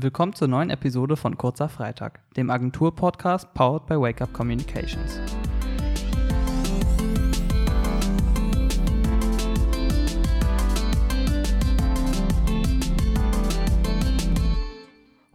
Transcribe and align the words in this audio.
Willkommen 0.00 0.32
zur 0.32 0.46
neuen 0.46 0.70
Episode 0.70 1.16
von 1.16 1.36
Kurzer 1.36 1.68
Freitag, 1.68 2.20
dem 2.36 2.50
Agentur-Podcast 2.50 3.52
powered 3.52 3.86
by 3.86 3.94
Wake 3.94 4.22
Up 4.22 4.32
Communications. 4.32 5.18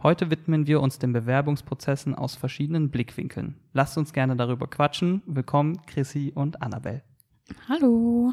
Heute 0.02 0.30
widmen 0.30 0.66
wir 0.66 0.80
uns 0.80 0.98
den 0.98 1.12
Bewerbungsprozessen 1.12 2.14
aus 2.14 2.34
verschiedenen 2.34 2.90
Blickwinkeln. 2.90 3.60
Lasst 3.74 3.98
uns 3.98 4.14
gerne 4.14 4.34
darüber 4.34 4.66
quatschen. 4.66 5.22
Willkommen, 5.26 5.82
Chrissy 5.84 6.32
und 6.34 6.62
Annabelle. 6.62 7.02
Hallo. 7.68 8.32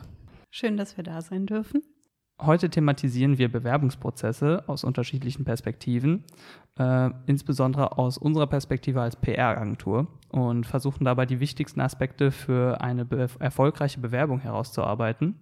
Schön, 0.50 0.77
dass 0.77 0.95
wir 0.95 1.04
da 1.04 1.21
sein 1.21 1.45
dürfen. 1.45 1.84
Heute 2.43 2.71
thematisieren 2.71 3.37
wir 3.37 3.51
Bewerbungsprozesse 3.51 4.63
aus 4.65 4.83
unterschiedlichen 4.83 5.45
Perspektiven, 5.45 6.23
äh, 6.79 7.11
insbesondere 7.27 7.99
aus 7.99 8.17
unserer 8.17 8.47
Perspektive 8.47 8.99
als 8.99 9.16
PR-Agentur 9.16 10.07
und 10.29 10.66
versuchen 10.66 11.05
dabei 11.05 11.27
die 11.27 11.39
wichtigsten 11.39 11.81
Aspekte 11.81 12.31
für 12.31 12.81
eine 12.81 13.05
be 13.05 13.27
erfolgreiche 13.38 13.99
Bewerbung 13.99 14.39
herauszuarbeiten. 14.39 15.35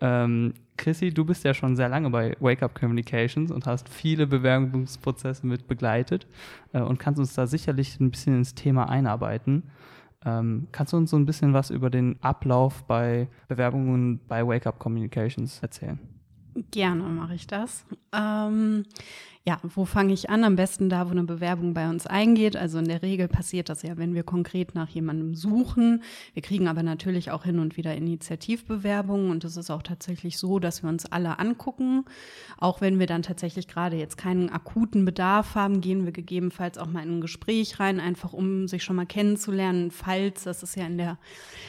Ähm, 0.00 0.54
Chrissy, 0.76 1.12
du 1.12 1.24
bist 1.24 1.42
ja 1.42 1.52
schon 1.52 1.74
sehr 1.74 1.88
lange 1.88 2.10
bei 2.10 2.36
Wake 2.38 2.62
Up 2.62 2.78
Communications 2.78 3.50
und 3.50 3.66
hast 3.66 3.88
viele 3.88 4.28
Bewerbungsprozesse 4.28 5.44
mit 5.44 5.66
begleitet 5.66 6.28
äh, 6.72 6.80
und 6.80 7.00
kannst 7.00 7.18
uns 7.18 7.34
da 7.34 7.48
sicherlich 7.48 7.98
ein 7.98 8.12
bisschen 8.12 8.36
ins 8.36 8.54
Thema 8.54 8.88
einarbeiten. 8.88 9.64
Ähm, 10.24 10.68
kannst 10.70 10.92
du 10.92 10.96
uns 10.96 11.10
so 11.10 11.16
ein 11.16 11.26
bisschen 11.26 11.54
was 11.54 11.70
über 11.70 11.90
den 11.90 12.22
Ablauf 12.22 12.84
bei 12.84 13.26
Bewerbungen 13.48 14.20
bei 14.28 14.46
Wake 14.46 14.68
Up 14.68 14.78
Communications 14.78 15.58
erzählen? 15.60 15.98
Gerne 16.70 17.02
mache 17.04 17.34
ich 17.34 17.46
das. 17.46 17.84
Ähm, 18.12 18.84
ja, 19.48 19.60
wo 19.62 19.84
fange 19.84 20.12
ich 20.12 20.28
an? 20.28 20.42
Am 20.42 20.56
besten 20.56 20.88
da, 20.88 21.06
wo 21.06 21.12
eine 21.12 21.22
Bewerbung 21.22 21.72
bei 21.72 21.88
uns 21.88 22.04
eingeht. 22.04 22.56
Also 22.56 22.78
in 22.78 22.88
der 22.88 23.02
Regel 23.02 23.28
passiert 23.28 23.68
das 23.68 23.82
ja, 23.82 23.96
wenn 23.96 24.12
wir 24.12 24.24
konkret 24.24 24.74
nach 24.74 24.88
jemandem 24.88 25.36
suchen. 25.36 26.02
Wir 26.34 26.42
kriegen 26.42 26.66
aber 26.66 26.82
natürlich 26.82 27.30
auch 27.30 27.44
hin 27.44 27.60
und 27.60 27.76
wieder 27.76 27.94
Initiativbewerbungen 27.94 29.30
und 29.30 29.44
es 29.44 29.56
ist 29.56 29.70
auch 29.70 29.84
tatsächlich 29.84 30.38
so, 30.38 30.58
dass 30.58 30.82
wir 30.82 30.88
uns 30.88 31.06
alle 31.06 31.38
angucken. 31.38 32.06
Auch 32.58 32.80
wenn 32.80 32.98
wir 32.98 33.06
dann 33.06 33.22
tatsächlich 33.22 33.68
gerade 33.68 33.96
jetzt 33.96 34.18
keinen 34.18 34.50
akuten 34.50 35.04
Bedarf 35.04 35.54
haben, 35.54 35.80
gehen 35.80 36.04
wir 36.04 36.12
gegebenenfalls 36.12 36.76
auch 36.76 36.88
mal 36.88 37.04
in 37.04 37.18
ein 37.18 37.20
Gespräch 37.20 37.78
rein, 37.78 38.00
einfach 38.00 38.32
um 38.32 38.66
sich 38.66 38.82
schon 38.82 38.96
mal 38.96 39.06
kennenzulernen, 39.06 39.92
falls, 39.92 40.42
das 40.42 40.64
ist 40.64 40.74
ja 40.74 40.86
in 40.86 40.98
der 40.98 41.18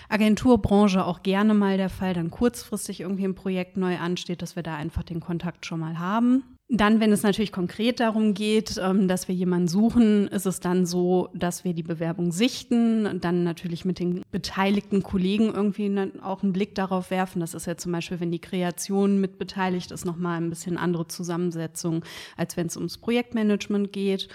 Agenturbranche 0.09 1.05
auch 1.05 1.21
gerne 1.21 1.53
mal 1.53 1.77
der 1.77 1.89
Fall, 1.89 2.15
dann 2.15 2.31
kurzfristig 2.31 3.01
irgendwie 3.01 3.25
ein 3.25 3.35
Projekt 3.35 3.77
neu 3.77 3.97
ansteht, 3.97 4.41
dass 4.41 4.55
wir 4.55 4.63
da 4.63 4.75
einfach 4.75 5.03
den 5.03 5.19
Kontakt 5.19 5.67
schon 5.67 5.79
mal 5.79 5.99
haben. 5.99 6.56
Dann, 6.69 6.99
wenn 6.99 7.13
es 7.13 7.23
natürlich 7.23 7.53
konkret 7.53 8.01
darum 8.01 8.33
geht, 8.33 8.77
ähm, 8.77 9.07
dass 9.07 9.29
wir 9.29 9.35
jemanden 9.35 9.69
suchen, 9.69 10.27
ist 10.27 10.45
es 10.45 10.59
dann 10.59 10.85
so, 10.85 11.29
dass 11.33 11.63
wir 11.63 11.73
die 11.73 11.83
Bewerbung 11.83 12.33
sichten, 12.33 13.21
dann 13.21 13.45
natürlich 13.45 13.85
mit 13.85 13.99
den 13.99 14.21
beteiligten 14.31 15.01
Kollegen 15.01 15.53
irgendwie 15.53 15.89
auch 16.21 16.43
einen 16.43 16.51
Blick 16.51 16.75
darauf 16.75 17.09
werfen. 17.09 17.39
Das 17.39 17.53
ist 17.53 17.67
ja 17.67 17.77
zum 17.77 17.93
Beispiel, 17.93 18.19
wenn 18.19 18.31
die 18.31 18.41
Kreation 18.41 19.21
mit 19.21 19.37
beteiligt 19.37 19.91
ist, 19.91 20.03
nochmal 20.03 20.41
ein 20.41 20.49
bisschen 20.49 20.77
andere 20.77 21.07
Zusammensetzung, 21.07 22.03
als 22.35 22.57
wenn 22.57 22.67
es 22.67 22.75
ums 22.75 22.97
Projektmanagement 22.97 23.93
geht. 23.93 24.27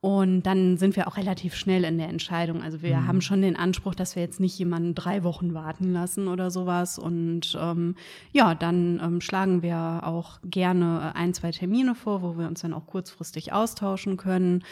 Und 0.00 0.42
dann 0.42 0.76
sind 0.76 0.94
wir 0.94 1.08
auch 1.08 1.16
relativ 1.16 1.56
schnell 1.56 1.82
in 1.82 1.98
der 1.98 2.08
Entscheidung. 2.08 2.62
Also 2.62 2.82
wir 2.82 2.98
mhm. 2.98 3.08
haben 3.08 3.20
schon 3.20 3.42
den 3.42 3.56
Anspruch, 3.56 3.96
dass 3.96 4.14
wir 4.14 4.22
jetzt 4.22 4.38
nicht 4.38 4.56
jemanden 4.56 4.94
drei 4.94 5.24
Wochen 5.24 5.54
warten 5.54 5.92
lassen 5.92 6.28
oder 6.28 6.52
sowas. 6.52 7.00
Und 7.00 7.58
ähm, 7.60 7.96
ja, 8.30 8.54
dann 8.54 9.00
ähm, 9.02 9.20
schlagen 9.20 9.62
wir 9.62 10.02
auch 10.04 10.38
gerne 10.44 11.16
ein, 11.16 11.34
zwei 11.34 11.50
Termine 11.50 11.96
vor, 11.96 12.22
wo 12.22 12.38
wir 12.38 12.46
uns 12.46 12.60
dann 12.60 12.74
auch 12.74 12.86
kurzfristig 12.86 13.52
austauschen 13.52 14.16
können, 14.16 14.62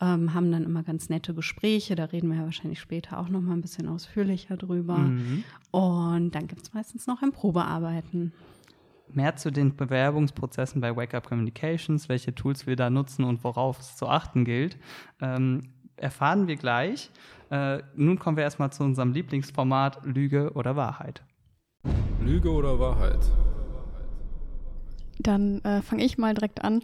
ähm, 0.00 0.34
haben 0.34 0.52
dann 0.52 0.62
immer 0.62 0.84
ganz 0.84 1.08
nette 1.08 1.34
Gespräche. 1.34 1.96
Da 1.96 2.04
reden 2.04 2.28
wir 2.28 2.36
ja 2.36 2.44
wahrscheinlich 2.44 2.78
später 2.78 3.18
auch 3.18 3.28
noch 3.28 3.40
mal 3.40 3.54
ein 3.54 3.62
bisschen 3.62 3.88
ausführlicher 3.88 4.56
drüber. 4.56 4.98
Mhm. 4.98 5.42
Und 5.72 6.30
dann 6.36 6.46
gibt 6.46 6.62
es 6.62 6.74
meistens 6.74 7.08
noch 7.08 7.22
ein 7.22 7.32
Probearbeiten 7.32 8.32
mehr 9.08 9.36
zu 9.36 9.50
den 9.50 9.76
Bewerbungsprozessen 9.76 10.80
bei 10.80 10.96
Wake 10.96 11.14
Up 11.14 11.28
Communications, 11.28 12.08
welche 12.08 12.34
Tools 12.34 12.66
wir 12.66 12.76
da 12.76 12.90
nutzen 12.90 13.24
und 13.24 13.44
worauf 13.44 13.80
es 13.80 13.96
zu 13.96 14.08
achten 14.08 14.44
gilt, 14.44 14.76
ähm, 15.20 15.62
erfahren 15.96 16.46
wir 16.46 16.56
gleich. 16.56 17.10
Äh, 17.50 17.82
nun 17.94 18.18
kommen 18.18 18.36
wir 18.36 18.44
erstmal 18.44 18.72
zu 18.72 18.82
unserem 18.82 19.12
Lieblingsformat 19.12 20.04
Lüge 20.04 20.52
oder 20.54 20.76
Wahrheit. 20.76 21.22
Lüge 22.20 22.50
oder 22.50 22.78
Wahrheit? 22.78 23.20
Dann 25.18 25.60
äh, 25.62 25.82
fange 25.82 26.04
ich 26.04 26.18
mal 26.18 26.34
direkt 26.34 26.62
an. 26.64 26.82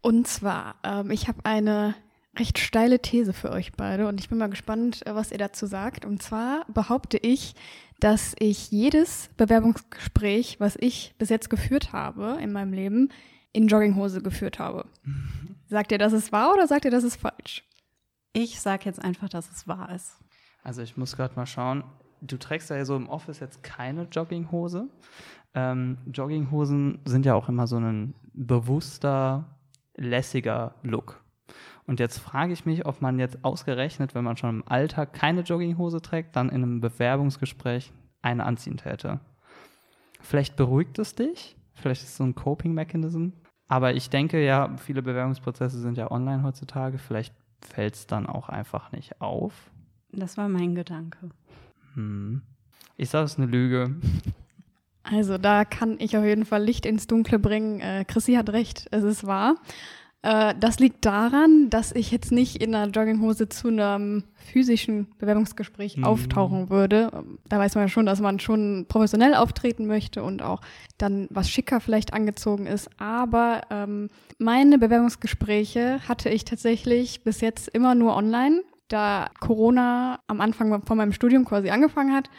Und 0.00 0.26
zwar, 0.26 0.76
ähm, 0.82 1.10
ich 1.10 1.28
habe 1.28 1.38
eine 1.44 1.94
recht 2.38 2.58
steile 2.58 3.00
These 3.00 3.32
für 3.32 3.50
euch 3.50 3.72
beide 3.72 4.08
und 4.08 4.20
ich 4.20 4.28
bin 4.28 4.38
mal 4.38 4.48
gespannt, 4.48 5.06
äh, 5.06 5.14
was 5.14 5.30
ihr 5.30 5.38
dazu 5.38 5.66
sagt. 5.66 6.04
Und 6.04 6.22
zwar 6.22 6.64
behaupte 6.72 7.16
ich, 7.18 7.54
dass 8.04 8.36
ich 8.38 8.70
jedes 8.70 9.30
Bewerbungsgespräch, 9.38 10.60
was 10.60 10.76
ich 10.78 11.14
bis 11.16 11.30
jetzt 11.30 11.48
geführt 11.48 11.94
habe 11.94 12.36
in 12.38 12.52
meinem 12.52 12.74
Leben, 12.74 13.08
in 13.52 13.66
Jogginghose 13.66 14.20
geführt 14.20 14.58
habe. 14.58 14.84
Sagt 15.68 15.90
ihr, 15.90 15.96
dass 15.96 16.12
es 16.12 16.30
wahr 16.30 16.52
oder 16.52 16.66
sagt 16.66 16.84
ihr, 16.84 16.90
dass 16.90 17.02
es 17.02 17.16
falsch? 17.16 17.64
Ich 18.34 18.60
sage 18.60 18.82
jetzt 18.84 19.02
einfach, 19.02 19.30
dass 19.30 19.50
es 19.50 19.66
wahr 19.66 19.90
ist. 19.94 20.18
Also 20.62 20.82
ich 20.82 20.98
muss 20.98 21.16
gerade 21.16 21.34
mal 21.34 21.46
schauen. 21.46 21.82
Du 22.20 22.36
trägst 22.36 22.68
ja 22.68 22.84
so 22.84 22.94
im 22.94 23.08
Office 23.08 23.40
jetzt 23.40 23.62
keine 23.62 24.02
Jogginghose. 24.02 24.86
Ähm, 25.54 25.96
Jogginghosen 26.12 26.98
sind 27.06 27.24
ja 27.24 27.34
auch 27.34 27.48
immer 27.48 27.66
so 27.66 27.78
ein 27.78 28.12
bewusster, 28.34 29.46
lässiger 29.96 30.74
Look. 30.82 31.23
Und 31.86 32.00
jetzt 32.00 32.18
frage 32.18 32.52
ich 32.52 32.64
mich, 32.64 32.86
ob 32.86 33.02
man 33.02 33.18
jetzt 33.18 33.44
ausgerechnet, 33.44 34.14
wenn 34.14 34.24
man 34.24 34.36
schon 34.36 34.60
im 34.60 34.68
Alltag 34.68 35.12
keine 35.12 35.42
Jogginghose 35.42 36.00
trägt, 36.00 36.34
dann 36.36 36.48
in 36.48 36.62
einem 36.62 36.80
Bewerbungsgespräch 36.80 37.92
eine 38.22 38.44
anziehen 38.44 38.78
täte. 38.78 39.20
Vielleicht 40.20 40.56
beruhigt 40.56 40.98
es 40.98 41.14
dich, 41.14 41.56
vielleicht 41.74 42.02
ist 42.02 42.10
es 42.10 42.16
so 42.16 42.24
ein 42.24 42.34
Coping-Mechanism. 42.34 43.28
Aber 43.68 43.94
ich 43.94 44.08
denke 44.08 44.44
ja, 44.44 44.76
viele 44.78 45.02
Bewerbungsprozesse 45.02 45.78
sind 45.78 45.98
ja 45.98 46.10
online 46.10 46.42
heutzutage. 46.42 46.98
Vielleicht 46.98 47.34
fällt 47.60 47.94
es 47.94 48.06
dann 48.06 48.26
auch 48.26 48.48
einfach 48.48 48.92
nicht 48.92 49.20
auf. 49.20 49.70
Das 50.12 50.36
war 50.36 50.48
mein 50.48 50.74
Gedanke. 50.74 51.30
Hm. 51.94 52.42
Ich 52.96 53.10
sage, 53.10 53.24
es 53.24 53.32
ist 53.32 53.38
eine 53.38 53.50
Lüge. 53.50 53.96
Also 55.02 55.36
da 55.36 55.64
kann 55.64 55.96
ich 55.98 56.16
auf 56.16 56.24
jeden 56.24 56.46
Fall 56.46 56.62
Licht 56.62 56.86
ins 56.86 57.06
Dunkle 57.06 57.38
bringen. 57.38 57.80
Äh, 57.80 58.04
Chrissy 58.06 58.34
hat 58.34 58.50
recht, 58.50 58.88
es 58.90 59.04
ist 59.04 59.26
wahr. 59.26 59.56
Äh, 60.24 60.54
das 60.58 60.78
liegt 60.78 61.04
daran, 61.04 61.68
dass 61.68 61.92
ich 61.92 62.10
jetzt 62.10 62.32
nicht 62.32 62.56
in 62.62 62.74
einer 62.74 62.90
Jogginghose 62.90 63.50
zu 63.50 63.68
einem 63.68 64.24
physischen 64.36 65.06
Bewerbungsgespräch 65.18 65.98
mhm. 65.98 66.04
auftauchen 66.04 66.70
würde. 66.70 67.10
Da 67.46 67.58
weiß 67.58 67.74
man 67.74 67.84
ja 67.84 67.88
schon, 67.88 68.06
dass 68.06 68.20
man 68.20 68.40
schon 68.40 68.86
professionell 68.88 69.34
auftreten 69.34 69.86
möchte 69.86 70.22
und 70.22 70.40
auch 70.40 70.62
dann 70.96 71.28
was 71.28 71.50
schicker 71.50 71.78
vielleicht 71.78 72.14
angezogen 72.14 72.66
ist. 72.66 72.88
Aber 72.98 73.62
ähm, 73.70 74.08
meine 74.38 74.78
Bewerbungsgespräche 74.78 76.00
hatte 76.08 76.30
ich 76.30 76.46
tatsächlich 76.46 77.22
bis 77.22 77.42
jetzt 77.42 77.68
immer 77.68 77.94
nur 77.94 78.16
online, 78.16 78.62
da 78.88 79.28
Corona 79.40 80.20
am 80.26 80.40
Anfang 80.40 80.86
von 80.86 80.96
meinem 80.96 81.12
Studium 81.12 81.44
quasi 81.44 81.68
angefangen 81.68 82.14
hat 82.14 82.30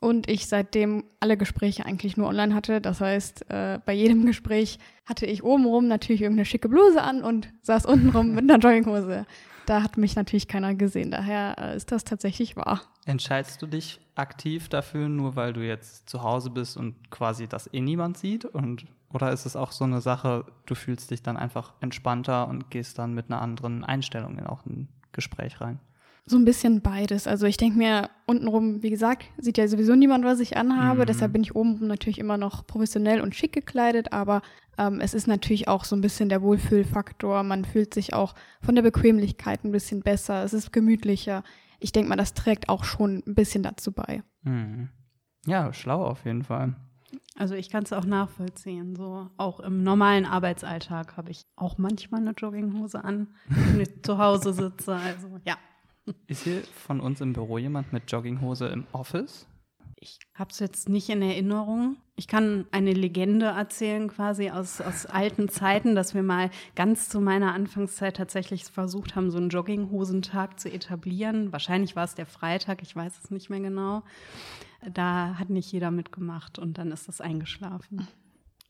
und 0.00 0.30
ich 0.30 0.46
seitdem 0.46 1.04
alle 1.20 1.36
Gespräche 1.36 1.84
eigentlich 1.84 2.16
nur 2.16 2.28
online 2.28 2.54
hatte. 2.54 2.80
Das 2.80 3.00
heißt, 3.00 3.50
äh, 3.50 3.78
bei 3.84 3.92
jedem 3.92 4.26
Gespräch 4.26 4.78
hatte 5.06 5.26
ich 5.26 5.44
obenrum 5.44 5.86
natürlich 5.88 6.22
irgendeine 6.22 6.46
schicke 6.46 6.68
Bluse 6.68 7.02
an 7.02 7.22
und 7.22 7.52
saß 7.62 7.86
untenrum 7.86 8.30
mit 8.34 8.50
einer 8.50 8.58
Jogginghose. 8.58 9.26
Da 9.66 9.82
hat 9.82 9.98
mich 9.98 10.16
natürlich 10.16 10.48
keiner 10.48 10.74
gesehen. 10.74 11.10
Daher 11.10 11.56
äh, 11.58 11.76
ist 11.76 11.92
das 11.92 12.04
tatsächlich 12.04 12.56
wahr. 12.56 12.80
Entscheidest 13.04 13.60
du 13.62 13.66
dich 13.66 14.00
aktiv 14.14 14.68
dafür, 14.68 15.08
nur 15.08 15.36
weil 15.36 15.52
du 15.52 15.64
jetzt 15.64 16.08
zu 16.08 16.22
Hause 16.22 16.50
bist 16.50 16.76
und 16.76 17.10
quasi 17.10 17.46
das 17.46 17.72
eh 17.72 17.80
niemand 17.80 18.18
sieht? 18.18 18.44
Und, 18.46 18.86
oder 19.12 19.32
ist 19.32 19.46
es 19.46 19.54
auch 19.54 19.72
so 19.72 19.84
eine 19.84 20.00
Sache, 20.00 20.44
du 20.66 20.74
fühlst 20.74 21.10
dich 21.10 21.22
dann 21.22 21.36
einfach 21.36 21.74
entspannter 21.80 22.48
und 22.48 22.70
gehst 22.70 22.98
dann 22.98 23.14
mit 23.14 23.26
einer 23.30 23.42
anderen 23.42 23.84
Einstellung 23.84 24.38
in 24.38 24.46
auch 24.46 24.64
ein 24.64 24.88
Gespräch 25.12 25.60
rein? 25.60 25.78
So 26.30 26.36
ein 26.36 26.44
bisschen 26.44 26.80
beides. 26.80 27.26
Also 27.26 27.46
ich 27.46 27.56
denke 27.56 27.76
mir, 27.76 28.08
untenrum, 28.24 28.84
wie 28.84 28.90
gesagt, 28.90 29.24
sieht 29.36 29.58
ja 29.58 29.66
sowieso 29.66 29.96
niemand, 29.96 30.24
was 30.24 30.38
ich 30.38 30.56
anhabe. 30.56 31.02
Mhm. 31.02 31.06
Deshalb 31.06 31.32
bin 31.32 31.42
ich 31.42 31.56
obenrum 31.56 31.88
natürlich 31.88 32.20
immer 32.20 32.36
noch 32.36 32.64
professionell 32.68 33.20
und 33.20 33.34
schick 33.34 33.52
gekleidet. 33.52 34.12
Aber 34.12 34.40
ähm, 34.78 35.00
es 35.00 35.12
ist 35.12 35.26
natürlich 35.26 35.66
auch 35.66 35.82
so 35.82 35.96
ein 35.96 36.00
bisschen 36.00 36.28
der 36.28 36.40
Wohlfühlfaktor. 36.40 37.42
Man 37.42 37.64
fühlt 37.64 37.92
sich 37.92 38.14
auch 38.14 38.36
von 38.62 38.76
der 38.76 38.82
Bequemlichkeit 38.82 39.64
ein 39.64 39.72
bisschen 39.72 40.02
besser. 40.02 40.44
Es 40.44 40.52
ist 40.52 40.72
gemütlicher. 40.72 41.42
Ich 41.80 41.90
denke 41.90 42.08
mal, 42.10 42.14
das 42.14 42.32
trägt 42.32 42.68
auch 42.68 42.84
schon 42.84 43.24
ein 43.26 43.34
bisschen 43.34 43.64
dazu 43.64 43.90
bei. 43.90 44.22
Mhm. 44.42 44.88
Ja, 45.46 45.72
schlau 45.72 46.04
auf 46.04 46.24
jeden 46.26 46.44
Fall. 46.44 46.76
Also 47.36 47.56
ich 47.56 47.70
kann 47.70 47.82
es 47.82 47.92
auch 47.92 48.04
nachvollziehen. 48.04 48.94
So 48.94 49.30
auch 49.36 49.58
im 49.58 49.82
normalen 49.82 50.26
Arbeitsalltag 50.26 51.16
habe 51.16 51.32
ich 51.32 51.42
auch 51.56 51.76
manchmal 51.76 52.20
eine 52.20 52.34
Jogginghose 52.38 53.02
an, 53.02 53.34
wenn 53.48 53.80
ich 53.80 54.04
zu 54.04 54.18
Hause 54.18 54.52
sitze. 54.52 54.94
Also 54.94 55.40
ja. 55.44 55.56
Ist 56.26 56.44
hier 56.44 56.62
von 56.62 57.00
uns 57.00 57.20
im 57.20 57.32
Büro 57.32 57.58
jemand 57.58 57.92
mit 57.92 58.10
Jogginghose 58.10 58.66
im 58.68 58.86
Office? 58.92 59.46
Ich 60.02 60.18
habe 60.34 60.50
es 60.50 60.58
jetzt 60.60 60.88
nicht 60.88 61.10
in 61.10 61.20
Erinnerung. 61.20 61.96
Ich 62.16 62.26
kann 62.26 62.64
eine 62.70 62.94
Legende 62.94 63.46
erzählen, 63.46 64.08
quasi 64.08 64.48
aus, 64.48 64.80
aus 64.80 65.04
alten 65.04 65.50
Zeiten, 65.50 65.94
dass 65.94 66.14
wir 66.14 66.22
mal 66.22 66.50
ganz 66.74 67.10
zu 67.10 67.20
meiner 67.20 67.52
Anfangszeit 67.52 68.16
tatsächlich 68.16 68.64
versucht 68.64 69.14
haben, 69.14 69.30
so 69.30 69.36
einen 69.36 69.50
Jogginghosentag 69.50 70.58
zu 70.58 70.72
etablieren. 70.72 71.52
Wahrscheinlich 71.52 71.96
war 71.96 72.04
es 72.04 72.14
der 72.14 72.24
Freitag, 72.24 72.80
ich 72.80 72.96
weiß 72.96 73.18
es 73.22 73.30
nicht 73.30 73.50
mehr 73.50 73.60
genau. 73.60 74.02
Da 74.94 75.34
hat 75.38 75.50
nicht 75.50 75.70
jeder 75.70 75.90
mitgemacht 75.90 76.58
und 76.58 76.78
dann 76.78 76.92
ist 76.92 77.06
das 77.06 77.20
eingeschlafen. 77.20 78.08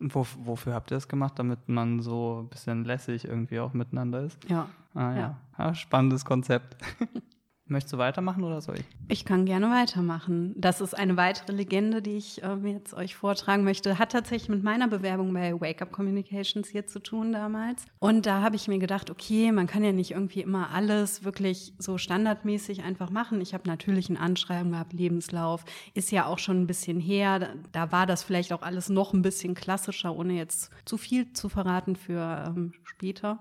Wo, 0.00 0.26
wofür 0.44 0.75
habt 0.75 0.91
ihr 0.91 0.97
das 0.97 1.08
gemacht, 1.08 1.38
damit 1.38 1.69
man 1.69 2.00
so 2.00 2.41
ein 2.43 2.49
bisschen 2.49 2.85
lässig 2.85 3.26
irgendwie 3.26 3.61
auch 3.61 3.75
miteinander 3.75 4.23
ist? 4.23 4.38
Ja. 4.49 4.67
Ah 4.94 5.12
ja, 5.12 5.17
Ja. 5.17 5.38
ja 5.58 5.75
spannendes 5.75 6.25
Konzept. 6.25 6.76
Möchtest 7.70 7.93
du 7.93 7.99
weitermachen 7.99 8.43
oder 8.43 8.61
soll 8.61 8.78
ich? 8.78 8.84
Ich 9.06 9.25
kann 9.25 9.46
gerne 9.46 9.70
weitermachen. 9.70 10.55
Das 10.56 10.81
ist 10.81 10.93
eine 10.93 11.17
weitere 11.17 11.52
Legende, 11.52 12.02
die 12.02 12.17
ich 12.17 12.43
ähm, 12.43 12.67
jetzt 12.67 12.94
euch 12.94 13.14
vortragen 13.14 13.62
möchte. 13.62 13.96
Hat 13.96 14.11
tatsächlich 14.11 14.49
mit 14.49 14.64
meiner 14.64 14.88
Bewerbung 14.88 15.32
bei 15.32 15.52
Wake 15.61 15.81
Up 15.81 15.93
Communications 15.93 16.67
hier 16.67 16.88
zu 16.88 16.99
tun 16.99 17.32
damals. 17.32 17.84
Und 18.00 18.26
da 18.26 18.43
habe 18.43 18.56
ich 18.56 18.67
mir 18.67 18.81
gedacht, 18.81 19.08
okay, 19.08 19.52
man 19.52 19.69
kann 19.69 19.84
ja 19.84 19.93
nicht 19.93 20.11
irgendwie 20.11 20.40
immer 20.40 20.70
alles 20.70 21.22
wirklich 21.22 21.72
so 21.78 21.96
standardmäßig 21.96 22.82
einfach 22.82 23.11
machen. 23.11 23.40
Ich 23.40 23.55
habe 23.55 23.69
natürlich 23.69 24.08
ein 24.08 24.16
Anschreiben 24.16 24.73
gehabt, 24.73 24.93
Lebenslauf, 24.93 25.64
ist 25.94 26.11
ja 26.11 26.26
auch 26.26 26.40
schon 26.40 26.62
ein 26.62 26.66
bisschen 26.66 26.99
her. 26.99 27.50
Da, 27.70 27.93
war 27.93 28.06
das 28.06 28.25
vielleicht 28.25 28.52
auch 28.52 28.62
alles 28.62 28.88
noch 28.88 29.12
ein 29.12 29.23
bisschen 29.23 29.55
klassischer, 29.55 30.16
ohne 30.16 30.32
jetzt 30.32 30.73
zu 30.84 30.96
viel 30.96 31.32
zu 31.34 31.49
verraten 31.49 31.94
für 31.94 32.46
ähm, 32.49 32.73
später. 32.82 33.40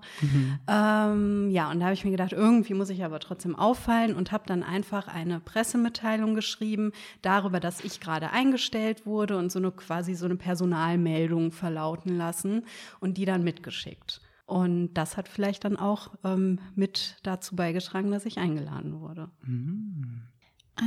Ähm, 0.68 1.50
ja, 1.50 1.70
und 1.70 1.80
da 1.80 1.86
habe 1.86 1.94
ich 1.94 2.04
mir 2.04 2.12
gedacht, 2.12 2.32
irgendwie 2.32 2.74
muss 2.74 2.90
ich 2.90 3.04
aber 3.04 3.18
trotzdem 3.18 3.56
auffallen 3.56 4.19
und 4.20 4.32
habe 4.32 4.44
dann 4.46 4.62
einfach 4.62 5.08
eine 5.08 5.40
Pressemitteilung 5.40 6.34
geschrieben 6.34 6.92
darüber, 7.22 7.58
dass 7.58 7.82
ich 7.82 8.00
gerade 8.00 8.30
eingestellt 8.30 9.06
wurde 9.06 9.38
und 9.38 9.50
so 9.50 9.58
eine 9.58 9.72
quasi 9.72 10.14
so 10.14 10.26
eine 10.26 10.36
Personalmeldung 10.36 11.52
verlauten 11.52 12.18
lassen 12.18 12.66
und 13.00 13.16
die 13.16 13.24
dann 13.24 13.42
mitgeschickt. 13.42 14.20
Und 14.44 14.92
das 14.92 15.16
hat 15.16 15.26
vielleicht 15.26 15.64
dann 15.64 15.76
auch 15.76 16.10
ähm, 16.22 16.58
mit 16.74 17.16
dazu 17.22 17.56
beigetragen, 17.56 18.10
dass 18.10 18.26
ich 18.26 18.36
eingeladen 18.36 19.00
wurde. 19.00 19.30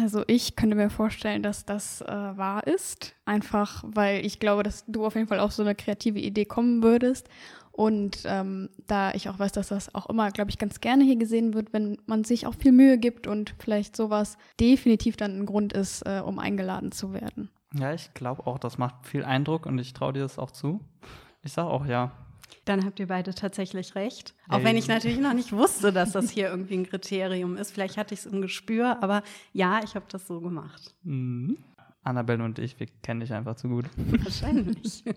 Also 0.01 0.23
ich 0.27 0.55
könnte 0.55 0.75
mir 0.75 0.91
vorstellen, 0.91 1.41
dass 1.41 1.65
das 1.65 2.01
äh, 2.01 2.05
wahr 2.07 2.67
ist. 2.67 3.15
Einfach, 3.25 3.83
weil 3.87 4.23
ich 4.25 4.39
glaube, 4.39 4.61
dass 4.61 4.85
du 4.87 5.05
auf 5.05 5.15
jeden 5.15 5.27
Fall 5.27 5.39
auf 5.39 5.53
so 5.53 5.63
eine 5.63 5.73
kreative 5.73 6.19
Idee 6.19 6.45
kommen 6.45 6.83
würdest. 6.83 7.29
Und 7.75 8.19
ähm, 8.25 8.69
da 8.85 9.13
ich 9.15 9.29
auch 9.29 9.39
weiß, 9.39 9.51
dass 9.51 9.69
das 9.69 9.93
auch 9.95 10.07
immer, 10.07 10.29
glaube 10.29 10.51
ich, 10.51 10.59
ganz 10.59 10.79
gerne 10.79 11.03
hier 11.03 11.15
gesehen 11.15 11.55
wird, 11.55 11.73
wenn 11.73 11.97
man 12.05 12.23
sich 12.23 12.45
auch 12.45 12.53
viel 12.53 12.71
Mühe 12.71 12.99
gibt 12.99 13.25
und 13.25 13.55
vielleicht 13.57 13.95
sowas 13.97 14.37
definitiv 14.59 15.17
dann 15.17 15.39
ein 15.39 15.47
Grund 15.47 15.73
ist, 15.73 16.03
äh, 16.03 16.21
um 16.23 16.37
eingeladen 16.37 16.91
zu 16.91 17.13
werden. 17.13 17.49
Ja, 17.73 17.91
ich 17.91 18.13
glaube 18.13 18.45
auch, 18.45 18.59
das 18.59 18.77
macht 18.77 19.07
viel 19.07 19.23
Eindruck 19.23 19.65
und 19.65 19.79
ich 19.79 19.93
traue 19.93 20.13
dir 20.13 20.19
das 20.21 20.37
auch 20.37 20.51
zu. 20.51 20.81
Ich 21.41 21.51
sage 21.53 21.67
auch 21.69 21.87
ja. 21.87 22.11
Dann 22.65 22.85
habt 22.85 22.99
ihr 22.99 23.07
beide 23.07 23.33
tatsächlich 23.33 23.95
recht. 23.95 24.35
Auch 24.47 24.57
Hey. 24.57 24.65
wenn 24.65 24.77
ich 24.77 24.87
natürlich 24.87 25.19
noch 25.19 25.33
nicht 25.33 25.51
wusste, 25.51 25.91
dass 25.91 26.11
das 26.11 26.29
hier 26.29 26.49
irgendwie 26.49 26.75
ein 26.75 26.85
Kriterium 26.87 27.57
ist. 27.57 27.71
Vielleicht 27.71 27.97
hatte 27.97 28.13
ich 28.13 28.19
es 28.19 28.25
im 28.27 28.43
Gespür, 28.43 29.01
aber 29.01 29.23
ja, 29.51 29.81
ich 29.83 29.95
habe 29.95 30.05
das 30.09 30.27
so 30.27 30.39
gemacht. 30.41 30.93
Mhm. 31.01 31.57
Annabelle 32.03 32.43
und 32.43 32.59
ich, 32.59 32.79
wir 32.79 32.85
kennen 33.01 33.21
dich 33.21 33.33
einfach 33.33 33.55
zu 33.55 33.67
gut. 33.67 33.85
Wahrscheinlich. 33.97 35.03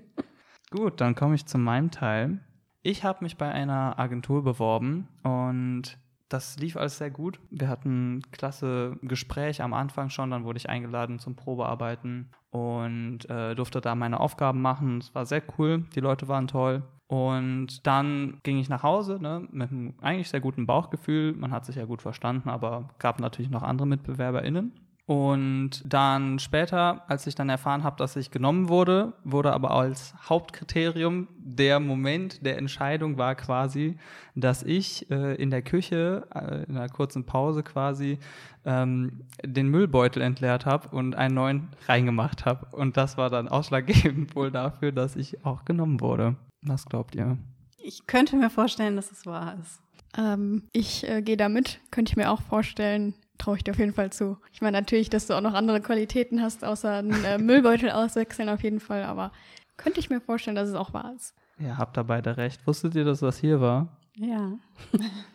Gut, 0.70 1.00
dann 1.00 1.14
komme 1.14 1.34
ich 1.34 1.46
zu 1.46 1.58
meinem 1.58 1.90
Teil. 1.90 2.40
Ich 2.82 3.04
habe 3.04 3.24
mich 3.24 3.36
bei 3.36 3.50
einer 3.50 3.98
Agentur 3.98 4.42
beworben 4.44 5.08
und 5.22 5.98
das 6.28 6.58
lief 6.58 6.76
alles 6.76 6.98
sehr 6.98 7.10
gut. 7.10 7.38
Wir 7.50 7.68
hatten 7.68 8.16
ein 8.16 8.22
klasse 8.32 8.98
Gespräch 9.02 9.62
am 9.62 9.74
Anfang 9.74 10.10
schon, 10.10 10.30
dann 10.30 10.44
wurde 10.44 10.58
ich 10.58 10.68
eingeladen 10.68 11.18
zum 11.18 11.36
Probearbeiten 11.36 12.30
und 12.50 13.28
äh, 13.30 13.54
durfte 13.54 13.80
da 13.80 13.94
meine 13.94 14.20
Aufgaben 14.20 14.60
machen. 14.60 14.98
Es 14.98 15.14
war 15.14 15.24
sehr 15.26 15.42
cool, 15.58 15.84
die 15.94 16.00
Leute 16.00 16.28
waren 16.28 16.48
toll. 16.48 16.82
Und 17.08 17.86
dann 17.86 18.40
ging 18.42 18.58
ich 18.58 18.68
nach 18.68 18.82
Hause 18.82 19.18
ne, 19.20 19.46
mit 19.52 19.70
einem 19.70 19.94
eigentlich 20.00 20.28
sehr 20.28 20.40
guten 20.40 20.66
Bauchgefühl. 20.66 21.34
Man 21.34 21.52
hat 21.52 21.64
sich 21.64 21.76
ja 21.76 21.84
gut 21.84 22.02
verstanden, 22.02 22.48
aber 22.48 22.88
gab 22.98 23.20
natürlich 23.20 23.50
noch 23.50 23.62
andere 23.62 23.86
MitbewerberInnen. 23.86 24.72
Und 25.06 25.82
dann 25.84 26.40
später, 26.40 27.08
als 27.08 27.28
ich 27.28 27.36
dann 27.36 27.48
erfahren 27.48 27.84
habe, 27.84 27.96
dass 27.96 28.16
ich 28.16 28.32
genommen 28.32 28.68
wurde, 28.68 29.12
wurde 29.22 29.52
aber 29.52 29.70
als 29.70 30.14
Hauptkriterium 30.28 31.28
der 31.38 31.78
Moment 31.78 32.44
der 32.44 32.58
Entscheidung 32.58 33.16
war 33.16 33.36
quasi, 33.36 33.98
dass 34.34 34.64
ich 34.64 35.08
äh, 35.08 35.36
in 35.36 35.50
der 35.50 35.62
Küche 35.62 36.26
äh, 36.34 36.64
in 36.64 36.76
einer 36.76 36.88
kurzen 36.88 37.24
Pause 37.24 37.62
quasi 37.62 38.18
ähm, 38.64 39.20
den 39.44 39.68
Müllbeutel 39.68 40.22
entleert 40.22 40.66
habe 40.66 40.88
und 40.88 41.14
einen 41.14 41.36
neuen 41.36 41.68
reingemacht 41.86 42.44
habe. 42.44 42.66
Und 42.74 42.96
das 42.96 43.16
war 43.16 43.30
dann 43.30 43.46
ausschlaggebend 43.46 44.34
wohl 44.34 44.50
dafür, 44.50 44.90
dass 44.90 45.14
ich 45.14 45.44
auch 45.44 45.64
genommen 45.64 46.00
wurde. 46.00 46.34
Was 46.62 46.84
glaubt 46.84 47.14
ihr? 47.14 47.38
Ich 47.78 48.08
könnte 48.08 48.34
mir 48.34 48.50
vorstellen, 48.50 48.96
dass 48.96 49.12
es 49.12 49.24
wahr 49.24 49.56
ist. 49.60 49.80
Ähm, 50.18 50.64
ich 50.72 51.08
äh, 51.08 51.22
gehe 51.22 51.36
da 51.36 51.48
mit, 51.48 51.78
könnte 51.92 52.10
ich 52.10 52.16
mir 52.16 52.32
auch 52.32 52.42
vorstellen, 52.42 53.14
traue 53.38 53.56
ich 53.56 53.64
dir 53.64 53.72
auf 53.72 53.78
jeden 53.78 53.92
Fall 53.92 54.12
zu. 54.12 54.38
Ich 54.52 54.60
meine 54.60 54.78
natürlich, 54.78 55.10
dass 55.10 55.26
du 55.26 55.34
auch 55.34 55.40
noch 55.40 55.54
andere 55.54 55.80
Qualitäten 55.80 56.42
hast, 56.42 56.64
außer 56.64 56.94
einen 56.94 57.24
äh, 57.24 57.38
Müllbeutel 57.42 57.90
auswechseln 57.90 58.48
auf 58.48 58.62
jeden 58.62 58.80
Fall, 58.80 59.04
aber 59.04 59.32
könnte 59.76 60.00
ich 60.00 60.10
mir 60.10 60.20
vorstellen, 60.20 60.56
dass 60.56 60.68
es 60.68 60.74
auch 60.74 60.92
wahr 60.92 61.12
ist. 61.14 61.34
Ihr 61.58 61.78
habt 61.78 61.96
da 61.96 62.02
beide 62.02 62.36
recht. 62.36 62.66
Wusstet 62.66 62.94
ihr, 62.94 63.04
dass 63.04 63.20
das 63.20 63.38
hier 63.38 63.60
war? 63.60 63.88
Ja. 64.16 64.52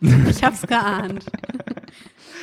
ich 0.28 0.42
habe 0.42 0.54
es 0.54 0.62
geahnt. 0.62 1.24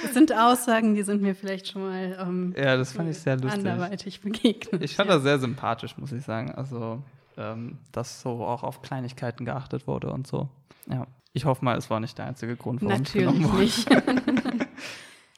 Das 0.04 0.14
sind 0.14 0.34
Aussagen, 0.34 0.96
die 0.96 1.04
sind 1.04 1.22
mir 1.22 1.36
vielleicht 1.36 1.68
schon 1.68 1.82
mal 1.84 2.18
ähm, 2.20 2.54
Ja, 2.58 2.78
das 2.78 2.94
fand 2.94 3.10
ich 3.10 3.18
sehr 3.20 3.38
lustig. 3.38 3.66
anderweitig 3.66 4.22
begegnet. 4.22 4.82
Ich 4.82 4.96
fand 4.96 5.10
ja. 5.10 5.16
das 5.16 5.24
sehr 5.24 5.40
sympathisch, 5.40 5.98
muss 5.98 6.12
ich 6.12 6.24
sagen. 6.24 6.52
Also, 6.52 7.02
ähm, 7.38 7.78
dass 7.92 8.22
so 8.22 8.46
auch 8.46 8.64
auf 8.64 8.82
Kleinigkeiten 8.82 9.46
geachtet 9.46 9.88
wurde 9.88 10.12
und 10.12 10.28
so. 10.28 10.48
Ja. 10.90 11.08
Ich 11.34 11.46
hoffe 11.46 11.64
mal, 11.64 11.78
es 11.78 11.90
war 11.90 12.00
nicht 12.00 12.18
der 12.18 12.26
einzige 12.26 12.56
Grund, 12.56 12.82
warum 12.82 13.02
ich 13.04 13.14
genommen 13.14 13.42
Natürlich 13.42 13.86
wurde. 13.88 14.04
nicht. 14.52 14.68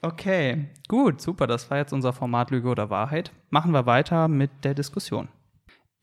Okay, 0.04 0.66
gut, 0.88 1.22
super. 1.22 1.46
Das 1.46 1.70
war 1.70 1.78
jetzt 1.78 1.94
unser 1.94 2.12
Format 2.12 2.50
Lüge 2.50 2.70
oder 2.70 2.90
Wahrheit. 2.90 3.32
Machen 3.52 3.72
wir 3.72 3.86
weiter 3.86 4.28
mit 4.28 4.50
der 4.64 4.74
Diskussion. 4.74 5.28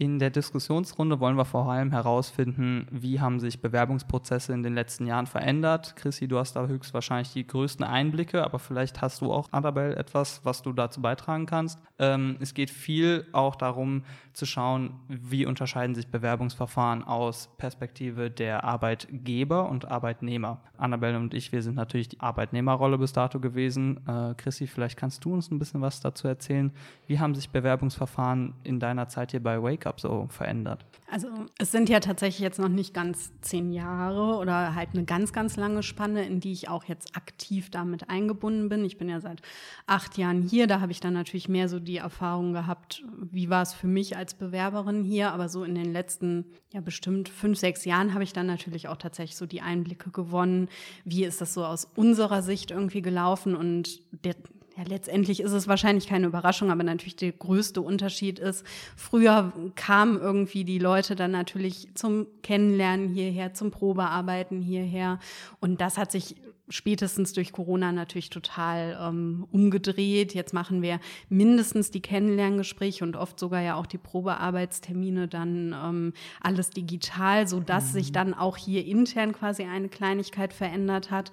In 0.01 0.21
der 0.21 0.31
Diskussionsrunde 0.31 1.19
wollen 1.19 1.37
wir 1.37 1.45
vor 1.45 1.69
allem 1.69 1.91
herausfinden, 1.91 2.87
wie 2.93 3.19
haben 3.19 3.41
sich 3.41 3.61
Bewerbungsprozesse 3.61 4.53
in 4.53 4.63
den 4.63 4.73
letzten 4.73 5.09
Jahren 5.09 5.27
verändert. 5.27 5.97
Chrissy, 5.97 6.29
du 6.29 6.39
hast 6.39 6.55
da 6.55 6.69
höchstwahrscheinlich 6.69 7.33
die 7.33 7.45
größten 7.45 7.85
Einblicke, 7.85 8.45
aber 8.45 8.61
vielleicht 8.61 9.03
hast 9.03 9.23
du 9.23 9.33
auch, 9.33 9.49
Annabelle, 9.51 9.97
etwas, 9.97 10.45
was 10.45 10.63
du 10.63 10.73
dazu 10.73 11.03
beitragen 11.03 11.47
kannst. 11.47 11.81
Ähm, 11.99 12.37
es 12.39 12.55
geht 12.55 12.71
viel 12.71 13.27
auch 13.33 13.57
darum 13.57 14.05
zu 14.35 14.47
schauen, 14.47 15.01
wie 15.09 15.47
unterscheiden 15.47 15.97
sich 15.97 16.07
Bewerbungsverfahren 16.07 17.03
aus 17.03 17.51
Perspektive 17.59 18.31
der 18.31 18.63
Arbeitgeber 18.63 19.69
und 19.69 19.91
Arbeitnehmer. 19.91 20.61
Annabelle 20.77 21.17
und 21.17 21.35
ich, 21.35 21.51
wir 21.51 21.63
sind 21.63 21.75
natürlich 21.75 22.09
die 22.09 22.21
Arbeitnehmerrolle 22.21 22.99
bis 22.99 23.13
dato 23.13 23.41
gewesen. 23.41 24.07
Äh, 24.07 24.35
Chrissy, 24.37 24.69
vielleicht 24.69 24.97
kannst 24.97 25.25
du 25.25 25.35
uns 25.35 25.51
ein 25.51 25.59
bisschen 25.59 25.81
was 25.81 25.99
dazu 25.99 26.29
erzählen. 26.29 26.71
Wie 27.09 27.19
haben 27.19 27.35
sich 27.35 27.51
Bewerbungsverfahren 27.51 28.55
in 28.63 28.79
deiner 28.79 29.09
Zeit 29.09 29.33
hier 29.33 29.43
bei 29.43 29.61
Wake 29.61 29.88
Up 29.89 30.01
so 30.01 30.27
verändert? 30.31 30.85
Also 31.11 31.29
es 31.57 31.73
sind 31.73 31.89
ja 31.89 32.01
tatsächlich 32.01 32.41
jetzt 32.41 32.59
noch 32.59 32.69
nicht 32.69 32.93
ganz 32.93 33.33
zehn 33.41 33.73
Jahre 33.73 34.37
oder 34.37 34.75
halt 34.75 34.91
eine 34.93 35.05
ganz, 35.05 35.33
ganz 35.33 35.57
lange 35.57 35.83
Spanne, 35.83 36.27
in 36.27 36.41
die 36.41 36.53
ich 36.53 36.69
auch 36.69 36.85
jetzt 36.85 37.17
aktiv 37.17 37.71
damit 37.71 38.11
eingebunden 38.11 38.69
bin. 38.69 38.85
Ich 38.85 38.99
bin 38.99 39.09
ja 39.09 39.19
seit 39.21 39.41
acht 39.87 40.19
Jahren 40.19 40.43
hier, 40.43 40.67
da 40.67 40.81
habe 40.81 40.93
ich 40.93 41.01
dann 41.01 41.15
natürlich 41.15 41.49
mehr 41.49 41.71
so 41.71 41.81
die 41.81 41.97
Erfahrung 41.97 42.53
gehabt, 42.53 43.03
wie 43.17 43.49
war 43.49 43.63
es 43.63 43.73
für 43.73 43.87
mich 43.87 44.19
als 44.19 44.35
Bewerberin 44.35 45.03
hier, 45.03 45.33
aber 45.33 45.49
so 45.49 45.65
in 45.65 45.75
den 45.75 45.93
letzten, 45.93 46.45
ja 46.75 46.83
bestimmt 46.83 47.31
fünf, 47.31 47.59
sechs 47.59 47.87
Jahren 47.87 48.13
habe 48.13 48.25
ich 48.25 48.35
dann 48.35 48.47
natürlich 48.47 48.89
auch 48.89 48.99
tatsächlich 48.99 49.37
so 49.37 49.47
die 49.47 49.63
Einblicke 49.63 50.11
gewonnen, 50.11 50.69
wie 51.05 51.25
ist 51.25 51.41
das 51.41 51.55
so 51.55 51.65
aus 51.65 51.87
unserer 51.97 52.43
Sicht 52.43 52.71
irgendwie 52.71 53.01
gelaufen 53.01 53.57
und 53.57 54.01
der, 54.25 54.35
ja, 54.79 54.85
letztendlich 54.87 55.41
ist 55.41 55.51
es 55.51 55.67
wahrscheinlich 55.67 56.07
keine 56.07 56.29
Überraschung, 56.29 56.71
aber 56.71 56.85
natürlich 56.85 57.17
der 57.17 57.33
größte 57.33 57.81
Unterschied 57.81 58.39
ist, 58.39 58.65
früher 58.95 59.53
kamen 59.75 60.21
irgendwie 60.21 60.63
die 60.63 60.79
Leute 60.79 61.17
dann 61.17 61.33
natürlich 61.33 61.89
zum 61.95 62.29
Kennenlernen 62.43 63.09
hierher, 63.09 63.55
zum 63.55 63.73
Probearbeiten 63.73 64.63
hierher. 64.63 65.19
Und 65.59 65.81
das 65.81 65.99
hat 65.99 66.13
sich 66.13 66.37
spätestens 66.71 67.33
durch 67.33 67.53
Corona 67.53 67.93
natürlich 67.93 68.31
total 68.31 68.99
ähm, 69.01 69.47
umgedreht. 69.51 70.35
Jetzt 70.35 70.53
machen 70.53 70.83
wir 70.83 71.01
mindestens 71.29 71.91
die 71.91 72.01
Kennenlerngespräche 72.01 73.05
und 73.05 73.17
oft 73.17 73.39
sogar 73.39 73.63
ja 73.63 73.77
auch 73.77 73.87
die 73.87 73.99
Probearbeitstermine 73.99 75.29
dann 75.29 75.75
ähm, 75.85 76.13
alles 76.41 76.71
digital, 76.71 77.49
so 77.49 77.61
dass 77.61 77.93
sich 77.93 78.13
dann 78.13 78.35
auch 78.35 78.57
hier 78.57 78.85
intern 78.85 79.33
quasi 79.33 79.65
eine 79.65 79.89
Kleinigkeit 79.89 80.53
verändert 80.53 81.11
hat. 81.11 81.33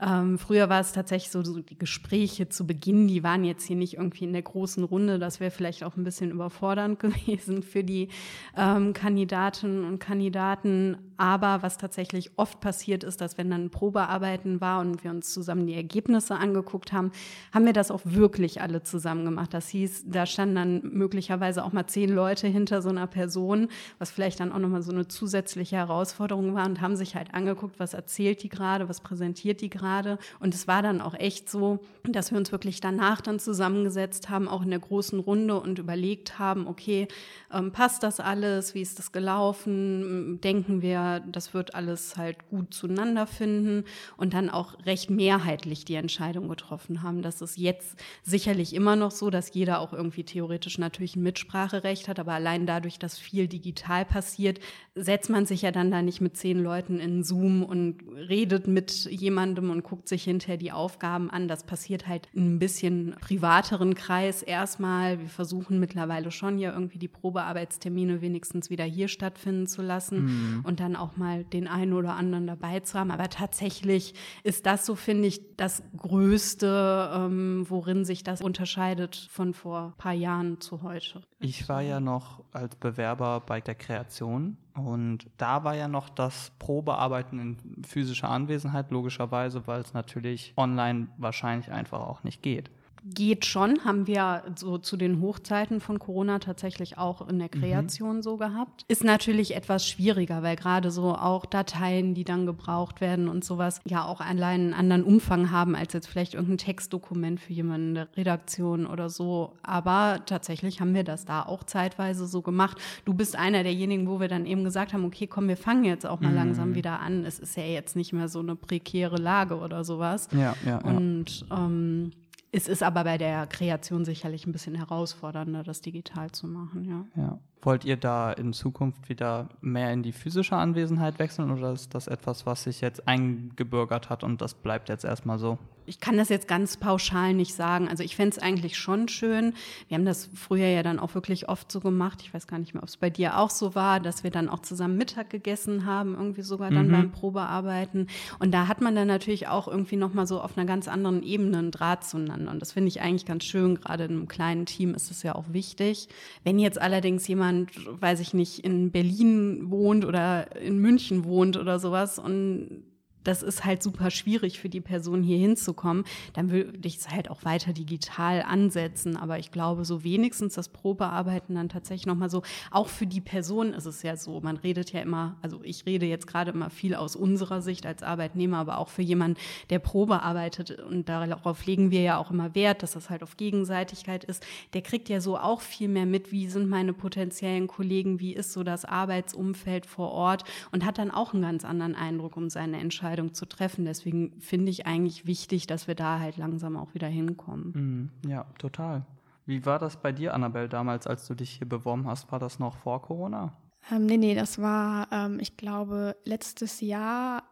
Ähm, 0.00 0.38
früher 0.38 0.68
war 0.68 0.80
es 0.80 0.92
tatsächlich 0.92 1.30
so, 1.30 1.42
so 1.42 1.60
die 1.60 1.78
Gespräche 1.78 2.48
zu 2.48 2.66
Beginn, 2.66 3.06
die 3.06 3.22
waren 3.22 3.44
jetzt 3.44 3.66
hier 3.66 3.76
nicht 3.76 3.94
irgendwie 3.94 4.24
in 4.24 4.32
der 4.32 4.42
großen 4.42 4.82
Runde. 4.84 5.18
Das 5.18 5.40
wäre 5.40 5.50
vielleicht 5.50 5.84
auch 5.84 5.96
ein 5.96 6.04
bisschen 6.04 6.30
überfordernd 6.30 6.98
gewesen 6.98 7.62
für 7.62 7.84
die 7.84 8.08
ähm, 8.56 8.92
Kandidatinnen 8.92 9.84
und 9.84 9.98
Kandidaten. 10.00 10.96
Aber 11.16 11.62
was 11.62 11.78
tatsächlich 11.78 12.32
oft 12.36 12.60
passiert 12.60 13.04
ist, 13.04 13.20
dass 13.20 13.38
wenn 13.38 13.50
dann 13.50 13.70
Probearbeiten 13.70 14.60
war 14.60 14.80
und 14.80 15.04
wir 15.04 15.10
uns 15.10 15.32
zusammen 15.32 15.66
die 15.66 15.74
Ergebnisse 15.74 16.36
angeguckt 16.36 16.92
haben, 16.92 17.12
haben 17.52 17.66
wir 17.66 17.72
das 17.72 17.90
auch 17.90 18.00
wirklich 18.04 18.60
alle 18.60 18.82
zusammen 18.82 19.24
gemacht. 19.24 19.54
Das 19.54 19.68
hieß, 19.68 20.04
da 20.06 20.26
standen 20.26 20.54
dann 20.54 20.80
möglicherweise 20.92 21.64
auch 21.64 21.72
mal 21.72 21.86
zehn 21.86 22.10
Leute 22.10 22.48
hinter 22.48 22.82
so 22.82 22.88
einer 22.88 23.06
Person, 23.06 23.68
was 23.98 24.10
vielleicht 24.10 24.40
dann 24.40 24.52
auch 24.52 24.58
nochmal 24.58 24.82
so 24.82 24.92
eine 24.92 25.08
zusätzliche 25.08 25.76
Herausforderung 25.76 26.54
war 26.54 26.66
und 26.66 26.80
haben 26.80 26.96
sich 26.96 27.14
halt 27.14 27.34
angeguckt, 27.34 27.78
was 27.78 27.94
erzählt 27.94 28.42
die 28.42 28.48
gerade, 28.48 28.88
was 28.88 29.00
präsentiert 29.00 29.60
die 29.60 29.70
gerade. 29.70 30.18
Und 30.40 30.54
es 30.54 30.66
war 30.66 30.82
dann 30.82 31.00
auch 31.00 31.14
echt 31.14 31.50
so, 31.50 31.80
dass 32.04 32.30
wir 32.30 32.38
uns 32.38 32.52
wirklich 32.52 32.80
danach 32.80 33.20
dann 33.20 33.38
zusammengesetzt 33.38 34.28
haben, 34.28 34.48
auch 34.48 34.62
in 34.62 34.70
der 34.70 34.78
großen 34.78 35.18
Runde 35.20 35.60
und 35.60 35.78
überlegt 35.78 36.38
haben, 36.38 36.66
okay, 36.66 37.08
ähm, 37.52 37.72
passt 37.72 38.02
das 38.02 38.20
alles? 38.20 38.74
Wie 38.74 38.82
ist 38.82 38.98
das 38.98 39.12
gelaufen? 39.12 40.40
Denken 40.42 40.82
wir, 40.82 41.03
das 41.20 41.54
wird 41.54 41.74
alles 41.74 42.16
halt 42.16 42.48
gut 42.48 42.74
zueinander 42.74 43.26
finden 43.26 43.84
und 44.16 44.34
dann 44.34 44.50
auch 44.50 44.84
recht 44.86 45.10
mehrheitlich 45.10 45.84
die 45.84 45.94
Entscheidung 45.94 46.48
getroffen 46.48 47.02
haben. 47.02 47.22
Das 47.22 47.40
ist 47.40 47.58
jetzt 47.58 47.96
sicherlich 48.22 48.74
immer 48.74 48.96
noch 48.96 49.10
so, 49.10 49.30
dass 49.30 49.54
jeder 49.54 49.80
auch 49.80 49.92
irgendwie 49.92 50.24
theoretisch 50.24 50.78
natürlich 50.78 51.16
ein 51.16 51.22
Mitspracherecht 51.22 52.08
hat, 52.08 52.18
aber 52.18 52.32
allein 52.32 52.66
dadurch, 52.66 52.98
dass 52.98 53.18
viel 53.18 53.48
digital 53.48 54.04
passiert, 54.04 54.60
setzt 54.94 55.30
man 55.30 55.46
sich 55.46 55.62
ja 55.62 55.72
dann 55.72 55.90
da 55.90 56.02
nicht 56.02 56.20
mit 56.20 56.36
zehn 56.36 56.62
Leuten 56.62 56.98
in 57.00 57.24
Zoom 57.24 57.62
und 57.64 58.02
redet 58.28 58.66
mit 58.66 59.04
jemandem 59.10 59.70
und 59.70 59.82
guckt 59.82 60.08
sich 60.08 60.24
hinterher 60.24 60.56
die 60.56 60.72
Aufgaben 60.72 61.30
an. 61.30 61.48
Das 61.48 61.64
passiert 61.64 62.06
halt 62.06 62.28
in 62.32 62.54
ein 62.54 62.58
bisschen 62.58 63.14
privateren 63.20 63.94
Kreis 63.94 64.42
erstmal. 64.42 65.18
Wir 65.18 65.28
versuchen 65.28 65.80
mittlerweile 65.80 66.30
schon 66.30 66.58
ja 66.58 66.72
irgendwie 66.72 66.98
die 66.98 67.08
Probearbeitstermine 67.08 68.20
wenigstens 68.20 68.70
wieder 68.70 68.84
hier 68.84 69.08
stattfinden 69.08 69.66
zu 69.66 69.82
lassen 69.82 70.24
mhm. 70.24 70.60
und 70.64 70.80
dann 70.80 70.93
auch 70.96 71.16
mal 71.16 71.44
den 71.44 71.68
einen 71.68 71.92
oder 71.92 72.14
anderen 72.14 72.46
dabei 72.46 72.80
zu 72.80 72.98
haben. 72.98 73.10
Aber 73.10 73.28
tatsächlich 73.28 74.14
ist 74.42 74.66
das 74.66 74.86
so, 74.86 74.94
finde 74.94 75.28
ich, 75.28 75.56
das 75.56 75.82
Größte, 75.96 77.10
ähm, 77.14 77.66
worin 77.68 78.04
sich 78.04 78.22
das 78.22 78.40
unterscheidet 78.40 79.28
von 79.30 79.54
vor 79.54 79.92
ein 79.94 79.98
paar 79.98 80.12
Jahren 80.12 80.60
zu 80.60 80.82
heute. 80.82 81.22
Ich 81.40 81.68
war 81.68 81.82
ja 81.82 82.00
noch 82.00 82.42
als 82.52 82.76
Bewerber 82.76 83.40
bei 83.40 83.60
der 83.60 83.74
Kreation 83.74 84.56
und 84.74 85.26
da 85.36 85.64
war 85.64 85.76
ja 85.76 85.88
noch 85.88 86.08
das 86.08 86.52
Probearbeiten 86.58 87.38
in 87.38 87.84
physischer 87.84 88.28
Anwesenheit, 88.28 88.90
logischerweise, 88.90 89.66
weil 89.66 89.80
es 89.80 89.94
natürlich 89.94 90.52
online 90.56 91.08
wahrscheinlich 91.18 91.70
einfach 91.70 92.00
auch 92.00 92.24
nicht 92.24 92.42
geht 92.42 92.70
geht 93.04 93.44
schon, 93.44 93.84
haben 93.84 94.06
wir 94.06 94.42
so 94.56 94.78
zu 94.78 94.96
den 94.96 95.20
Hochzeiten 95.20 95.80
von 95.80 95.98
Corona 95.98 96.38
tatsächlich 96.38 96.96
auch 96.96 97.28
in 97.28 97.38
der 97.38 97.50
mhm. 97.54 97.60
Kreation 97.60 98.16
mhm. 98.16 98.22
so 98.22 98.36
gehabt. 98.36 98.84
Ist 98.88 99.04
natürlich 99.04 99.54
etwas 99.54 99.86
schwieriger, 99.86 100.42
weil 100.42 100.56
gerade 100.56 100.90
so 100.90 101.14
auch 101.14 101.44
Dateien, 101.44 102.14
die 102.14 102.24
dann 102.24 102.46
gebraucht 102.46 103.00
werden 103.00 103.28
und 103.28 103.44
sowas, 103.44 103.80
ja 103.84 104.04
auch 104.04 104.20
allein 104.20 104.60
einen 104.60 104.74
anderen 104.74 105.04
Umfang 105.04 105.50
haben 105.50 105.76
als 105.76 105.92
jetzt 105.92 106.06
vielleicht 106.06 106.34
irgendein 106.34 106.58
Textdokument 106.58 107.40
für 107.40 107.52
jemanden 107.52 107.88
in 107.88 107.94
der 107.94 108.08
Redaktion 108.16 108.86
oder 108.86 109.10
so. 109.10 109.52
Aber 109.62 110.20
tatsächlich 110.24 110.80
haben 110.80 110.94
wir 110.94 111.04
das 111.04 111.26
da 111.26 111.42
auch 111.42 111.64
zeitweise 111.64 112.26
so 112.26 112.40
gemacht. 112.40 112.78
Du 113.04 113.12
bist 113.12 113.36
einer 113.36 113.62
derjenigen, 113.62 114.08
wo 114.08 114.20
wir 114.20 114.28
dann 114.28 114.46
eben 114.46 114.64
gesagt 114.64 114.94
haben, 114.94 115.04
okay, 115.04 115.26
komm, 115.26 115.48
wir 115.48 115.58
fangen 115.58 115.84
jetzt 115.84 116.06
auch 116.06 116.20
mal 116.20 116.30
mhm. 116.30 116.36
langsam 116.36 116.74
wieder 116.74 117.00
an. 117.00 117.24
Es 117.26 117.38
ist 117.38 117.56
ja 117.56 117.64
jetzt 117.64 117.96
nicht 117.96 118.12
mehr 118.14 118.28
so 118.28 118.40
eine 118.40 118.56
prekäre 118.56 119.16
Lage 119.16 119.58
oder 119.58 119.84
sowas. 119.84 120.28
Ja, 120.32 120.54
ja. 120.64 120.78
ja. 120.78 120.78
Und 120.78 121.44
ähm, 121.50 122.12
es 122.54 122.68
ist 122.68 122.82
aber 122.82 123.04
bei 123.04 123.18
der 123.18 123.46
Kreation 123.46 124.04
sicherlich 124.04 124.46
ein 124.46 124.52
bisschen 124.52 124.76
herausfordernder, 124.76 125.64
das 125.64 125.80
digital 125.80 126.30
zu 126.30 126.46
machen, 126.46 126.84
ja. 126.84 127.04
ja. 127.16 127.38
Wollt 127.64 127.84
ihr 127.84 127.96
da 127.96 128.30
in 128.32 128.52
Zukunft 128.52 129.08
wieder 129.08 129.48
mehr 129.60 129.92
in 129.92 130.02
die 130.02 130.12
physische 130.12 130.54
Anwesenheit 130.56 131.18
wechseln 131.18 131.50
oder 131.50 131.72
ist 131.72 131.94
das 131.94 132.06
etwas, 132.06 132.44
was 132.46 132.64
sich 132.64 132.82
jetzt 132.82 133.08
eingebürgert 133.08 134.10
hat 134.10 134.22
und 134.22 134.40
das 134.40 134.54
bleibt 134.54 134.90
jetzt 134.90 135.04
erstmal 135.04 135.38
so? 135.38 135.58
ich 135.86 136.00
kann 136.00 136.16
das 136.16 136.28
jetzt 136.28 136.48
ganz 136.48 136.76
pauschal 136.76 137.34
nicht 137.34 137.54
sagen. 137.54 137.88
Also 137.88 138.02
ich 138.02 138.16
fände 138.16 138.36
es 138.36 138.42
eigentlich 138.42 138.78
schon 138.78 139.08
schön. 139.08 139.54
Wir 139.88 139.96
haben 139.96 140.04
das 140.04 140.28
früher 140.34 140.66
ja 140.66 140.82
dann 140.82 140.98
auch 140.98 141.14
wirklich 141.14 141.48
oft 141.48 141.70
so 141.70 141.80
gemacht. 141.80 142.20
Ich 142.22 142.32
weiß 142.32 142.46
gar 142.46 142.58
nicht 142.58 142.74
mehr, 142.74 142.82
ob 142.82 142.88
es 142.88 142.96
bei 142.96 143.10
dir 143.10 143.38
auch 143.38 143.50
so 143.50 143.74
war, 143.74 144.00
dass 144.00 144.24
wir 144.24 144.30
dann 144.30 144.48
auch 144.48 144.60
zusammen 144.60 144.96
Mittag 144.96 145.30
gegessen 145.30 145.86
haben, 145.86 146.14
irgendwie 146.14 146.42
sogar 146.42 146.70
dann 146.70 146.88
mhm. 146.88 146.92
beim 146.92 147.12
Probearbeiten. 147.12 148.08
Und 148.38 148.52
da 148.52 148.68
hat 148.68 148.80
man 148.80 148.94
dann 148.94 149.08
natürlich 149.08 149.48
auch 149.48 149.68
irgendwie 149.68 149.96
nochmal 149.96 150.26
so 150.26 150.40
auf 150.40 150.56
einer 150.56 150.66
ganz 150.66 150.88
anderen 150.88 151.22
Ebene 151.22 151.58
einen 151.58 151.70
Draht 151.70 152.04
zueinander. 152.04 152.50
Und 152.50 152.60
das 152.60 152.72
finde 152.72 152.88
ich 152.88 153.00
eigentlich 153.00 153.26
ganz 153.26 153.44
schön. 153.44 153.76
Gerade 153.76 154.04
in 154.04 154.12
einem 154.12 154.28
kleinen 154.28 154.66
Team 154.66 154.94
ist 154.94 155.10
es 155.10 155.22
ja 155.22 155.34
auch 155.34 155.44
wichtig. 155.48 156.08
Wenn 156.44 156.58
jetzt 156.58 156.80
allerdings 156.80 157.26
jemand, 157.28 157.53
weiß 158.00 158.20
ich 158.20 158.34
nicht, 158.34 158.60
in 158.60 158.90
Berlin 158.90 159.70
wohnt 159.70 160.04
oder 160.04 160.56
in 160.56 160.78
München 160.78 161.24
wohnt 161.24 161.56
oder 161.56 161.78
sowas 161.78 162.18
und 162.18 162.84
das 163.24 163.42
ist 163.42 163.64
halt 163.64 163.82
super 163.82 164.10
schwierig 164.10 164.60
für 164.60 164.68
die 164.68 164.80
Person 164.80 165.22
hier 165.22 165.38
hinzukommen, 165.38 166.04
dann 166.34 166.50
würde 166.50 166.86
ich 166.86 166.98
es 166.98 167.10
halt 167.10 167.30
auch 167.30 167.44
weiter 167.44 167.72
digital 167.72 168.42
ansetzen. 168.42 169.16
Aber 169.16 169.38
ich 169.38 169.50
glaube, 169.50 169.84
so 169.84 170.04
wenigstens 170.04 170.54
das 170.54 170.68
Probearbeiten 170.68 171.54
dann 171.54 171.68
tatsächlich 171.68 172.06
nochmal 172.06 172.30
so, 172.30 172.42
auch 172.70 172.88
für 172.88 173.06
die 173.06 173.20
Person 173.20 173.72
ist 173.72 173.86
es 173.86 174.02
ja 174.02 174.16
so, 174.16 174.40
man 174.40 174.56
redet 174.56 174.92
ja 174.92 175.00
immer, 175.00 175.36
also 175.42 175.60
ich 175.62 175.86
rede 175.86 176.06
jetzt 176.06 176.26
gerade 176.26 176.50
immer 176.52 176.70
viel 176.70 176.94
aus 176.94 177.16
unserer 177.16 177.62
Sicht 177.62 177.86
als 177.86 178.02
Arbeitnehmer, 178.02 178.58
aber 178.58 178.78
auch 178.78 178.88
für 178.88 179.02
jemanden, 179.02 179.38
der 179.70 179.78
Probe 179.78 180.22
arbeitet. 180.22 180.78
Und 180.82 181.08
darauf 181.08 181.64
legen 181.66 181.90
wir 181.90 182.02
ja 182.02 182.18
auch 182.18 182.30
immer 182.30 182.54
Wert, 182.54 182.82
dass 182.82 182.92
das 182.92 183.10
halt 183.10 183.22
auf 183.22 183.36
Gegenseitigkeit 183.36 184.24
ist, 184.24 184.44
der 184.74 184.82
kriegt 184.82 185.08
ja 185.08 185.20
so 185.20 185.38
auch 185.38 185.62
viel 185.62 185.88
mehr 185.88 186.06
mit, 186.06 186.30
wie 186.30 186.48
sind 186.48 186.68
meine 186.68 186.92
potenziellen 186.92 187.66
Kollegen, 187.66 188.20
wie 188.20 188.34
ist 188.34 188.52
so 188.52 188.62
das 188.62 188.84
Arbeitsumfeld 188.84 189.86
vor 189.86 190.12
Ort 190.12 190.44
und 190.72 190.84
hat 190.84 190.98
dann 190.98 191.10
auch 191.10 191.32
einen 191.32 191.42
ganz 191.42 191.64
anderen 191.64 191.94
Eindruck 191.94 192.36
um 192.36 192.50
seine 192.50 192.78
Entscheidung 192.78 193.13
Entscheidung 193.14 193.34
zu 193.34 193.46
treffen. 193.46 193.84
Deswegen 193.84 194.40
finde 194.40 194.70
ich 194.70 194.86
eigentlich 194.86 195.26
wichtig, 195.26 195.66
dass 195.66 195.86
wir 195.86 195.94
da 195.94 196.18
halt 196.18 196.36
langsam 196.36 196.76
auch 196.76 196.94
wieder 196.94 197.06
hinkommen. 197.06 198.10
Mhm. 198.22 198.30
Ja, 198.30 198.44
total. 198.58 199.06
Wie 199.46 199.64
war 199.66 199.78
das 199.78 200.00
bei 200.00 200.10
dir, 200.10 200.34
Annabelle, 200.34 200.68
damals, 200.68 201.06
als 201.06 201.26
du 201.26 201.34
dich 201.34 201.50
hier 201.50 201.68
beworben 201.68 202.06
hast? 202.06 202.32
War 202.32 202.38
das 202.38 202.58
noch 202.58 202.76
vor 202.76 203.02
Corona? 203.02 203.52
Ähm, 203.92 204.06
nee, 204.06 204.16
nee, 204.16 204.34
das 204.34 204.60
war, 204.60 205.08
ähm, 205.12 205.38
ich 205.40 205.56
glaube, 205.56 206.16
letztes 206.24 206.80
Jahr, 206.80 207.42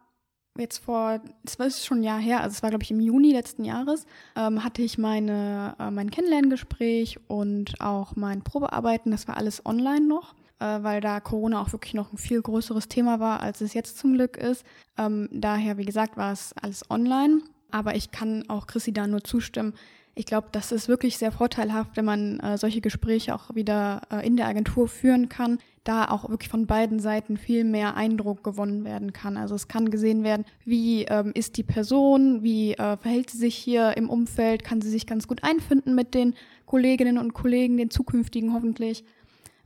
jetzt 0.57 0.79
vor, 0.79 1.21
das 1.43 1.59
war 1.59 1.69
schon 1.69 1.99
ein 1.99 2.03
Jahr 2.03 2.19
her, 2.19 2.41
also 2.41 2.55
es 2.55 2.63
war, 2.63 2.71
glaube 2.71 2.83
ich, 2.83 2.91
im 2.91 2.99
Juni 2.99 3.31
letzten 3.31 3.63
Jahres, 3.63 4.07
ähm, 4.35 4.63
hatte 4.63 4.81
ich 4.81 4.97
meine, 4.97 5.75
äh, 5.79 5.91
mein 5.91 6.09
Kennenlerngespräch 6.09 7.19
und 7.27 7.79
auch 7.79 8.15
mein 8.15 8.43
Probearbeiten, 8.43 9.11
das 9.11 9.27
war 9.27 9.37
alles 9.37 9.63
online 9.65 10.07
noch 10.07 10.33
weil 10.63 11.01
da 11.01 11.19
Corona 11.19 11.61
auch 11.61 11.71
wirklich 11.71 11.93
noch 11.93 12.11
ein 12.13 12.17
viel 12.17 12.41
größeres 12.41 12.87
Thema 12.87 13.19
war, 13.19 13.41
als 13.41 13.61
es 13.61 13.73
jetzt 13.73 13.97
zum 13.97 14.13
Glück 14.13 14.37
ist. 14.37 14.65
Ähm, 14.97 15.29
daher, 15.31 15.77
wie 15.77 15.85
gesagt, 15.85 16.17
war 16.17 16.31
es 16.31 16.53
alles 16.53 16.89
online. 16.89 17.41
Aber 17.71 17.95
ich 17.95 18.11
kann 18.11 18.47
auch 18.49 18.67
Chrissy 18.67 18.93
da 18.93 19.07
nur 19.07 19.23
zustimmen. 19.23 19.73
Ich 20.15 20.27
glaube, 20.27 20.49
das 20.51 20.71
ist 20.71 20.87
wirklich 20.87 21.17
sehr 21.17 21.31
vorteilhaft, 21.31 21.97
wenn 21.97 22.05
man 22.05 22.39
äh, 22.39 22.55
solche 22.59 22.81
Gespräche 22.81 23.33
auch 23.33 23.55
wieder 23.55 24.01
äh, 24.11 24.25
in 24.25 24.37
der 24.37 24.45
Agentur 24.45 24.87
führen 24.87 25.27
kann, 25.27 25.57
da 25.83 26.05
auch 26.05 26.29
wirklich 26.29 26.49
von 26.49 26.67
beiden 26.67 26.99
Seiten 26.99 27.35
viel 27.35 27.63
mehr 27.63 27.95
Eindruck 27.95 28.43
gewonnen 28.43 28.85
werden 28.85 29.11
kann. 29.11 29.37
Also 29.37 29.55
es 29.55 29.67
kann 29.67 29.89
gesehen 29.89 30.23
werden, 30.23 30.45
wie 30.65 31.05
ähm, 31.05 31.31
ist 31.33 31.57
die 31.57 31.63
Person, 31.63 32.43
wie 32.43 32.73
äh, 32.73 32.95
verhält 32.97 33.31
sie 33.31 33.39
sich 33.39 33.55
hier 33.55 33.97
im 33.97 34.07
Umfeld, 34.07 34.63
kann 34.63 34.81
sie 34.81 34.89
sich 34.91 35.07
ganz 35.07 35.27
gut 35.27 35.43
einfinden 35.43 35.95
mit 35.95 36.13
den 36.13 36.35
Kolleginnen 36.67 37.17
und 37.17 37.33
Kollegen, 37.33 37.77
den 37.77 37.89
zukünftigen 37.89 38.53
hoffentlich. 38.53 39.03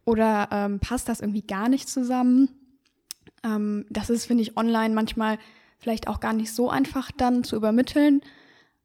Oder 0.08 0.48
ähm, 0.54 0.80
passt 0.80 1.10
das 1.10 1.20
irgendwie 1.20 1.42
gar 1.42 1.68
nicht 1.68 1.90
zusammen? 1.90 2.48
Ähm, 3.44 3.86
das 3.90 4.10
ist, 4.10 4.26
finde 4.26 4.42
ich, 4.42 4.56
online 4.56 4.96
manchmal 4.96 5.38
vielleicht 5.80 6.08
auch 6.08 6.22
gar 6.22 6.32
nicht 6.32 6.54
so 6.54 6.70
einfach 6.70 7.12
dann 7.12 7.44
zu 7.44 7.58
übermitteln. 7.58 8.22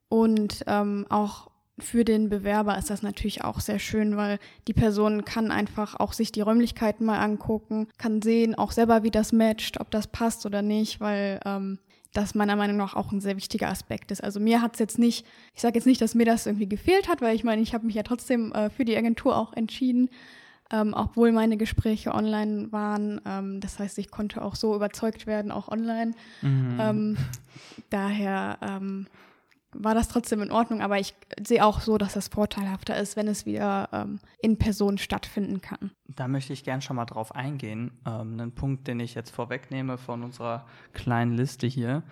Und 0.09 0.65
ähm, 0.67 1.05
auch 1.09 1.49
für 1.79 2.03
den 2.03 2.27
Bewerber 2.27 2.77
ist 2.77 2.89
das 2.89 3.03
natürlich 3.03 3.41
auch 3.41 3.61
sehr 3.61 3.79
schön, 3.79 4.17
weil 4.17 4.37
die 4.67 4.73
Person 4.73 5.23
kann 5.23 5.49
einfach 5.49 5.97
auch 5.97 6.11
sich 6.11 6.33
die 6.33 6.41
Räumlichkeiten 6.41 7.05
mal 7.05 7.19
angucken, 7.19 7.87
kann 7.97 8.21
sehen 8.21 8.53
auch 8.53 8.73
selber, 8.73 9.03
wie 9.03 9.09
das 9.09 9.31
matcht, 9.31 9.79
ob 9.79 9.91
das 9.91 10.07
passt 10.07 10.45
oder 10.45 10.61
nicht, 10.61 10.99
weil 10.99 11.39
ähm, 11.45 11.79
das 12.11 12.35
meiner 12.35 12.57
Meinung 12.57 12.75
nach 12.75 12.97
auch 12.97 13.13
ein 13.13 13.21
sehr 13.21 13.37
wichtiger 13.37 13.69
Aspekt 13.69 14.11
ist. 14.11 14.21
Also 14.21 14.41
mir 14.41 14.61
hat 14.61 14.73
es 14.73 14.79
jetzt 14.79 14.99
nicht, 14.99 15.25
ich 15.55 15.61
sage 15.61 15.75
jetzt 15.75 15.85
nicht, 15.85 16.01
dass 16.01 16.15
mir 16.15 16.25
das 16.25 16.47
irgendwie 16.47 16.67
gefehlt 16.67 17.07
hat, 17.07 17.21
weil 17.21 17.33
ich 17.33 17.45
meine, 17.45 17.61
ich 17.61 17.73
habe 17.73 17.85
mich 17.85 17.95
ja 17.95 18.03
trotzdem 18.03 18.51
äh, 18.51 18.69
für 18.69 18.83
die 18.83 18.97
Agentur 18.97 19.37
auch 19.37 19.53
entschieden 19.53 20.09
ähm, 20.71 20.93
obwohl 20.95 21.31
meine 21.31 21.57
Gespräche 21.57 22.13
online 22.13 22.71
waren. 22.71 23.21
Ähm, 23.25 23.59
das 23.59 23.79
heißt, 23.79 23.97
ich 23.99 24.11
konnte 24.11 24.41
auch 24.41 24.55
so 24.55 24.75
überzeugt 24.75 25.27
werden, 25.27 25.51
auch 25.51 25.67
online. 25.67 26.11
Mhm. 26.41 26.77
Ähm, 26.79 27.17
daher 27.89 28.57
ähm, 28.61 29.07
war 29.73 29.95
das 29.95 30.07
trotzdem 30.07 30.41
in 30.41 30.51
Ordnung, 30.51 30.81
aber 30.81 30.99
ich 30.99 31.15
sehe 31.45 31.65
auch 31.65 31.81
so, 31.81 31.97
dass 31.97 32.13
das 32.13 32.27
vorteilhafter 32.27 32.95
ist, 32.97 33.15
wenn 33.15 33.27
es 33.27 33.45
wieder 33.45 33.89
ähm, 33.91 34.19
in 34.39 34.57
Person 34.57 34.97
stattfinden 34.97 35.61
kann. 35.61 35.91
Da 36.07 36.27
möchte 36.27 36.53
ich 36.53 36.63
gern 36.63 36.81
schon 36.81 36.95
mal 36.95 37.05
drauf 37.05 37.33
eingehen. 37.35 37.91
Ähm, 38.05 38.33
einen 38.33 38.53
Punkt, 38.53 38.87
den 38.87 38.99
ich 38.99 39.15
jetzt 39.15 39.31
vorwegnehme 39.31 39.97
von 39.97 40.23
unserer 40.23 40.65
kleinen 40.93 41.35
Liste 41.35 41.67
hier. 41.67 42.03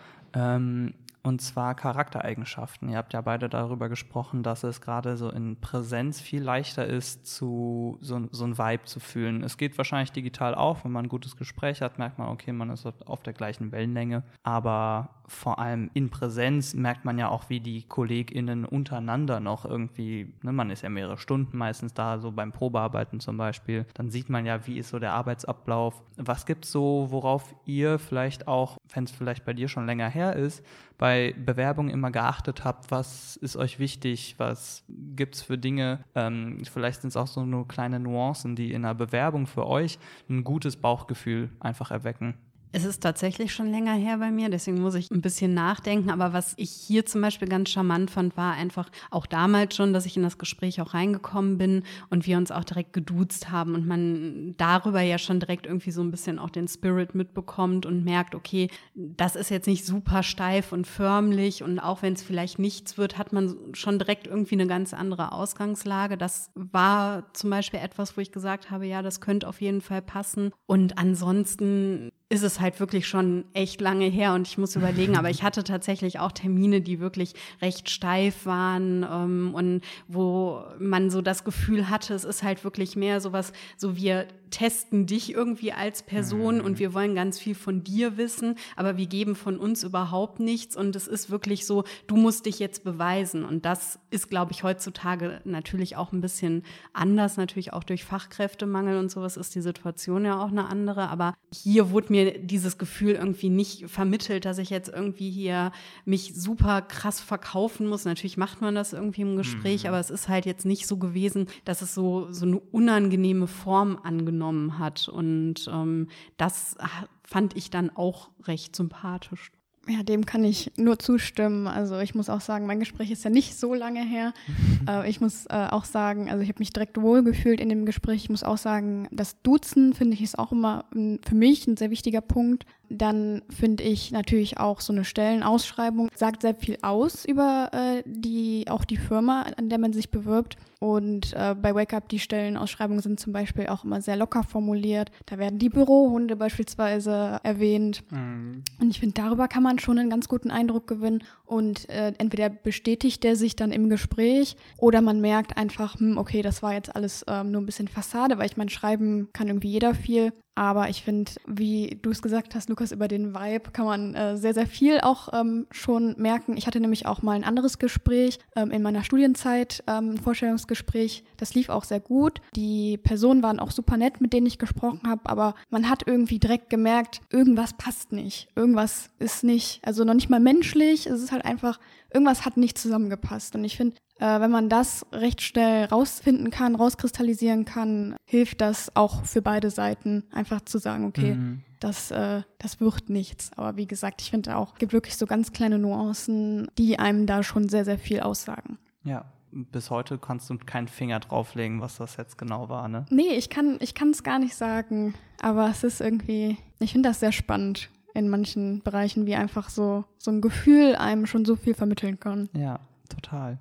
Und 1.24 1.42
zwar 1.42 1.76
Charaktereigenschaften. 1.76 2.90
Ihr 2.90 2.98
habt 2.98 3.14
ja 3.14 3.22
beide 3.22 3.48
darüber 3.48 3.90
gesprochen, 3.90 4.44
dass 4.44 4.64
es 4.64 4.82
gerade 4.82 5.18
so 5.18 5.30
in 5.30 5.60
Präsenz 5.60 6.20
viel 6.20 6.42
leichter 6.42 6.86
ist, 6.88 7.28
zu 7.28 7.98
so, 8.02 8.28
so 8.32 8.46
ein 8.46 8.58
Vibe 8.58 8.86
zu 8.86 9.00
fühlen. 9.00 9.44
Es 9.44 9.58
geht 9.58 9.78
wahrscheinlich 9.78 10.12
digital 10.12 10.56
auch, 10.56 10.84
wenn 10.84 10.92
man 10.92 11.06
ein 11.06 11.10
gutes 11.10 11.38
Gespräch 11.38 11.82
hat, 11.82 12.00
merkt 12.00 12.18
man, 12.18 12.30
okay, 12.30 12.52
man 12.52 12.70
ist 12.70 12.88
auf 13.06 13.22
der 13.24 13.34
gleichen 13.34 13.72
Wellenlänge. 13.72 14.24
Aber 14.44 15.10
vor 15.28 15.60
allem 15.60 15.90
in 15.94 16.10
Präsenz 16.10 16.74
merkt 16.74 17.06
man 17.06 17.18
ja 17.18 17.30
auch, 17.30 17.50
wie 17.50 17.60
die 17.60 17.84
KollegInnen 17.84 18.66
untereinander 18.66 19.40
noch 19.40 19.66
irgendwie, 19.66 20.34
ne, 20.42 20.52
man 20.52 20.70
ist 20.72 20.82
ja 20.82 20.90
mehrere 20.90 21.18
Stunden 21.18 21.58
meistens 21.58 21.94
da, 21.94 22.20
so 22.20 22.32
beim 22.32 22.52
Probearbeiten 22.52 23.20
zum 23.20 23.38
Beispiel. 23.38 23.86
Dann 23.94 24.10
sieht 24.10 24.30
man 24.30 24.46
ja, 24.46 24.66
wie 24.68 24.78
ist 24.78 24.90
so 24.90 25.00
der 25.00 25.14
Arbeitsablauf. 25.14 26.02
Was 26.18 26.46
gibt 26.46 26.66
es 26.66 26.72
so, 26.72 27.08
worauf 27.10 27.54
ihr 27.66 28.00
vielleicht 28.00 28.48
auch, 28.48 28.78
wenn 28.94 29.04
es 29.04 29.12
vielleicht 29.12 29.46
bei 29.46 29.54
dir 29.54 29.68
schon 29.68 29.86
länger 29.86 30.10
her 30.10 30.36
ist, 30.36 30.66
bei 30.98 31.11
Bewerbungen 31.38 31.92
immer 31.92 32.12
geachtet 32.12 32.64
habt, 32.64 32.92
was 32.92 33.36
ist 33.38 33.56
euch 33.56 33.80
wichtig, 33.80 34.36
was 34.38 34.84
gibt 35.16 35.36
es 35.36 35.42
für 35.42 35.58
Dinge, 35.58 36.04
ähm, 36.16 36.62
vielleicht 36.66 37.02
sind 37.02 37.10
es 37.10 37.18
auch 37.18 37.28
so 37.28 37.46
nur 37.46 37.68
kleine 37.68 38.00
Nuancen, 38.00 38.56
die 38.56 38.72
in 38.72 38.86
einer 38.86 38.96
Bewerbung 38.96 39.48
für 39.48 39.68
euch 39.68 40.00
ein 40.30 40.44
gutes 40.44 40.76
Bauchgefühl 40.76 41.50
einfach 41.60 41.92
erwecken. 41.92 42.36
Es 42.74 42.86
ist 42.86 43.04
tatsächlich 43.04 43.54
schon 43.54 43.70
länger 43.70 43.94
her 43.94 44.18
bei 44.18 44.32
mir, 44.32 44.50
deswegen 44.50 44.82
muss 44.82 44.96
ich 44.96 45.12
ein 45.12 45.22
bisschen 45.22 45.54
nachdenken. 45.54 46.10
Aber 46.10 46.32
was 46.32 46.54
ich 46.56 46.72
hier 46.72 47.06
zum 47.06 47.22
Beispiel 47.22 47.50
ganz 47.50 47.70
charmant 47.70 48.10
fand, 48.10 48.38
war 48.38 48.54
einfach 48.54 48.90
auch 49.10 49.26
damals 49.26 49.76
schon, 49.76 49.92
dass 49.92 50.06
ich 50.06 50.16
in 50.16 50.24
das 50.24 50.38
Gespräch 50.38 50.80
auch 50.80 50.94
reingekommen 50.94 51.58
bin 51.58 51.84
und 52.10 52.26
wir 52.26 52.38
uns 52.38 52.50
auch 52.50 52.64
direkt 52.64 52.94
geduzt 52.94 53.52
haben 53.52 53.76
und 53.76 53.86
man 53.86 54.56
darüber 54.58 55.02
ja 55.02 55.18
schon 55.18 55.42
direkt 55.42 55.66
irgendwie 55.66 55.92
so 55.92 56.02
ein 56.02 56.12
bisschen 56.12 56.40
auch 56.40 56.50
den 56.50 56.70
Spirit 56.70 57.14
mitbekommt 57.14 57.86
und 57.86 58.06
merkt, 58.06 58.36
okay, 58.36 58.70
das 58.96 59.36
ist 59.36 59.50
jetzt 59.50 59.68
nicht 59.68 59.86
super 59.86 60.24
steif 60.24 60.72
und 60.72 60.88
förmlich 60.88 61.64
und 61.64 61.80
auch 61.80 62.02
wenn 62.02 62.14
es 62.14 62.24
vielleicht 62.24 62.58
nichts 62.58 62.98
wird, 62.98 63.18
hat 63.18 63.34
man 63.34 63.54
schon 63.74 64.00
direkt 64.00 64.28
irgendwie 64.28 64.56
eine 64.56 64.68
ganz 64.68 64.94
andere 64.94 65.34
Ausgangslage. 65.34 66.18
Das 66.18 66.52
war 66.56 67.34
zum 67.34 67.50
Beispiel 67.50 67.82
etwas, 67.82 68.16
wo 68.16 68.22
ich 68.22 68.32
gesagt 68.32 68.72
habe, 68.72 68.86
ja, 68.86 69.02
das 69.02 69.20
könnte 69.20 69.48
auf 69.50 69.60
jeden 69.60 69.82
Fall 69.82 70.02
passen. 70.02 70.52
Und 70.68 70.98
ansonsten 70.98 72.12
ist 72.32 72.44
es 72.44 72.62
halt 72.62 72.80
wirklich 72.80 73.10
schon 73.10 73.44
echt 73.52 73.82
lange 73.82 74.06
her 74.06 74.34
und 74.34 74.48
ich 74.48 74.58
muss 74.58 74.78
überlegen, 74.78 75.18
aber 75.18 75.30
ich 75.30 75.44
hatte 75.44 75.66
tatsächlich 75.66 76.20
auch 76.20 76.32
Termine, 76.32 76.80
die 76.80 77.02
wirklich 77.02 77.34
recht 77.62 77.90
steif 77.90 78.46
waren 78.46 79.04
ähm, 79.04 79.52
und 79.54 79.82
wo 80.08 80.64
man 80.80 81.10
so 81.10 81.22
das 81.22 81.44
Gefühl 81.44 81.90
hatte, 81.90 82.14
es 82.14 82.24
ist 82.24 82.42
halt 82.42 82.64
wirklich 82.64 82.96
mehr 82.96 83.20
sowas, 83.20 83.52
so 83.76 83.98
wir 83.98 84.28
testen 84.50 85.08
dich 85.08 85.34
irgendwie 85.34 85.72
als 85.72 86.04
Person 86.04 86.60
mhm. 86.60 86.66
und 86.66 86.80
wir 86.80 86.94
wollen 86.94 87.16
ganz 87.16 87.40
viel 87.40 87.56
von 87.56 87.84
dir 87.84 88.18
wissen, 88.18 88.56
aber 88.76 88.98
wir 88.98 89.08
geben 89.08 89.36
von 89.36 89.58
uns 89.58 89.84
überhaupt 89.84 90.40
nichts 90.40 90.78
und 90.78 90.96
es 90.96 91.08
ist 91.08 91.32
wirklich 91.32 91.66
so, 91.66 91.84
du 92.08 92.16
musst 92.16 92.46
dich 92.46 92.60
jetzt 92.60 92.84
beweisen 92.84 93.44
und 93.44 93.66
das 93.66 94.00
ist, 94.10 94.30
glaube 94.30 94.52
ich, 94.52 94.64
heutzutage 94.64 95.42
natürlich 95.46 95.96
auch 95.96 96.12
ein 96.12 96.22
bisschen 96.22 96.64
anders, 96.94 97.38
natürlich 97.38 97.74
auch 97.74 97.84
durch 97.84 98.04
Fachkräftemangel 98.04 98.98
und 98.98 99.10
sowas 99.10 99.38
ist 99.38 99.56
die 99.56 99.62
Situation 99.62 100.26
ja 100.26 100.42
auch 100.42 100.52
eine 100.52 100.68
andere, 100.68 101.10
aber 101.10 101.34
hier 101.54 101.92
wurde 101.92 102.12
mir 102.12 102.21
dieses 102.26 102.78
Gefühl 102.78 103.14
irgendwie 103.14 103.50
nicht 103.50 103.90
vermittelt, 103.90 104.46
dass 104.46 104.58
ich 104.58 104.70
jetzt 104.70 104.90
irgendwie 104.90 105.30
hier 105.30 105.72
mich 106.06 106.34
super 106.36 106.82
krass 106.82 107.22
verkaufen 107.22 107.88
muss. 107.88 108.06
Natürlich 108.06 108.38
macht 108.38 108.62
man 108.62 108.76
das 108.76 108.94
irgendwie 108.94 109.22
im 109.22 109.38
Gespräch, 109.38 109.84
mhm. 109.84 109.90
aber 109.90 110.00
es 110.00 110.10
ist 110.10 110.30
halt 110.30 110.46
jetzt 110.46 110.66
nicht 110.66 110.88
so 110.88 110.98
gewesen, 110.98 111.48
dass 111.66 111.82
es 111.82 111.94
so, 111.94 112.32
so 112.32 112.46
eine 112.46 112.60
unangenehme 112.60 113.48
Form 113.48 114.00
angenommen 114.04 114.42
genommen 114.42 114.80
hat. 114.80 115.08
Und 115.08 115.70
ähm, 115.72 116.08
das 116.38 116.76
fand 117.24 117.56
ich 117.56 117.70
dann 117.70 117.90
auch 117.96 118.30
recht 118.44 118.76
sympathisch. 118.76 119.52
Ja, 119.88 120.04
dem 120.04 120.28
kann 120.28 120.44
ich 120.44 120.72
nur 120.78 121.00
zustimmen. 121.00 121.66
Also 121.66 121.98
ich 122.00 122.14
muss 122.14 122.30
auch 122.30 122.42
sagen, 122.42 122.68
mein 122.68 122.80
Gespräch 122.80 123.10
ist 123.10 123.24
ja 123.24 123.32
nicht 123.32 123.58
so 123.58 123.74
lange 123.74 124.04
her. 124.04 124.34
äh, 124.88 125.10
ich 125.10 125.22
muss 125.22 125.48
äh, 125.48 125.68
auch 125.72 125.86
sagen, 125.86 126.30
also 126.30 126.44
ich 126.44 126.50
habe 126.50 126.60
mich 126.60 126.72
direkt 126.72 127.02
wohlgefühlt 127.02 127.60
in 127.60 127.70
dem 127.70 127.86
Gespräch. 127.86 128.24
Ich 128.24 128.30
muss 128.30 128.44
auch 128.44 128.58
sagen, 128.58 129.08
das 129.12 129.42
Duzen 129.42 129.94
finde 129.94 130.14
ich 130.14 130.22
ist 130.22 130.38
auch 130.38 130.52
immer 130.52 130.86
für 131.24 131.36
mich 131.36 131.66
ein 131.66 131.78
sehr 131.78 131.90
wichtiger 131.90 132.22
Punkt. 132.22 132.66
Dann 132.98 133.42
finde 133.50 133.84
ich 133.84 134.12
natürlich 134.12 134.58
auch 134.58 134.82
so 134.82 134.92
eine 134.92 135.06
Stellenausschreibung 135.06 136.10
sagt 136.14 136.42
sehr 136.42 136.56
viel 136.56 136.78
aus 136.82 137.24
über 137.24 137.70
äh, 137.72 138.04
die 138.06 138.66
auch 138.70 138.84
die 138.84 138.98
Firma, 138.98 139.46
an 139.58 139.70
der 139.70 139.80
man 139.80 139.94
sich 139.94 140.12
bewirbt. 140.12 140.58
Und 140.80 141.34
äh, 141.34 141.56
bei 141.56 141.76
Wake 141.76 141.94
Up 141.94 142.10
die 142.10 142.20
Stellenausschreibungen 142.20 143.02
sind 143.02 143.20
zum 143.20 143.34
Beispiel 143.34 143.68
auch 143.68 143.84
immer 143.84 144.02
sehr 144.02 144.16
locker 144.16 144.44
formuliert. 144.44 145.12
Da 145.28 145.38
werden 145.38 145.60
die 145.60 145.70
Bürohunde 145.70 146.36
beispielsweise 146.36 147.40
erwähnt. 147.44 148.04
Mhm. 148.12 148.64
Und 148.80 148.90
ich 148.90 149.00
finde, 149.00 149.14
darüber 149.14 149.48
kann 149.48 149.64
man 149.64 149.80
schon 149.80 150.00
einen 150.00 150.10
ganz 150.10 150.28
guten 150.28 150.52
Eindruck 150.52 150.88
gewinnen. 150.88 151.24
Und 151.52 151.90
äh, 151.90 152.14
entweder 152.18 152.50
bestätigt 152.50 153.26
der 153.26 153.36
sich 153.36 153.58
dann 153.58 153.74
im 153.74 153.90
Gespräch 153.90 154.56
oder 154.78 155.02
man 155.02 155.20
merkt 155.20 155.58
einfach, 155.58 156.00
hm, 156.00 156.18
okay, 156.18 156.42
das 156.42 156.64
war 156.64 156.74
jetzt 156.74 156.96
alles 156.96 157.26
ähm, 157.28 157.52
nur 157.52 157.62
ein 157.62 157.66
bisschen 157.66 157.90
Fassade, 157.90 158.38
weil 158.38 158.46
ich 158.46 158.56
meine, 158.56 158.70
schreiben 158.70 159.28
kann 159.34 159.50
irgendwie 159.50 159.72
jeder 159.72 159.94
viel. 159.94 160.32
Aber 160.56 160.90
ich 160.90 161.02
finde, 161.02 161.32
wie 161.48 161.98
du 162.02 162.10
es 162.10 162.22
gesagt 162.22 162.56
hast, 162.56 162.70
Lukas, 162.70 162.92
über 162.92 163.08
den 163.08 163.34
Vibe 163.34 163.72
kann 163.72 163.86
man 163.86 164.16
äh, 164.16 164.38
sehr, 164.38 164.54
sehr 164.54 164.68
viel 164.68 165.00
auch 165.00 165.30
ähm, 165.34 165.66
schon 165.72 166.16
merken. 166.18 166.58
Ich 166.58 166.68
hatte 166.68 166.82
nämlich 166.82 167.06
auch 167.06 167.22
mal 167.22 167.34
ein 167.34 167.46
anderes 167.46 167.80
Gespräch 167.80 168.38
ähm, 168.56 168.70
in 168.72 168.82
meiner 168.82 169.04
Studienzeit, 169.04 169.82
ähm, 169.88 170.12
ein 170.12 170.18
Vorstellungsgespräch. 170.18 171.24
Das 171.38 171.56
lief 171.56 171.70
auch 171.70 171.86
sehr 171.86 172.02
gut. 172.02 172.42
Die 172.56 172.98
Personen 172.98 173.44
waren 173.44 173.60
auch 173.60 173.72
super 173.72 173.96
nett, 173.96 174.20
mit 174.20 174.34
denen 174.34 174.46
ich 174.46 174.60
gesprochen 174.60 175.02
habe, 175.08 175.22
aber 175.24 175.56
man 175.70 175.90
hat 175.90 176.04
irgendwie 176.06 176.40
direkt 176.40 176.70
gemerkt, 176.70 177.22
irgendwas 177.32 177.74
passt 177.74 178.12
nicht. 178.12 178.50
Irgendwas 178.56 179.10
ist 179.20 179.46
nicht, 179.46 179.80
also 179.84 180.04
noch 180.04 180.14
nicht 180.14 180.30
mal 180.30 180.42
menschlich. 180.42 181.08
Es 181.08 181.22
ist 181.22 181.32
halt 181.32 181.41
einfach, 181.42 181.80
irgendwas 182.14 182.46
hat 182.46 182.58
nicht 182.58 182.78
zusammengepasst. 182.78 183.56
Und 183.56 183.64
ich 183.64 183.78
finde, 183.78 183.98
äh, 184.20 184.40
wenn 184.40 184.52
man 184.52 184.70
das 184.70 185.06
recht 185.12 185.42
schnell 185.42 185.86
rausfinden 185.86 186.52
kann, 186.52 186.76
rauskristallisieren 186.76 187.66
kann, 187.66 188.16
hilft 188.26 188.62
das 188.62 188.96
auch 188.96 189.26
für 189.26 189.42
beide 189.42 189.70
Seiten, 189.70 190.24
einfach 190.32 190.62
zu 190.62 190.78
sagen, 190.78 191.06
okay, 191.06 191.36
mhm. 191.36 191.62
das, 191.80 192.12
äh, 192.12 192.44
das 192.60 192.80
wird 192.80 193.10
nichts. 193.10 193.52
Aber 193.56 193.78
wie 193.78 193.88
gesagt, 193.88 194.22
ich 194.22 194.32
finde 194.32 194.56
auch, 194.56 194.74
es 194.74 194.80
gibt 194.80 194.94
wirklich 194.94 195.18
so 195.18 195.26
ganz 195.26 195.52
kleine 195.52 195.80
Nuancen, 195.80 196.68
die 196.78 197.00
einem 197.00 197.26
da 197.26 197.44
schon 197.44 197.70
sehr, 197.70 197.86
sehr 197.86 197.98
viel 197.98 198.20
aussagen. 198.20 198.78
Ja, 199.04 199.26
bis 199.52 199.90
heute 199.90 200.18
kannst 200.18 200.50
du 200.50 200.58
keinen 200.58 200.88
Finger 200.88 201.20
drauflegen, 201.20 201.82
was 201.82 201.98
das 201.98 202.16
jetzt 202.18 202.38
genau 202.38 202.70
war, 202.70 202.88
ne? 202.88 203.06
Nee, 203.10 203.34
ich 203.34 203.50
kann 203.50 203.78
ich 203.82 203.94
es 204.00 204.24
gar 204.24 204.40
nicht 204.40 204.56
sagen. 204.56 205.14
Aber 205.42 205.70
es 205.70 205.84
ist 205.84 206.02
irgendwie, 206.02 206.58
ich 206.80 206.92
finde 206.92 207.10
das 207.10 207.20
sehr 207.20 207.32
spannend 207.32 207.90
in 208.14 208.30
manchen 208.30 208.82
Bereichen, 208.82 209.26
wie 209.26 209.36
einfach 209.36 209.70
so, 209.70 210.06
so 210.18 210.32
ein 210.32 210.42
Gefühl 210.42 210.96
einem 210.96 211.26
schon 211.26 211.46
so 211.46 211.56
viel 211.56 211.74
vermitteln 211.74 212.20
kann. 212.20 212.50
Ja, 212.54 212.80
total. 213.10 213.60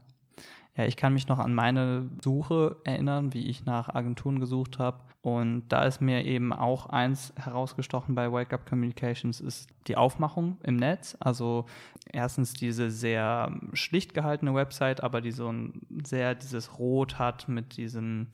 Ja, 0.81 0.87
ich 0.87 0.97
kann 0.97 1.13
mich 1.13 1.29
noch 1.29 1.39
an 1.39 1.53
meine 1.53 2.09
Suche 2.25 2.77
erinnern, 2.85 3.35
wie 3.35 3.49
ich 3.49 3.67
nach 3.67 3.95
Agenturen 3.95 4.41
gesucht 4.41 4.79
habe. 4.79 5.01
Und 5.21 5.69
da 5.69 5.85
ist 5.85 6.01
mir 6.01 6.25
eben 6.25 6.55
auch 6.55 6.87
eins 6.87 7.35
herausgestochen 7.37 8.15
bei 8.15 8.33
Wake 8.33 8.55
Up 8.55 8.65
Communications, 8.65 9.43
ist 9.43 9.69
die 9.89 9.99
Aufmachung 9.99 10.57
im 10.63 10.77
Netz. 10.77 11.19
Also 11.21 11.67
erstens 12.11 12.55
diese 12.55 12.91
sehr 12.91 13.53
schlicht 13.75 14.15
gehaltene 14.15 14.55
Website, 14.55 15.03
aber 15.03 15.21
die 15.21 15.33
so 15.33 15.53
ein 15.53 15.83
sehr 16.03 16.35
dieses 16.35 16.79
Rot 16.79 17.19
hat 17.19 17.47
mit 17.47 17.77
diesen 17.77 18.29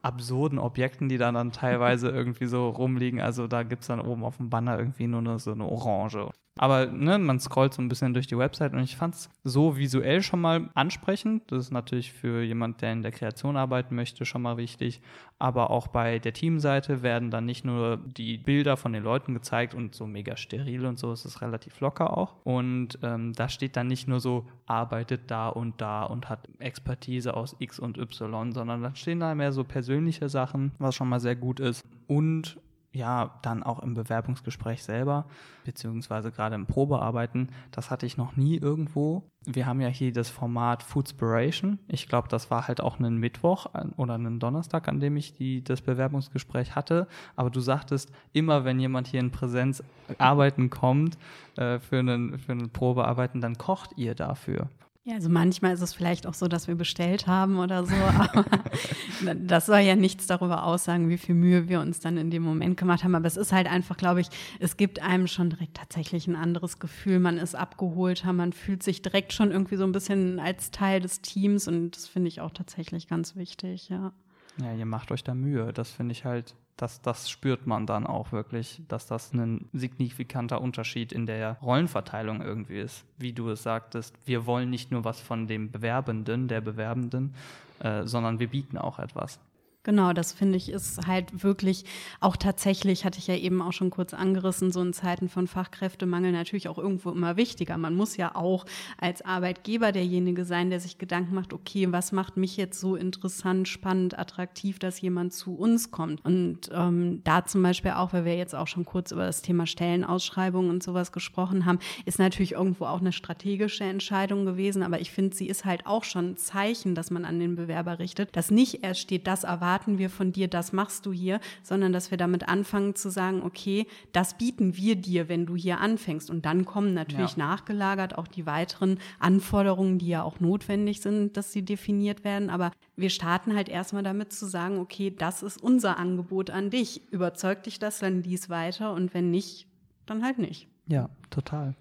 absurden 0.00 0.58
Objekten, 0.58 1.10
die 1.10 1.18
dann, 1.18 1.34
dann 1.34 1.52
teilweise 1.52 2.08
irgendwie 2.10 2.46
so 2.46 2.70
rumliegen. 2.70 3.20
Also 3.20 3.46
da 3.46 3.62
gibt 3.62 3.82
es 3.82 3.88
dann 3.88 4.00
oben 4.00 4.24
auf 4.24 4.38
dem 4.38 4.48
Banner 4.48 4.78
irgendwie 4.78 5.06
nur 5.06 5.38
so 5.38 5.52
eine 5.52 5.66
Orange. 5.66 6.30
Aber 6.56 6.86
ne, 6.86 7.18
man 7.18 7.40
scrollt 7.40 7.74
so 7.74 7.82
ein 7.82 7.88
bisschen 7.88 8.14
durch 8.14 8.28
die 8.28 8.38
Website 8.38 8.74
und 8.74 8.80
ich 8.80 8.96
fand 8.96 9.14
es 9.14 9.28
so 9.42 9.76
visuell 9.76 10.22
schon 10.22 10.40
mal 10.40 10.70
ansprechend. 10.74 11.50
Das 11.50 11.64
ist 11.64 11.70
natürlich 11.72 12.12
für 12.12 12.42
jemand, 12.42 12.80
der 12.80 12.92
in 12.92 13.02
der 13.02 13.10
Kreation 13.10 13.56
arbeiten 13.56 13.96
möchte, 13.96 14.24
schon 14.24 14.42
mal 14.42 14.56
wichtig. 14.56 15.00
Aber 15.40 15.70
auch 15.70 15.88
bei 15.88 16.20
der 16.20 16.32
Teamseite 16.32 17.02
werden 17.02 17.32
dann 17.32 17.44
nicht 17.44 17.64
nur 17.64 17.96
die 17.96 18.38
Bilder 18.38 18.76
von 18.76 18.92
den 18.92 19.02
Leuten 19.02 19.34
gezeigt 19.34 19.74
und 19.74 19.96
so 19.96 20.06
mega 20.06 20.36
steril 20.36 20.86
und 20.86 20.98
so, 20.98 21.10
es 21.10 21.24
ist 21.24 21.42
relativ 21.42 21.80
locker 21.80 22.16
auch. 22.16 22.36
Und 22.44 23.00
ähm, 23.02 23.32
da 23.32 23.48
steht 23.48 23.76
dann 23.76 23.88
nicht 23.88 24.06
nur 24.06 24.20
so, 24.20 24.46
arbeitet 24.66 25.22
da 25.32 25.48
und 25.48 25.80
da 25.80 26.04
und 26.04 26.28
hat 26.30 26.48
Expertise 26.60 27.34
aus 27.34 27.56
X 27.58 27.80
und 27.80 27.98
Y, 27.98 28.52
sondern 28.52 28.80
dann 28.80 28.94
stehen 28.94 29.18
da 29.18 29.34
mehr 29.34 29.50
so 29.50 29.64
persönliche 29.64 30.28
Sachen, 30.28 30.70
was 30.78 30.94
schon 30.94 31.08
mal 31.08 31.20
sehr 31.20 31.36
gut 31.36 31.58
ist. 31.58 31.84
Und 32.06 32.58
ja, 32.94 33.38
dann 33.42 33.62
auch 33.62 33.80
im 33.80 33.94
Bewerbungsgespräch 33.94 34.84
selber, 34.84 35.26
beziehungsweise 35.64 36.30
gerade 36.30 36.54
im 36.54 36.66
Probearbeiten, 36.66 37.50
das 37.72 37.90
hatte 37.90 38.06
ich 38.06 38.16
noch 38.16 38.36
nie 38.36 38.56
irgendwo. 38.56 39.24
Wir 39.44 39.66
haben 39.66 39.80
ja 39.80 39.88
hier 39.88 40.12
das 40.12 40.30
Format 40.30 40.82
Foodspiration. 40.82 41.80
Ich 41.88 42.08
glaube, 42.08 42.28
das 42.28 42.50
war 42.50 42.68
halt 42.68 42.80
auch 42.80 43.00
ein 43.00 43.16
Mittwoch 43.18 43.66
oder 43.96 44.14
einen 44.14 44.38
Donnerstag, 44.38 44.88
an 44.88 45.00
dem 45.00 45.16
ich 45.16 45.34
die, 45.34 45.62
das 45.62 45.82
Bewerbungsgespräch 45.82 46.76
hatte. 46.76 47.08
Aber 47.34 47.50
du 47.50 47.60
sagtest, 47.60 48.12
immer 48.32 48.64
wenn 48.64 48.78
jemand 48.78 49.08
hier 49.08 49.20
in 49.20 49.32
Präsenz 49.32 49.82
arbeiten 50.18 50.70
kommt, 50.70 51.18
äh, 51.56 51.80
für, 51.80 51.98
einen, 51.98 52.38
für 52.38 52.52
einen 52.52 52.70
Probearbeiten, 52.70 53.40
dann 53.40 53.58
kocht 53.58 53.90
ihr 53.96 54.14
dafür. 54.14 54.68
Ja, 55.06 55.16
also 55.16 55.28
manchmal 55.28 55.74
ist 55.74 55.82
es 55.82 55.92
vielleicht 55.92 56.26
auch 56.26 56.32
so, 56.32 56.48
dass 56.48 56.66
wir 56.66 56.76
bestellt 56.76 57.26
haben 57.26 57.58
oder 57.58 57.84
so, 57.84 57.94
aber 59.22 59.34
das 59.34 59.66
soll 59.66 59.80
ja 59.80 59.96
nichts 59.96 60.26
darüber 60.26 60.64
aussagen, 60.64 61.10
wie 61.10 61.18
viel 61.18 61.34
Mühe 61.34 61.68
wir 61.68 61.80
uns 61.80 62.00
dann 62.00 62.16
in 62.16 62.30
dem 62.30 62.42
Moment 62.42 62.78
gemacht 62.78 63.04
haben. 63.04 63.14
Aber 63.14 63.26
es 63.26 63.36
ist 63.36 63.52
halt 63.52 63.66
einfach, 63.66 63.98
glaube 63.98 64.22
ich, 64.22 64.28
es 64.60 64.78
gibt 64.78 65.02
einem 65.02 65.26
schon 65.26 65.50
direkt 65.50 65.76
tatsächlich 65.76 66.26
ein 66.26 66.36
anderes 66.36 66.78
Gefühl. 66.78 67.18
Man 67.18 67.36
ist 67.36 67.54
abgeholter, 67.54 68.32
man 68.32 68.54
fühlt 68.54 68.82
sich 68.82 69.02
direkt 69.02 69.34
schon 69.34 69.50
irgendwie 69.50 69.76
so 69.76 69.84
ein 69.84 69.92
bisschen 69.92 70.40
als 70.40 70.70
Teil 70.70 71.02
des 71.02 71.20
Teams 71.20 71.68
und 71.68 71.94
das 71.94 72.08
finde 72.08 72.28
ich 72.28 72.40
auch 72.40 72.52
tatsächlich 72.52 73.06
ganz 73.06 73.36
wichtig, 73.36 73.90
ja. 73.90 74.14
Ja, 74.58 74.72
ihr 74.72 74.86
macht 74.86 75.10
euch 75.12 75.22
da 75.22 75.34
Mühe. 75.34 75.74
Das 75.74 75.90
finde 75.90 76.12
ich 76.12 76.24
halt 76.24 76.54
das, 76.76 77.00
das 77.00 77.30
spürt 77.30 77.66
man 77.66 77.86
dann 77.86 78.06
auch 78.06 78.32
wirklich, 78.32 78.82
dass 78.88 79.06
das 79.06 79.32
ein 79.32 79.68
signifikanter 79.72 80.60
Unterschied 80.60 81.12
in 81.12 81.26
der 81.26 81.58
Rollenverteilung 81.62 82.42
irgendwie 82.42 82.80
ist. 82.80 83.04
Wie 83.16 83.32
du 83.32 83.48
es 83.50 83.62
sagtest, 83.62 84.14
wir 84.24 84.46
wollen 84.46 84.70
nicht 84.70 84.90
nur 84.90 85.04
was 85.04 85.20
von 85.20 85.46
dem 85.46 85.70
Bewerbenden, 85.70 86.48
der 86.48 86.60
Bewerbenden, 86.60 87.34
äh, 87.78 88.04
sondern 88.04 88.40
wir 88.40 88.48
bieten 88.48 88.76
auch 88.76 88.98
etwas. 88.98 89.38
Genau, 89.84 90.14
das 90.14 90.32
finde 90.32 90.56
ich 90.56 90.70
ist 90.70 91.06
halt 91.06 91.42
wirklich 91.42 91.84
auch 92.18 92.36
tatsächlich, 92.36 93.04
hatte 93.04 93.18
ich 93.18 93.26
ja 93.26 93.36
eben 93.36 93.60
auch 93.60 93.74
schon 93.74 93.90
kurz 93.90 94.14
angerissen, 94.14 94.72
so 94.72 94.80
in 94.80 94.94
Zeiten 94.94 95.28
von 95.28 95.46
Fachkräftemangel 95.46 96.32
natürlich 96.32 96.68
auch 96.68 96.78
irgendwo 96.78 97.10
immer 97.10 97.36
wichtiger. 97.36 97.76
Man 97.76 97.94
muss 97.94 98.16
ja 98.16 98.34
auch 98.34 98.64
als 98.96 99.20
Arbeitgeber 99.20 99.92
derjenige 99.92 100.46
sein, 100.46 100.70
der 100.70 100.80
sich 100.80 100.96
Gedanken 100.96 101.34
macht, 101.34 101.52
okay, 101.52 101.92
was 101.92 102.12
macht 102.12 102.38
mich 102.38 102.56
jetzt 102.56 102.80
so 102.80 102.96
interessant, 102.96 103.68
spannend, 103.68 104.18
attraktiv, 104.18 104.78
dass 104.78 105.02
jemand 105.02 105.34
zu 105.34 105.54
uns 105.54 105.90
kommt. 105.90 106.24
Und 106.24 106.70
ähm, 106.72 107.20
da 107.22 107.44
zum 107.44 107.62
Beispiel 107.62 107.90
auch, 107.90 108.14
weil 108.14 108.24
wir 108.24 108.38
jetzt 108.38 108.54
auch 108.54 108.68
schon 108.68 108.86
kurz 108.86 109.12
über 109.12 109.26
das 109.26 109.42
Thema 109.42 109.66
Stellenausschreibungen 109.66 110.70
und 110.70 110.82
sowas 110.82 111.12
gesprochen 111.12 111.66
haben, 111.66 111.78
ist 112.06 112.18
natürlich 112.18 112.52
irgendwo 112.52 112.86
auch 112.86 113.00
eine 113.00 113.12
strategische 113.12 113.84
Entscheidung 113.84 114.46
gewesen. 114.46 114.82
Aber 114.82 114.98
ich 115.02 115.10
finde, 115.10 115.36
sie 115.36 115.46
ist 115.46 115.66
halt 115.66 115.84
auch 115.84 116.04
schon 116.04 116.30
ein 116.30 116.36
Zeichen, 116.38 116.94
dass 116.94 117.10
man 117.10 117.26
an 117.26 117.38
den 117.38 117.54
Bewerber 117.54 117.98
richtet, 117.98 118.34
dass 118.34 118.50
nicht 118.50 118.82
erst 118.82 119.00
steht, 119.00 119.26
das 119.26 119.44
erwartet 119.44 119.73
erwarten 119.74 119.98
wir 119.98 120.08
von 120.08 120.30
dir, 120.30 120.46
das 120.46 120.72
machst 120.72 121.04
du 121.04 121.12
hier, 121.12 121.40
sondern 121.64 121.92
dass 121.92 122.12
wir 122.12 122.18
damit 122.18 122.48
anfangen 122.48 122.94
zu 122.94 123.10
sagen, 123.10 123.42
okay, 123.42 123.88
das 124.12 124.38
bieten 124.38 124.76
wir 124.76 124.94
dir, 124.94 125.28
wenn 125.28 125.46
du 125.46 125.56
hier 125.56 125.80
anfängst. 125.80 126.30
Und 126.30 126.46
dann 126.46 126.64
kommen 126.64 126.94
natürlich 126.94 127.36
ja. 127.36 127.44
nachgelagert 127.44 128.16
auch 128.16 128.28
die 128.28 128.46
weiteren 128.46 128.98
Anforderungen, 129.18 129.98
die 129.98 130.06
ja 130.06 130.22
auch 130.22 130.38
notwendig 130.38 131.00
sind, 131.00 131.36
dass 131.36 131.50
sie 131.50 131.64
definiert 131.64 132.22
werden. 132.22 132.50
Aber 132.50 132.70
wir 132.94 133.10
starten 133.10 133.56
halt 133.56 133.68
erstmal 133.68 134.04
damit 134.04 134.32
zu 134.32 134.46
sagen, 134.46 134.78
okay, 134.78 135.10
das 135.10 135.42
ist 135.42 135.60
unser 135.60 135.98
Angebot 135.98 136.50
an 136.50 136.70
dich. 136.70 137.02
Überzeugt 137.10 137.66
dich 137.66 137.80
das, 137.80 137.98
dann 137.98 138.22
lies 138.22 138.48
weiter 138.48 138.92
und 138.92 139.12
wenn 139.12 139.32
nicht, 139.32 139.66
dann 140.06 140.22
halt 140.22 140.38
nicht. 140.38 140.68
Ja, 140.86 141.08
total 141.30 141.74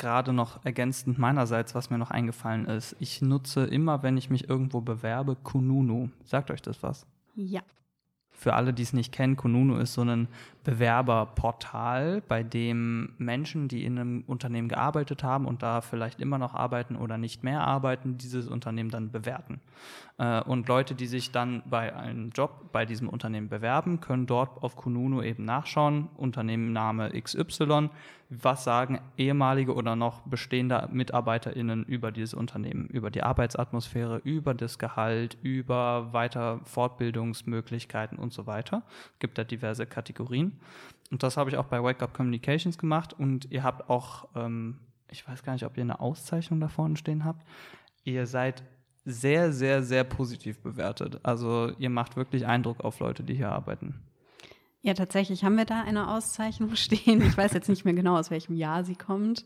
gerade 0.00 0.32
noch 0.32 0.64
ergänzend 0.64 1.18
meinerseits, 1.18 1.74
was 1.76 1.90
mir 1.90 1.98
noch 1.98 2.10
eingefallen 2.10 2.66
ist. 2.66 2.96
Ich 2.98 3.22
nutze 3.22 3.64
immer, 3.64 4.02
wenn 4.02 4.16
ich 4.16 4.30
mich 4.30 4.48
irgendwo 4.48 4.80
bewerbe, 4.80 5.36
Kununu. 5.36 6.08
Sagt 6.24 6.50
euch 6.50 6.62
das 6.62 6.82
was? 6.82 7.06
Ja. 7.34 7.62
Für 8.40 8.54
alle, 8.54 8.72
die 8.72 8.82
es 8.82 8.94
nicht 8.94 9.12
kennen, 9.12 9.36
Kununu 9.36 9.76
ist 9.76 9.92
so 9.92 10.00
ein 10.00 10.26
Bewerberportal, 10.64 12.22
bei 12.26 12.42
dem 12.42 13.12
Menschen, 13.18 13.68
die 13.68 13.84
in 13.84 13.98
einem 13.98 14.24
Unternehmen 14.26 14.68
gearbeitet 14.68 15.22
haben 15.22 15.44
und 15.44 15.62
da 15.62 15.82
vielleicht 15.82 16.20
immer 16.20 16.38
noch 16.38 16.54
arbeiten 16.54 16.96
oder 16.96 17.18
nicht 17.18 17.44
mehr 17.44 17.60
arbeiten, 17.60 18.16
dieses 18.16 18.48
Unternehmen 18.48 18.88
dann 18.88 19.10
bewerten. 19.10 19.60
Äh, 20.16 20.42
und 20.44 20.68
Leute, 20.68 20.94
die 20.94 21.06
sich 21.06 21.32
dann 21.32 21.62
bei 21.68 21.94
einem 21.94 22.30
Job 22.30 22.72
bei 22.72 22.86
diesem 22.86 23.10
Unternehmen 23.10 23.50
bewerben, 23.50 24.00
können 24.00 24.24
dort 24.24 24.62
auf 24.62 24.74
Kununu 24.74 25.22
eben 25.22 25.44
nachschauen, 25.44 26.08
Unternehmenname 26.16 27.10
XY, 27.20 27.90
was 28.30 28.62
sagen 28.62 29.00
ehemalige 29.16 29.74
oder 29.74 29.96
noch 29.96 30.20
bestehende 30.20 30.88
MitarbeiterInnen 30.92 31.84
über 31.84 32.12
dieses 32.12 32.32
Unternehmen, 32.32 32.86
über 32.86 33.10
die 33.10 33.24
Arbeitsatmosphäre, 33.24 34.18
über 34.18 34.54
das 34.54 34.78
Gehalt, 34.78 35.36
über 35.42 36.12
weiter 36.12 36.60
Fortbildungsmöglichkeiten 36.64 38.18
und 38.18 38.32
so 38.32 38.46
weiter. 38.46 38.84
Es 39.14 39.18
gibt 39.18 39.36
da 39.36 39.42
diverse 39.42 39.84
Kategorien. 39.84 40.60
Und 41.10 41.24
das 41.24 41.36
habe 41.36 41.50
ich 41.50 41.56
auch 41.56 41.64
bei 41.64 41.82
Wake 41.82 42.02
Up 42.02 42.14
Communications 42.14 42.78
gemacht. 42.78 43.12
Und 43.18 43.50
ihr 43.50 43.64
habt 43.64 43.90
auch, 43.90 44.28
ähm, 44.36 44.78
ich 45.10 45.26
weiß 45.26 45.42
gar 45.42 45.54
nicht, 45.54 45.66
ob 45.66 45.76
ihr 45.76 45.82
eine 45.82 45.98
Auszeichnung 45.98 46.60
da 46.60 46.68
vorne 46.68 46.96
stehen 46.96 47.24
habt. 47.24 47.44
Ihr 48.04 48.28
seid 48.28 48.62
sehr, 49.04 49.52
sehr, 49.52 49.82
sehr 49.82 50.04
positiv 50.04 50.60
bewertet. 50.60 51.18
Also 51.24 51.72
ihr 51.78 51.90
macht 51.90 52.16
wirklich 52.16 52.46
Eindruck 52.46 52.80
auf 52.84 53.00
Leute, 53.00 53.24
die 53.24 53.34
hier 53.34 53.50
arbeiten. 53.50 54.00
Ja, 54.82 54.94
tatsächlich 54.94 55.44
haben 55.44 55.56
wir 55.56 55.66
da 55.66 55.82
eine 55.82 56.10
Auszeichnung 56.10 56.74
stehen. 56.76 57.22
Ich 57.22 57.36
weiß 57.36 57.52
jetzt 57.52 57.68
nicht 57.68 57.84
mehr 57.84 57.94
genau, 57.94 58.16
aus 58.16 58.30
welchem 58.30 58.54
Jahr 58.54 58.84
sie 58.84 58.96
kommt. 58.96 59.44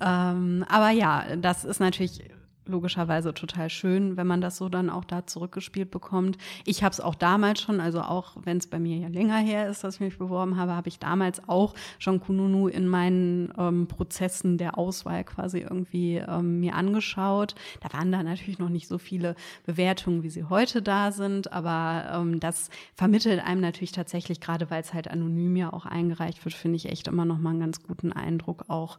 Ja. 0.00 0.32
Ähm, 0.32 0.64
aber 0.68 0.90
ja, 0.90 1.36
das 1.36 1.64
ist 1.64 1.80
natürlich 1.80 2.22
logischerweise 2.68 3.34
total 3.34 3.70
schön, 3.70 4.16
wenn 4.16 4.26
man 4.26 4.40
das 4.40 4.56
so 4.56 4.68
dann 4.68 4.90
auch 4.90 5.04
da 5.04 5.26
zurückgespielt 5.26 5.90
bekommt. 5.90 6.38
Ich 6.64 6.82
habe 6.82 6.92
es 6.92 7.00
auch 7.00 7.14
damals 7.14 7.60
schon, 7.60 7.80
also 7.80 8.00
auch 8.00 8.36
wenn 8.44 8.58
es 8.58 8.66
bei 8.66 8.78
mir 8.78 8.96
ja 8.96 9.08
länger 9.08 9.38
her 9.38 9.68
ist, 9.68 9.84
dass 9.84 9.96
ich 9.96 10.00
mich 10.00 10.18
beworben 10.18 10.56
habe, 10.56 10.74
habe 10.74 10.88
ich 10.88 10.98
damals 10.98 11.48
auch 11.48 11.74
schon 11.98 12.20
Kununu 12.20 12.68
in 12.68 12.86
meinen 12.88 13.52
ähm, 13.58 13.86
Prozessen 13.86 14.58
der 14.58 14.78
Auswahl 14.78 15.24
quasi 15.24 15.60
irgendwie 15.60 16.16
ähm, 16.16 16.60
mir 16.60 16.74
angeschaut. 16.74 17.54
Da 17.80 17.92
waren 17.92 18.12
da 18.12 18.22
natürlich 18.22 18.58
noch 18.58 18.68
nicht 18.68 18.88
so 18.88 18.98
viele 18.98 19.34
Bewertungen, 19.66 20.22
wie 20.22 20.30
sie 20.30 20.44
heute 20.44 20.82
da 20.82 21.12
sind, 21.12 21.52
aber 21.52 22.10
ähm, 22.14 22.40
das 22.40 22.70
vermittelt 22.94 23.44
einem 23.44 23.60
natürlich 23.60 23.92
tatsächlich, 23.92 24.40
gerade 24.40 24.70
weil 24.70 24.82
es 24.82 24.94
halt 24.94 25.08
anonym 25.08 25.56
ja 25.56 25.72
auch 25.72 25.86
eingereicht 25.86 26.44
wird, 26.44 26.54
finde 26.54 26.76
ich 26.76 26.86
echt 26.86 27.08
immer 27.08 27.24
noch 27.24 27.38
mal 27.38 27.50
einen 27.50 27.60
ganz 27.60 27.82
guten 27.82 28.12
Eindruck 28.12 28.64
auch 28.68 28.98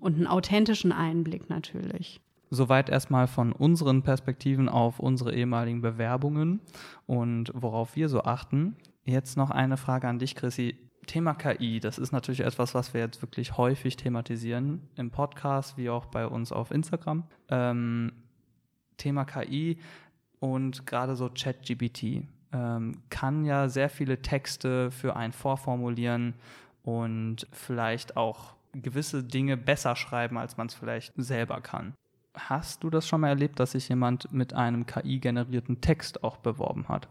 und 0.00 0.16
einen 0.16 0.26
authentischen 0.26 0.92
Einblick 0.92 1.50
natürlich. 1.50 2.20
Soweit 2.50 2.88
erstmal 2.88 3.28
von 3.28 3.52
unseren 3.52 4.02
Perspektiven 4.02 4.68
auf 4.68 4.98
unsere 4.98 5.32
ehemaligen 5.32 5.80
Bewerbungen 5.80 6.60
und 7.06 7.52
worauf 7.54 7.94
wir 7.94 8.08
so 8.08 8.24
achten. 8.24 8.76
Jetzt 9.04 9.36
noch 9.36 9.50
eine 9.50 9.76
Frage 9.76 10.08
an 10.08 10.18
dich, 10.18 10.34
Chrissy. 10.34 10.76
Thema 11.06 11.34
KI, 11.34 11.80
das 11.80 11.98
ist 11.98 12.12
natürlich 12.12 12.40
etwas, 12.40 12.74
was 12.74 12.92
wir 12.92 13.00
jetzt 13.00 13.22
wirklich 13.22 13.56
häufig 13.56 13.96
thematisieren 13.96 14.82
im 14.96 15.10
Podcast 15.10 15.78
wie 15.78 15.90
auch 15.90 16.06
bei 16.06 16.26
uns 16.26 16.52
auf 16.52 16.70
Instagram. 16.70 17.24
Ähm, 17.48 18.12
Thema 18.96 19.24
KI 19.24 19.78
und 20.40 20.86
gerade 20.86 21.16
so 21.16 21.30
ChatGPT 21.30 22.24
ähm, 22.52 23.02
kann 23.10 23.44
ja 23.44 23.68
sehr 23.68 23.88
viele 23.88 24.22
Texte 24.22 24.90
für 24.90 25.16
einen 25.16 25.32
vorformulieren 25.32 26.34
und 26.82 27.46
vielleicht 27.52 28.16
auch 28.16 28.54
gewisse 28.72 29.24
Dinge 29.24 29.56
besser 29.56 29.96
schreiben, 29.96 30.38
als 30.38 30.56
man 30.56 30.66
es 30.66 30.74
vielleicht 30.74 31.12
selber 31.16 31.60
kann. 31.60 31.94
Hast 32.48 32.82
du 32.82 32.90
das 32.90 33.06
schon 33.06 33.20
mal 33.20 33.28
erlebt, 33.28 33.60
dass 33.60 33.72
sich 33.72 33.88
jemand 33.88 34.32
mit 34.32 34.54
einem 34.54 34.86
KI-generierten 34.86 35.80
Text 35.80 36.24
auch 36.24 36.36
beworben 36.36 36.88
hat? 36.88 37.08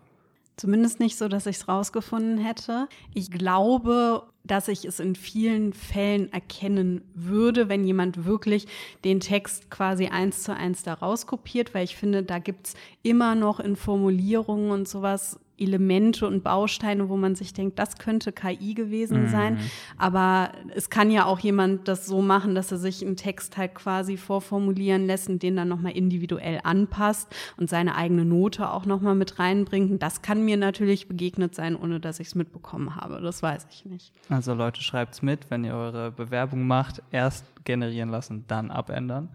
Zumindest 0.60 1.00
nicht 1.00 1.18
so, 1.18 1.30
dass 1.30 1.46
ich 1.46 1.56
es 1.56 1.68
rausgefunden 1.70 2.38
hätte. 2.38 2.90
Ich 3.14 3.32
glaube, 3.32 4.24
dass 4.44 4.68
ich 4.68 4.84
es 4.84 5.00
in 5.00 5.16
vielen 5.16 5.72
Fällen 5.72 6.34
erkennen 6.34 7.02
würde, 7.14 7.70
wenn 7.70 7.86
jemand 7.86 8.26
wirklich 8.26 8.68
den 9.06 9.22
Text 9.22 9.72
quasi 9.72 10.08
eins 10.08 10.44
zu 10.44 10.54
eins 10.54 10.84
da 10.84 10.96
rauskopiert, 10.96 11.74
weil 11.74 11.86
ich 11.86 11.96
finde, 11.96 12.24
da 12.24 12.40
gibt 12.40 12.68
es 12.68 12.74
immer 13.04 13.36
noch 13.36 13.62
in 13.62 13.78
Formulierungen 13.78 14.72
und 14.72 14.86
sowas 14.86 15.40
Elemente 15.60 16.28
und 16.28 16.44
Bausteine, 16.44 17.10
wo 17.10 17.18
man 17.18 17.36
sich 17.36 17.54
denkt, 17.54 17.80
das 17.80 17.98
könnte 17.98 18.32
KI 18.32 18.74
gewesen 18.74 19.24
mhm. 19.24 19.30
sein. 19.30 19.60
Aber 19.98 20.52
es 20.76 20.90
kann 20.90 21.12
ja 21.12 21.26
auch 21.26 21.40
jemand 21.40 21.88
das 21.88 22.06
so 22.06 22.22
machen, 22.22 22.56
dass 22.56 22.72
er 22.72 22.78
sich 22.78 23.06
einen 23.06 23.16
Text 23.16 23.58
halt 23.58 23.76
quasi 23.76 24.18
vorformulieren 24.18 25.06
lässt 25.06 25.30
und 25.30 25.44
den 25.44 25.56
dann 25.56 25.68
nochmal 25.68 25.94
individuell 25.94 26.60
anpasst 26.64 27.28
und 27.58 27.70
seine 27.70 27.96
eigene 27.96 28.26
Note 28.26 28.70
auch 28.72 28.86
nochmal 28.86 29.16
mit 29.16 29.40
reinbringt. 29.40 29.92
Und 29.92 30.04
das 30.04 30.22
kann 30.22 30.44
mir 30.44 30.58
natürlich 30.58 31.08
begegnet 31.08 31.56
sein, 31.56 31.76
ohne 31.76 32.00
dass 32.00 32.20
ich 32.20 32.28
es 32.28 32.36
mitbekommen 32.36 32.96
habe. 32.96 33.22
Das 33.22 33.44
weiß 33.44 33.68
ich 33.72 33.86
nicht. 33.86 34.14
Also 34.30 34.54
Leute, 34.54 34.82
schreibt 34.82 35.16
es 35.16 35.22
mit, 35.22 35.50
wenn 35.50 35.64
ihr 35.64 35.76
eure 35.76 36.12
Bewerbung 36.12 36.66
macht. 36.68 37.02
Erst 37.12 37.46
generieren 37.70 38.10
lassen, 38.10 38.46
dann 38.48 38.72
abändern. 38.72 39.30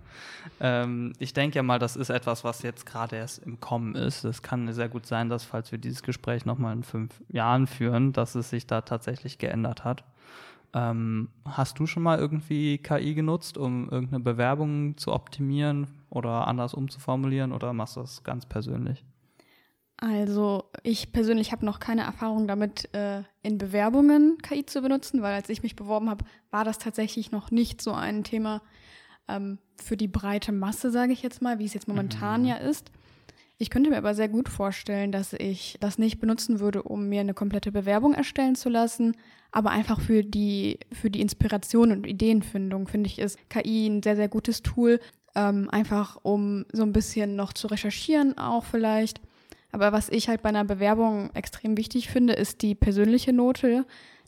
Ähm, 0.58 1.12
ich 1.20 1.34
denke 1.34 1.54
ja 1.54 1.62
mal, 1.62 1.78
das 1.78 1.94
ist 1.94 2.10
etwas, 2.10 2.42
was 2.42 2.62
jetzt 2.62 2.84
gerade 2.84 3.14
erst 3.14 3.38
im 3.38 3.60
Kommen 3.60 3.94
ist. 3.94 4.24
Es 4.24 4.42
kann 4.42 4.72
sehr 4.72 4.88
gut 4.88 5.06
sein, 5.06 5.28
dass, 5.28 5.44
falls 5.44 5.70
wir 5.70 5.78
dieses 5.78 6.02
Gespräch 6.02 6.44
nochmal 6.44 6.72
in 6.72 6.82
fünf 6.82 7.22
Jahren 7.28 7.68
führen, 7.68 8.12
dass 8.12 8.34
es 8.34 8.50
sich 8.50 8.66
da 8.66 8.80
tatsächlich 8.80 9.38
geändert 9.38 9.84
hat. 9.84 10.02
Ähm, 10.72 11.28
hast 11.44 11.78
du 11.78 11.86
schon 11.86 12.02
mal 12.02 12.18
irgendwie 12.18 12.78
KI 12.78 13.14
genutzt, 13.14 13.56
um 13.56 13.88
irgendeine 13.88 14.24
Bewerbung 14.24 14.96
zu 14.96 15.12
optimieren 15.12 15.86
oder 16.10 16.48
anders 16.48 16.74
umzuformulieren 16.74 17.52
oder 17.52 17.72
machst 17.72 17.94
du 17.94 18.00
das 18.00 18.24
ganz 18.24 18.46
persönlich? 18.46 19.04
Also 20.04 20.64
ich 20.82 21.12
persönlich 21.12 21.50
habe 21.50 21.64
noch 21.64 21.80
keine 21.80 22.02
Erfahrung 22.02 22.46
damit, 22.46 22.92
äh, 22.94 23.22
in 23.42 23.56
Bewerbungen 23.56 24.36
KI 24.42 24.66
zu 24.66 24.82
benutzen, 24.82 25.22
weil 25.22 25.32
als 25.32 25.48
ich 25.48 25.62
mich 25.62 25.76
beworben 25.76 26.10
habe, 26.10 26.26
war 26.50 26.62
das 26.62 26.76
tatsächlich 26.76 27.32
noch 27.32 27.50
nicht 27.50 27.80
so 27.80 27.92
ein 27.92 28.22
Thema 28.22 28.60
ähm, 29.28 29.58
für 29.82 29.96
die 29.96 30.08
breite 30.08 30.52
Masse, 30.52 30.90
sage 30.90 31.14
ich 31.14 31.22
jetzt 31.22 31.40
mal, 31.40 31.58
wie 31.58 31.64
es 31.64 31.72
jetzt 31.72 31.88
momentan 31.88 32.42
mhm. 32.42 32.48
ja 32.48 32.56
ist. 32.56 32.90
Ich 33.56 33.70
könnte 33.70 33.88
mir 33.88 33.96
aber 33.96 34.14
sehr 34.14 34.28
gut 34.28 34.50
vorstellen, 34.50 35.10
dass 35.10 35.32
ich 35.32 35.78
das 35.80 35.96
nicht 35.96 36.20
benutzen 36.20 36.60
würde, 36.60 36.82
um 36.82 37.08
mir 37.08 37.20
eine 37.20 37.32
komplette 37.32 37.72
Bewerbung 37.72 38.12
erstellen 38.12 38.56
zu 38.56 38.68
lassen, 38.68 39.16
aber 39.52 39.70
einfach 39.70 40.02
für 40.02 40.22
die, 40.22 40.80
für 40.92 41.08
die 41.08 41.22
Inspiration 41.22 41.92
und 41.92 42.06
Ideenfindung 42.06 42.88
finde 42.88 43.08
ich 43.08 43.18
ist 43.18 43.38
KI 43.48 43.86
ein 43.86 44.02
sehr, 44.02 44.16
sehr 44.16 44.28
gutes 44.28 44.60
Tool, 44.60 45.00
ähm, 45.34 45.70
einfach 45.70 46.18
um 46.22 46.66
so 46.72 46.82
ein 46.82 46.92
bisschen 46.92 47.36
noch 47.36 47.54
zu 47.54 47.68
recherchieren 47.68 48.36
auch 48.36 48.66
vielleicht. 48.66 49.22
Aber 49.74 49.90
was 49.90 50.08
ich 50.08 50.28
halt 50.28 50.40
bei 50.40 50.50
einer 50.50 50.64
Bewerbung 50.64 51.30
extrem 51.34 51.76
wichtig 51.76 52.08
finde, 52.08 52.34
ist 52.34 52.62
die 52.62 52.76
persönliche 52.76 53.32
Note, 53.32 53.84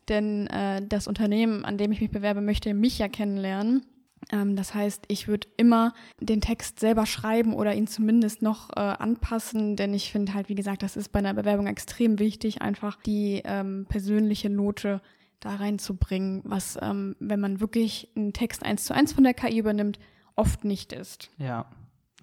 denn 0.09 0.49
äh, 0.49 0.85
das 0.85 1.07
Unternehmen, 1.07 1.65
an 1.65 1.79
dem 1.79 1.93
ich 1.93 2.01
mich 2.01 2.11
bewerbe, 2.11 2.41
möchte 2.41 2.75
mich 2.75 2.99
ja 2.99 3.07
kennenlernen. 3.07 3.87
Ähm, 4.33 4.57
das 4.57 4.75
heißt, 4.75 5.05
ich 5.07 5.29
würde 5.29 5.47
immer 5.57 5.95
den 6.19 6.41
Text 6.41 6.81
selber 6.81 7.07
schreiben 7.07 7.55
oder 7.55 7.77
ihn 7.77 7.87
zumindest 7.87 8.43
noch 8.43 8.71
äh, 8.71 8.81
anpassen, 8.81 9.77
denn 9.77 9.95
ich 9.95 10.11
finde 10.11 10.35
halt, 10.35 10.49
wie 10.49 10.57
gesagt, 10.57 10.83
das 10.83 10.97
ist 10.97 11.13
bei 11.13 11.21
einer 11.21 11.35
Bewerbung 11.35 11.69
extrem 11.69 12.19
wichtig, 12.19 12.61
einfach 12.61 13.01
die 13.03 13.41
ähm, 13.45 13.87
persönliche 13.89 14.51
Note 14.51 15.01
da 15.39 15.55
reinzubringen, 15.55 16.43
was, 16.43 16.77
ähm, 16.83 17.15
wenn 17.21 17.39
man 17.39 17.61
wirklich 17.61 18.11
einen 18.17 18.33
Text 18.33 18.65
eins 18.65 18.85
zu 18.85 18.97
eins 18.97 19.13
von 19.13 19.23
der 19.23 19.35
KI 19.35 19.59
übernimmt, 19.59 20.01
oft 20.35 20.65
nicht 20.65 20.93
ist. 20.93 21.31
Ja, 21.39 21.67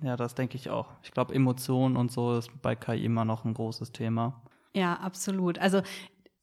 ja, 0.03 0.17
das 0.17 0.35
denke 0.35 0.57
ich 0.57 0.69
auch. 0.69 0.87
Ich 1.01 1.11
glaube, 1.11 1.33
Emotionen 1.33 1.95
und 1.95 2.11
so 2.11 2.37
ist 2.37 2.49
bei 2.61 2.75
KI 2.75 3.05
immer 3.05 3.25
noch 3.25 3.45
ein 3.45 3.53
großes 3.53 3.91
Thema. 3.91 4.41
Ja, 4.75 4.95
absolut. 4.95 5.59
Also 5.59 5.81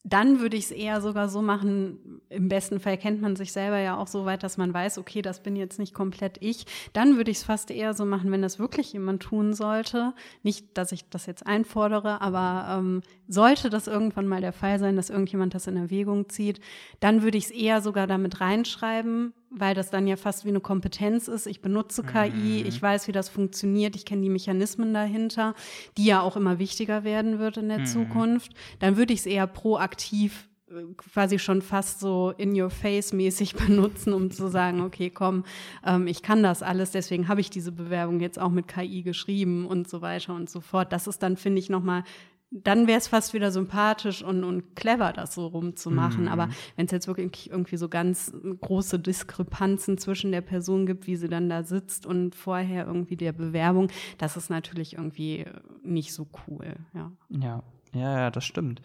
dann 0.03 0.39
würde 0.39 0.57
ich 0.57 0.65
es 0.65 0.71
eher 0.71 0.99
sogar 1.01 1.29
so 1.29 1.41
machen, 1.41 2.10
im 2.31 2.47
besten 2.47 2.79
Fall 2.79 2.97
kennt 2.97 3.21
man 3.21 3.35
sich 3.35 3.51
selber 3.51 3.79
ja 3.79 3.97
auch 3.97 4.07
so 4.07 4.25
weit, 4.25 4.43
dass 4.43 4.57
man 4.57 4.73
weiß, 4.73 4.97
okay, 4.97 5.21
das 5.21 5.41
bin 5.41 5.55
jetzt 5.55 5.79
nicht 5.79 5.93
komplett 5.93 6.37
ich. 6.39 6.65
Dann 6.93 7.17
würde 7.17 7.31
ich 7.31 7.37
es 7.37 7.43
fast 7.43 7.69
eher 7.71 7.93
so 7.93 8.05
machen, 8.05 8.31
wenn 8.31 8.41
das 8.41 8.59
wirklich 8.59 8.93
jemand 8.93 9.21
tun 9.21 9.53
sollte. 9.53 10.13
Nicht, 10.41 10.77
dass 10.77 10.91
ich 10.91 11.09
das 11.09 11.25
jetzt 11.25 11.45
einfordere, 11.45 12.21
aber 12.21 12.77
ähm, 12.77 13.01
sollte 13.27 13.69
das 13.69 13.87
irgendwann 13.87 14.27
mal 14.27 14.41
der 14.41 14.53
Fall 14.53 14.79
sein, 14.79 14.95
dass 14.95 15.09
irgendjemand 15.09 15.53
das 15.53 15.67
in 15.67 15.77
Erwägung 15.77 16.29
zieht, 16.29 16.61
dann 16.99 17.21
würde 17.21 17.37
ich 17.37 17.45
es 17.45 17.51
eher 17.51 17.81
sogar 17.81 18.07
damit 18.07 18.41
reinschreiben, 18.41 19.33
weil 19.49 19.75
das 19.75 19.89
dann 19.89 20.07
ja 20.07 20.15
fast 20.15 20.45
wie 20.45 20.49
eine 20.49 20.61
Kompetenz 20.61 21.27
ist. 21.27 21.47
Ich 21.47 21.61
benutze 21.61 22.03
KI, 22.03 22.61
mhm. 22.61 22.67
ich 22.67 22.81
weiß, 22.81 23.07
wie 23.07 23.13
das 23.13 23.29
funktioniert, 23.29 23.95
ich 23.95 24.05
kenne 24.05 24.21
die 24.21 24.29
Mechanismen 24.29 24.93
dahinter, 24.93 25.53
die 25.97 26.05
ja 26.05 26.21
auch 26.21 26.37
immer 26.37 26.59
wichtiger 26.59 27.03
werden 27.03 27.39
wird 27.39 27.57
in 27.57 27.67
der 27.67 27.79
mhm. 27.79 27.85
Zukunft. 27.85 28.53
Dann 28.79 28.95
würde 28.95 29.13
ich 29.13 29.19
es 29.19 29.25
eher 29.25 29.47
proaktiv 29.47 30.47
quasi 30.97 31.39
schon 31.39 31.61
fast 31.61 31.99
so 31.99 32.33
in 32.37 32.59
your 32.59 32.69
face 32.69 33.13
mäßig 33.13 33.55
benutzen, 33.67 34.13
um 34.13 34.31
zu 34.31 34.47
sagen, 34.47 34.81
okay, 34.81 35.09
komm, 35.09 35.43
ähm, 35.85 36.07
ich 36.07 36.21
kann 36.23 36.43
das 36.43 36.63
alles, 36.63 36.91
deswegen 36.91 37.27
habe 37.27 37.41
ich 37.41 37.49
diese 37.49 37.71
Bewerbung 37.71 38.19
jetzt 38.19 38.39
auch 38.39 38.51
mit 38.51 38.67
KI 38.67 39.03
geschrieben 39.03 39.65
und 39.65 39.89
so 39.89 40.01
weiter 40.01 40.35
und 40.35 40.49
so 40.49 40.61
fort. 40.61 40.91
Das 40.93 41.07
ist 41.07 41.23
dann, 41.23 41.37
finde 41.37 41.59
ich, 41.59 41.69
nochmal 41.69 42.03
dann 42.51 42.85
wäre 42.85 42.97
es 42.97 43.07
fast 43.07 43.33
wieder 43.33 43.49
sympathisch 43.49 44.21
und, 44.21 44.43
und 44.43 44.75
clever, 44.75 45.13
das 45.13 45.33
so 45.33 45.47
rumzumachen. 45.47 46.23
Mhm. 46.23 46.27
Aber 46.27 46.49
wenn 46.75 46.85
es 46.85 46.91
jetzt 46.91 47.07
wirklich 47.07 47.49
irgendwie 47.49 47.77
so 47.77 47.87
ganz 47.87 48.33
große 48.59 48.99
Diskrepanzen 48.99 49.97
zwischen 49.97 50.33
der 50.33 50.41
Person 50.41 50.85
gibt, 50.85 51.07
wie 51.07 51.15
sie 51.15 51.29
dann 51.29 51.49
da 51.49 51.63
sitzt 51.63 52.05
und 52.05 52.35
vorher 52.35 52.85
irgendwie 52.85 53.15
der 53.15 53.31
Bewerbung, 53.31 53.87
das 54.17 54.35
ist 54.35 54.49
natürlich 54.49 54.93
irgendwie 54.93 55.45
nicht 55.81 56.13
so 56.13 56.27
cool. 56.47 56.75
Ja, 56.93 57.11
ja, 57.29 57.63
ja, 57.93 58.19
ja 58.19 58.31
das 58.31 58.43
stimmt. 58.43 58.81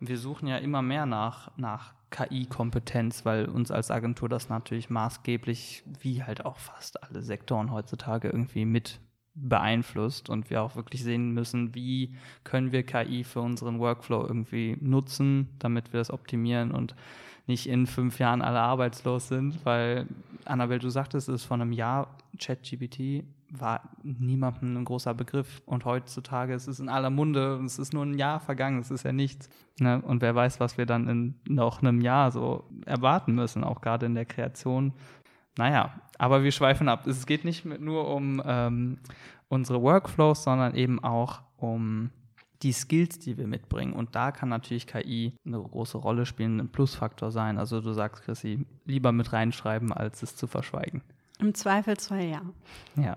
Wir 0.00 0.18
suchen 0.18 0.46
ja 0.46 0.58
immer 0.58 0.82
mehr 0.82 1.06
nach, 1.06 1.56
nach 1.56 1.94
KI-Kompetenz, 2.10 3.24
weil 3.24 3.46
uns 3.46 3.70
als 3.70 3.90
Agentur 3.90 4.28
das 4.28 4.48
natürlich 4.48 4.90
maßgeblich, 4.90 5.84
wie 6.00 6.22
halt 6.22 6.44
auch 6.44 6.58
fast 6.58 7.02
alle 7.02 7.22
Sektoren 7.22 7.72
heutzutage 7.72 8.28
irgendwie 8.28 8.64
mit 8.64 9.00
beeinflusst 9.34 10.30
und 10.30 10.48
wir 10.48 10.62
auch 10.62 10.76
wirklich 10.76 11.02
sehen 11.02 11.32
müssen, 11.32 11.74
wie 11.74 12.16
können 12.42 12.72
wir 12.72 12.84
KI 12.84 13.22
für 13.22 13.40
unseren 13.40 13.78
Workflow 13.78 14.22
irgendwie 14.22 14.78
nutzen, 14.80 15.50
damit 15.58 15.92
wir 15.92 16.00
das 16.00 16.10
optimieren 16.10 16.70
und 16.72 16.94
nicht 17.46 17.68
in 17.68 17.86
fünf 17.86 18.18
Jahren 18.18 18.42
alle 18.42 18.60
arbeitslos 18.60 19.28
sind, 19.28 19.64
weil 19.64 20.06
Annabelle, 20.46 20.80
du 20.80 20.88
sagtest, 20.88 21.28
es 21.28 21.42
ist 21.42 21.44
vor 21.44 21.56
einem 21.56 21.72
Jahr 21.72 22.16
ChatGPT 22.38 23.24
war 23.50 23.90
niemandem 24.02 24.76
ein 24.76 24.84
großer 24.84 25.14
Begriff 25.14 25.62
und 25.66 25.84
heutzutage 25.84 26.54
ist 26.54 26.66
es 26.66 26.80
in 26.80 26.88
aller 26.88 27.10
Munde 27.10 27.56
und 27.56 27.66
es 27.66 27.78
ist 27.78 27.94
nur 27.94 28.04
ein 28.04 28.18
Jahr 28.18 28.40
vergangen, 28.40 28.80
es 28.80 28.90
ist 28.90 29.04
ja 29.04 29.12
nichts. 29.12 29.48
Ne? 29.78 30.02
Und 30.02 30.22
wer 30.22 30.34
weiß, 30.34 30.60
was 30.60 30.78
wir 30.78 30.86
dann 30.86 31.08
in 31.08 31.34
noch 31.48 31.80
einem 31.80 32.00
Jahr 32.00 32.32
so 32.32 32.64
erwarten 32.86 33.34
müssen, 33.34 33.64
auch 33.64 33.80
gerade 33.80 34.06
in 34.06 34.14
der 34.14 34.26
Kreation 34.26 34.92
naja, 35.58 36.00
aber 36.18 36.42
wir 36.42 36.52
schweifen 36.52 36.88
ab. 36.88 37.06
Es 37.06 37.26
geht 37.26 37.44
nicht 37.44 37.64
nur 37.64 38.08
um 38.08 38.42
ähm, 38.44 38.98
unsere 39.48 39.82
Workflows, 39.82 40.44
sondern 40.44 40.74
eben 40.74 41.02
auch 41.02 41.42
um 41.56 42.10
die 42.62 42.72
Skills, 42.72 43.18
die 43.18 43.36
wir 43.36 43.46
mitbringen. 43.46 43.92
Und 43.92 44.14
da 44.14 44.32
kann 44.32 44.48
natürlich 44.48 44.86
KI 44.86 45.34
eine 45.46 45.60
große 45.60 45.98
Rolle 45.98 46.26
spielen, 46.26 46.60
ein 46.60 46.68
Plusfaktor 46.68 47.30
sein. 47.30 47.58
Also 47.58 47.80
du 47.80 47.92
sagst, 47.92 48.22
Chrissy, 48.22 48.66
lieber 48.84 49.12
mit 49.12 49.32
reinschreiben, 49.32 49.92
als 49.92 50.22
es 50.22 50.36
zu 50.36 50.46
verschweigen. 50.46 51.02
Im 51.38 51.54
Zweifelsfall 51.54 52.24
ja. 52.24 52.42
Ja. 52.96 53.16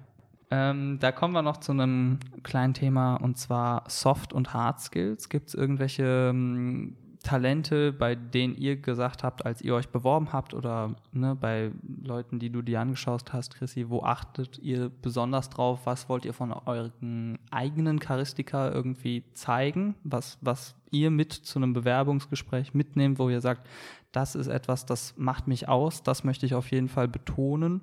Ähm, 0.52 0.98
da 1.00 1.12
kommen 1.12 1.34
wir 1.34 1.44
noch 1.44 1.58
zu 1.58 1.72
einem 1.72 2.20
kleinen 2.44 2.74
Thema 2.74 3.16
und 3.16 3.38
zwar 3.38 3.84
Soft- 3.88 4.34
und 4.34 4.54
Hard 4.54 4.80
Skills. 4.80 5.30
Gibt 5.30 5.50
es 5.50 5.54
irgendwelche 5.54 6.30
ähm, 6.32 6.96
Talente, 7.24 7.92
bei 7.92 8.16
denen 8.16 8.56
ihr 8.56 8.78
gesagt 8.78 9.24
habt, 9.24 9.46
als 9.46 9.62
ihr 9.62 9.76
euch 9.76 9.90
beworben 9.90 10.32
habt 10.32 10.54
oder 10.54 10.96
ne, 11.12 11.36
bei 11.36 11.72
Leuten, 12.02 12.40
die 12.40 12.50
du 12.50 12.62
dir 12.62 12.80
angeschaut 12.80 13.34
hast, 13.34 13.56
Chrissy, 13.56 13.90
wo 13.90 14.04
achtet 14.04 14.58
ihr 14.60 14.90
besonders 14.90 15.50
drauf? 15.50 15.82
Was 15.84 16.08
wollt 16.08 16.26
ihr 16.26 16.34
von 16.34 16.54
euren 16.54 17.38
eigenen 17.52 18.00
Charistika 18.00 18.72
irgendwie 18.72 19.24
zeigen? 19.34 19.96
Was, 20.04 20.38
was 20.42 20.76
ihr 20.92 21.12
mit 21.12 21.34
zu 21.34 21.60
einem 21.60 21.74
Bewerbungsgespräch 21.74 22.74
mitnehmt, 22.74 23.20
wo 23.20 23.30
ihr 23.30 23.42
sagt, 23.42 23.68
das 24.12 24.36
ist 24.36 24.48
etwas, 24.48 24.86
das 24.86 25.14
macht 25.18 25.48
mich 25.48 25.68
aus, 25.68 26.02
das 26.04 26.24
möchte 26.24 26.46
ich 26.46 26.56
auf 26.56 26.72
jeden 26.72 26.88
Fall 26.88 27.08
betonen, 27.08 27.82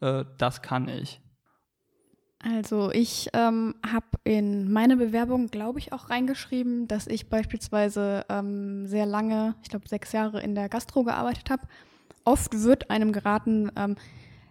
äh, 0.00 0.24
das 0.38 0.62
kann 0.62 0.88
ich. 0.88 1.20
Also 2.44 2.90
ich 2.92 3.30
ähm, 3.32 3.74
habe 3.90 4.06
in 4.24 4.70
meine 4.70 4.98
Bewerbung, 4.98 5.46
glaube 5.46 5.78
ich, 5.78 5.94
auch 5.94 6.10
reingeschrieben, 6.10 6.86
dass 6.88 7.06
ich 7.06 7.30
beispielsweise 7.30 8.26
ähm, 8.28 8.86
sehr 8.86 9.06
lange, 9.06 9.54
ich 9.62 9.70
glaube 9.70 9.88
sechs 9.88 10.12
Jahre 10.12 10.42
in 10.42 10.54
der 10.54 10.68
Gastro 10.68 11.04
gearbeitet 11.04 11.48
habe. 11.48 11.62
Oft 12.24 12.62
wird 12.62 12.90
einem 12.90 13.12
geraten, 13.12 13.72
ähm, 13.76 13.96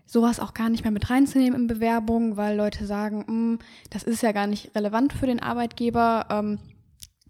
sowas 0.08 0.40
auch 0.40 0.56
gar 0.56 0.70
nicht 0.70 0.84
mehr 0.84 0.92
mit 0.92 1.12
reinzunehmen 1.12 1.62
in 1.62 1.68
Bewerbungen, 1.68 2.36
weil 2.36 2.58
Leute 2.58 2.88
sagen, 2.88 3.26
hm, 3.28 3.60
das 3.92 4.02
ist 4.02 4.24
ja 4.24 4.32
gar 4.32 4.48
nicht 4.48 4.76
relevant 4.76 5.14
für 5.14 5.28
den 5.28 5.42
Arbeitgeber. 5.42 6.26
Ähm, 6.32 6.60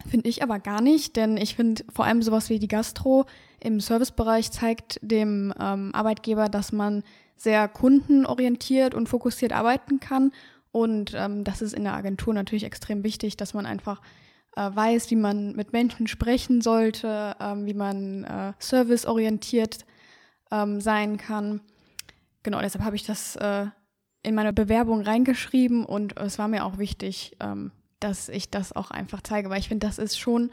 finde 0.08 0.30
ich 0.30 0.44
aber 0.44 0.60
gar 0.60 0.82
nicht, 0.82 1.18
denn 1.18 1.36
ich 1.36 1.56
finde 1.56 1.84
vor 1.94 2.06
allem 2.06 2.22
sowas 2.22 2.50
wie 2.50 2.60
die 2.60 2.68
Gastro 2.70 3.26
im 3.60 3.82
Servicebereich 3.82 4.52
zeigt 4.52 4.98
dem 5.02 5.54
ähm, 5.60 5.92
Arbeitgeber, 5.94 6.48
dass 6.48 6.72
man 6.72 7.04
sehr 7.36 7.68
kundenorientiert 7.68 8.96
und 8.96 9.10
fokussiert 9.10 9.52
arbeiten 9.52 10.00
kann 10.00 10.32
und 10.74 11.14
ähm, 11.16 11.44
das 11.44 11.62
ist 11.62 11.74
in 11.74 11.84
der 11.84 11.94
Agentur 11.94 12.34
natürlich 12.34 12.64
extrem 12.64 13.04
wichtig, 13.04 13.38
dass 13.38 13.54
man 13.54 13.68
einfach 13.68 14.02
äh, 14.56 14.72
weiß, 14.74 15.12
wie 15.12 15.16
man 15.16 15.56
mit 15.56 15.72
Menschen 15.72 16.08
sprechen 16.08 16.62
sollte, 16.62 17.36
ähm, 17.40 17.68
wie 17.68 17.76
man 17.76 18.24
äh, 18.24 18.54
serviceorientiert 18.58 19.86
ähm, 20.52 20.82
sein 20.82 21.18
kann. 21.18 21.62
Genau, 22.42 22.60
deshalb 22.60 22.84
habe 22.84 22.96
ich 22.96 23.06
das 23.06 23.36
äh, 23.36 23.68
in 24.24 24.34
meine 24.34 24.52
Bewerbung 24.52 25.02
reingeschrieben 25.02 25.86
und 25.86 26.18
es 26.18 26.40
war 26.40 26.48
mir 26.48 26.66
auch 26.66 26.80
wichtig, 26.80 27.38
ähm, 27.40 27.72
dass 28.00 28.28
ich 28.28 28.50
das 28.50 28.74
auch 28.74 28.90
einfach 28.90 29.22
zeige, 29.22 29.52
weil 29.52 29.60
ich 29.60 29.68
finde, 29.68 29.86
das 29.86 30.00
ist 30.00 30.18
schon 30.18 30.52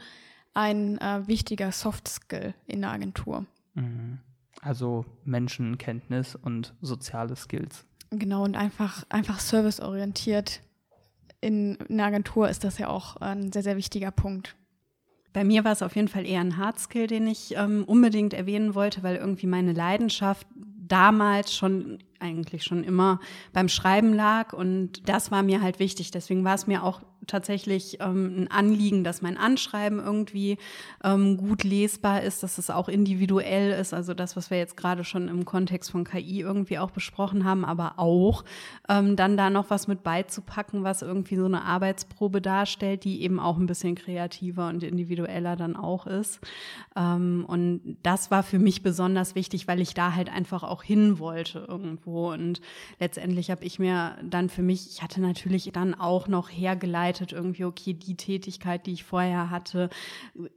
ein 0.53 0.99
äh, 0.99 1.27
wichtiger 1.27 1.71
Soft 1.71 2.07
Skill 2.07 2.53
in 2.67 2.81
der 2.81 2.91
Agentur. 2.91 3.47
Mhm. 3.73 4.19
Also 4.61 5.03
Menschenkenntnis 5.25 6.35
und 6.35 6.75
soziale 6.79 7.35
Skills. 7.35 7.87
Genau, 8.11 8.43
und 8.43 8.55
einfach, 8.55 9.05
einfach 9.09 9.39
serviceorientiert. 9.39 10.61
In 11.39 11.77
einer 11.89 12.05
Agentur 12.05 12.49
ist 12.49 12.63
das 12.63 12.77
ja 12.77 12.89
auch 12.89 13.15
ein 13.17 13.51
sehr, 13.51 13.63
sehr 13.63 13.77
wichtiger 13.77 14.11
Punkt. 14.11 14.55
Bei 15.33 15.45
mir 15.45 15.63
war 15.63 15.71
es 15.71 15.81
auf 15.81 15.95
jeden 15.95 16.09
Fall 16.09 16.27
eher 16.27 16.41
ein 16.41 16.57
Hardskill, 16.57 17.07
den 17.07 17.25
ich 17.25 17.55
ähm, 17.55 17.85
unbedingt 17.85 18.33
erwähnen 18.33 18.75
wollte, 18.75 19.01
weil 19.01 19.15
irgendwie 19.15 19.47
meine 19.47 19.71
Leidenschaft 19.71 20.45
damals 20.55 21.55
schon 21.55 21.99
eigentlich 22.19 22.63
schon 22.63 22.83
immer 22.83 23.21
beim 23.53 23.69
Schreiben 23.69 24.13
lag 24.13 24.51
und 24.51 25.07
das 25.07 25.31
war 25.31 25.41
mir 25.41 25.61
halt 25.61 25.79
wichtig. 25.79 26.11
Deswegen 26.11 26.43
war 26.43 26.55
es 26.55 26.67
mir 26.67 26.83
auch 26.83 27.01
tatsächlich 27.27 27.97
ähm, 27.99 28.43
ein 28.43 28.51
Anliegen, 28.51 29.03
dass 29.03 29.21
mein 29.21 29.37
Anschreiben 29.37 29.99
irgendwie 29.99 30.57
ähm, 31.03 31.37
gut 31.37 31.63
lesbar 31.63 32.23
ist, 32.23 32.43
dass 32.43 32.57
es 32.57 32.69
auch 32.69 32.89
individuell 32.89 33.71
ist. 33.71 33.93
Also 33.93 34.13
das, 34.13 34.35
was 34.35 34.49
wir 34.49 34.57
jetzt 34.57 34.77
gerade 34.77 35.03
schon 35.03 35.27
im 35.27 35.45
Kontext 35.45 35.91
von 35.91 36.03
KI 36.03 36.41
irgendwie 36.41 36.79
auch 36.79 36.91
besprochen 36.91 37.45
haben, 37.45 37.63
aber 37.63 37.93
auch 37.97 38.43
ähm, 38.89 39.15
dann 39.15 39.37
da 39.37 39.49
noch 39.49 39.69
was 39.69 39.87
mit 39.87 40.03
beizupacken, 40.03 40.83
was 40.83 41.01
irgendwie 41.01 41.35
so 41.35 41.45
eine 41.45 41.63
Arbeitsprobe 41.63 42.41
darstellt, 42.41 43.03
die 43.03 43.21
eben 43.21 43.39
auch 43.39 43.57
ein 43.57 43.67
bisschen 43.67 43.95
kreativer 43.95 44.67
und 44.69 44.83
individueller 44.83 45.55
dann 45.55 45.75
auch 45.75 46.07
ist. 46.07 46.39
Ähm, 46.95 47.45
und 47.47 47.97
das 48.03 48.31
war 48.31 48.43
für 48.43 48.59
mich 48.59 48.81
besonders 48.81 49.35
wichtig, 49.35 49.67
weil 49.67 49.79
ich 49.79 49.93
da 49.93 50.15
halt 50.15 50.31
einfach 50.31 50.63
auch 50.63 50.83
hin 50.83 51.19
wollte 51.19 51.65
irgendwo. 51.67 52.31
Und 52.31 52.61
letztendlich 52.99 53.51
habe 53.51 53.63
ich 53.63 53.79
mir 53.79 54.17
dann 54.23 54.49
für 54.49 54.63
mich, 54.63 54.89
ich 54.89 55.01
hatte 55.01 55.21
natürlich 55.21 55.69
dann 55.73 55.93
auch 55.93 56.27
noch 56.27 56.49
hergeleitet, 56.49 57.10
begleitet, 57.11 57.33
irgendwie, 57.33 57.65
okay, 57.65 57.93
die 57.93 58.15
Tätigkeit, 58.15 58.85
die 58.85 58.93
ich 58.93 59.03
vorher 59.03 59.49
hatte, 59.49 59.89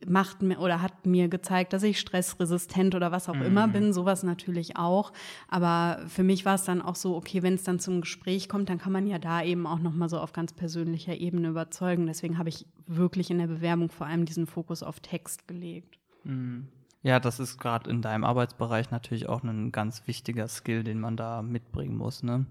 macht 0.07 0.43
mir 0.43 0.59
oder 0.61 0.81
hat 0.81 1.07
mir 1.07 1.29
gezeigt, 1.29 1.73
dass 1.73 1.83
ich 1.83 1.99
stressresistent 1.99 2.95
oder 2.95 3.13
was 3.13 3.29
auch 3.29 3.35
mhm. 3.35 3.43
immer 3.43 3.69
bin, 3.69 3.93
sowas 3.93 4.23
natürlich 4.23 4.77
auch. 4.77 5.13
Aber 5.49 6.01
für 6.07 6.23
mich 6.23 6.45
war 6.45 6.55
es 6.55 6.65
dann 6.65 6.81
auch 6.81 6.95
so, 6.95 7.17
okay, 7.17 7.43
wenn 7.43 7.55
es 7.55 7.65
dann 7.65 7.79
zum 7.79 8.01
Gespräch 8.01 8.49
kommt, 8.49 8.69
dann 8.69 8.79
kann 8.79 8.93
man 8.93 9.07
ja 9.07 9.19
da 9.19 9.43
eben 9.43 9.67
auch 9.67 9.81
nochmal 9.81 10.09
so 10.09 10.19
auf 10.19 10.33
ganz 10.33 10.53
persönlicher 10.53 11.17
Ebene 11.17 11.49
überzeugen. 11.49 12.07
Deswegen 12.07 12.39
habe 12.39 12.49
ich 12.49 12.67
wirklich 12.87 13.31
in 13.31 13.39
der 13.39 13.49
Bewerbung 13.49 13.91
vor 13.91 14.07
allem 14.07 14.25
diesen 14.25 14.47
Fokus 14.47 14.83
auf 14.83 15.01
Text 15.01 15.49
gelegt. 15.49 15.99
Mhm. 16.25 16.69
Ja, 17.03 17.21
das 17.21 17.39
ist 17.39 17.59
gerade 17.59 17.91
in 17.91 18.01
deinem 18.01 18.25
Arbeitsbereich 18.25 18.91
natürlich 18.91 19.29
auch 19.29 19.43
ein 19.43 19.73
ganz 19.73 20.07
wichtiger 20.07 20.49
Skill, 20.49 20.85
den 20.85 21.01
man 21.01 21.19
da 21.19 21.43
mitbringen 21.43 21.99
muss. 21.99 22.23
Ne? 22.23 22.47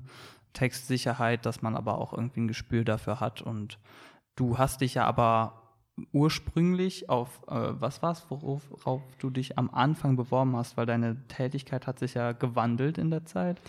Textsicherheit, 0.54 1.46
dass 1.46 1.62
man 1.62 1.76
aber 1.76 1.98
auch 1.98 2.14
irgendwie 2.14 2.42
ein 2.42 2.48
Gespür 2.48 2.84
dafür 2.84 3.20
hat. 3.20 3.42
Und 3.42 3.80
du 4.36 4.58
hast 4.58 4.82
dich 4.82 4.96
ja 4.96 5.06
aber 5.06 5.64
ursprünglich 6.12 7.10
auf, 7.10 7.42
äh, 7.48 7.54
was 7.80 8.02
war 8.02 8.12
es, 8.12 8.26
worauf 8.30 9.02
du 9.20 9.30
dich 9.30 9.58
am 9.58 9.70
Anfang 9.70 10.16
beworben 10.16 10.56
hast, 10.56 10.78
weil 10.78 10.86
deine 10.86 11.28
Tätigkeit 11.28 11.88
hat 11.88 12.00
sich 12.00 12.16
ja 12.16 12.32
gewandelt 12.32 12.98
in 12.98 13.12
der 13.12 13.26
Zeit. 13.26 13.62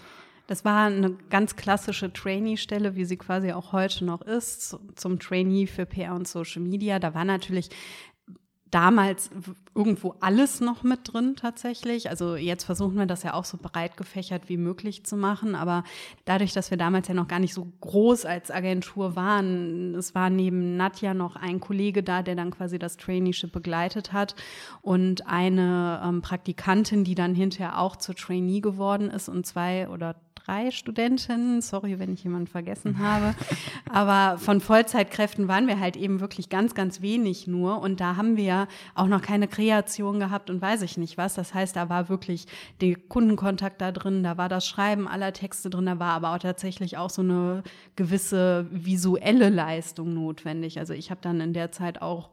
Das 0.47 0.65
war 0.65 0.87
eine 0.87 1.13
ganz 1.31 1.57
klassische 1.57 2.13
Trainee-Stelle, 2.13 2.97
wie 2.97 3.07
sie 3.07 3.17
quasi 3.17 3.53
auch 3.53 3.73
heute 3.73 4.05
noch 4.05 4.21
ist, 4.21 4.79
zum 4.95 5.19
Trainee 5.19 5.67
für 5.67 5.87
PR 5.87 6.15
und 6.15 6.29
Social 6.29 6.61
Media. 6.61 6.99
Da 6.99 7.15
war 7.15 7.25
natürlich 7.25 7.71
damals 8.75 9.31
irgendwo 9.73 10.17
alles 10.21 10.61
noch 10.61 10.83
mit 10.83 11.13
drin 11.13 11.37
tatsächlich. 11.37 12.11
Also 12.11 12.35
jetzt 12.35 12.65
versuchen 12.65 12.97
wir 12.97 13.07
das 13.07 13.23
ja 13.23 13.35
auch 13.35 13.45
so 13.45 13.57
breit 13.57 13.97
gefächert 13.97 14.49
wie 14.49 14.57
möglich 14.57 15.05
zu 15.05 15.17
machen. 15.17 15.55
Aber 15.55 15.85
dadurch, 16.25 16.53
dass 16.53 16.71
wir 16.71 16.77
damals 16.77 17.07
ja 17.07 17.15
noch 17.15 17.29
gar 17.29 17.39
nicht 17.39 17.55
so 17.55 17.69
groß 17.81 18.25
als 18.25 18.51
Agentur 18.51 19.15
waren, 19.15 19.95
es 19.95 20.17
war 20.17 20.29
neben 20.29 20.77
Nadja 20.77 21.15
noch 21.15 21.37
ein 21.37 21.61
Kollege 21.61 22.03
da, 22.03 22.23
der 22.23 22.35
dann 22.35 22.51
quasi 22.51 22.81
das 22.81 22.97
Traineeship 22.97 23.53
begleitet 23.53 24.13
hat 24.13 24.35
und 24.83 25.27
eine 25.29 26.03
ähm, 26.05 26.21
Praktikantin, 26.21 27.05
die 27.05 27.15
dann 27.15 27.37
hinterher 27.37 27.79
auch 27.79 27.95
zur 27.95 28.17
Trainee 28.17 28.61
geworden 28.61 29.09
ist 29.09 29.29
und 29.29 29.47
zwei 29.47 29.89
oder 29.89 30.17
drei 30.47 30.71
Studentinnen, 30.71 31.63
sorry, 31.63 31.99
wenn 31.99 32.13
ich 32.13 32.25
jemanden 32.25 32.47
vergessen 32.47 32.99
habe, 32.99 33.35
aber 33.91 34.39
von 34.39 34.61
Vollzeitkräften 34.61 35.49
waren 35.49 35.67
wir 35.67 35.81
halt 35.81 35.97
eben 35.97 36.21
wirklich 36.21 36.49
ganz, 36.49 36.75
ganz 36.75 37.01
wenig 37.01 37.47
nur 37.47 37.81
und 37.81 38.01
da 38.01 38.17
haben 38.17 38.37
wir 38.37 38.69
auch 38.95 39.07
noch 39.07 39.23
keine 39.23 39.49
Kreation 39.49 40.21
gehabt 40.21 40.51
und 40.51 40.61
weiß 40.61 40.83
ich 40.83 40.99
nicht 40.99 41.17
was. 41.17 41.35
Das 41.35 41.55
heißt, 41.55 41.77
da 41.77 41.89
war 41.89 42.09
wirklich 42.09 42.47
der 42.81 42.97
Kundenkontakt 42.97 43.81
da 43.81 43.91
drin, 43.91 44.23
da 44.23 44.37
war 44.37 44.49
das 44.49 44.67
Schreiben 44.67 45.09
aller 45.09 45.33
Texte 45.33 45.71
drin, 45.71 45.87
da 45.87 45.99
war 45.99 46.13
aber 46.13 46.35
auch 46.35 46.39
tatsächlich 46.39 46.99
auch 46.99 47.11
so 47.11 47.23
eine 47.23 47.63
gewisse 47.97 48.67
visuelle 48.71 49.49
Leistung 49.49 50.13
notwendig. 50.13 50.79
Also 50.79 50.93
ich 50.93 51.11
habe 51.11 51.21
dann 51.23 51.41
in 51.41 51.55
der 51.55 51.73
Zeit 51.73 52.03
auch 52.03 52.29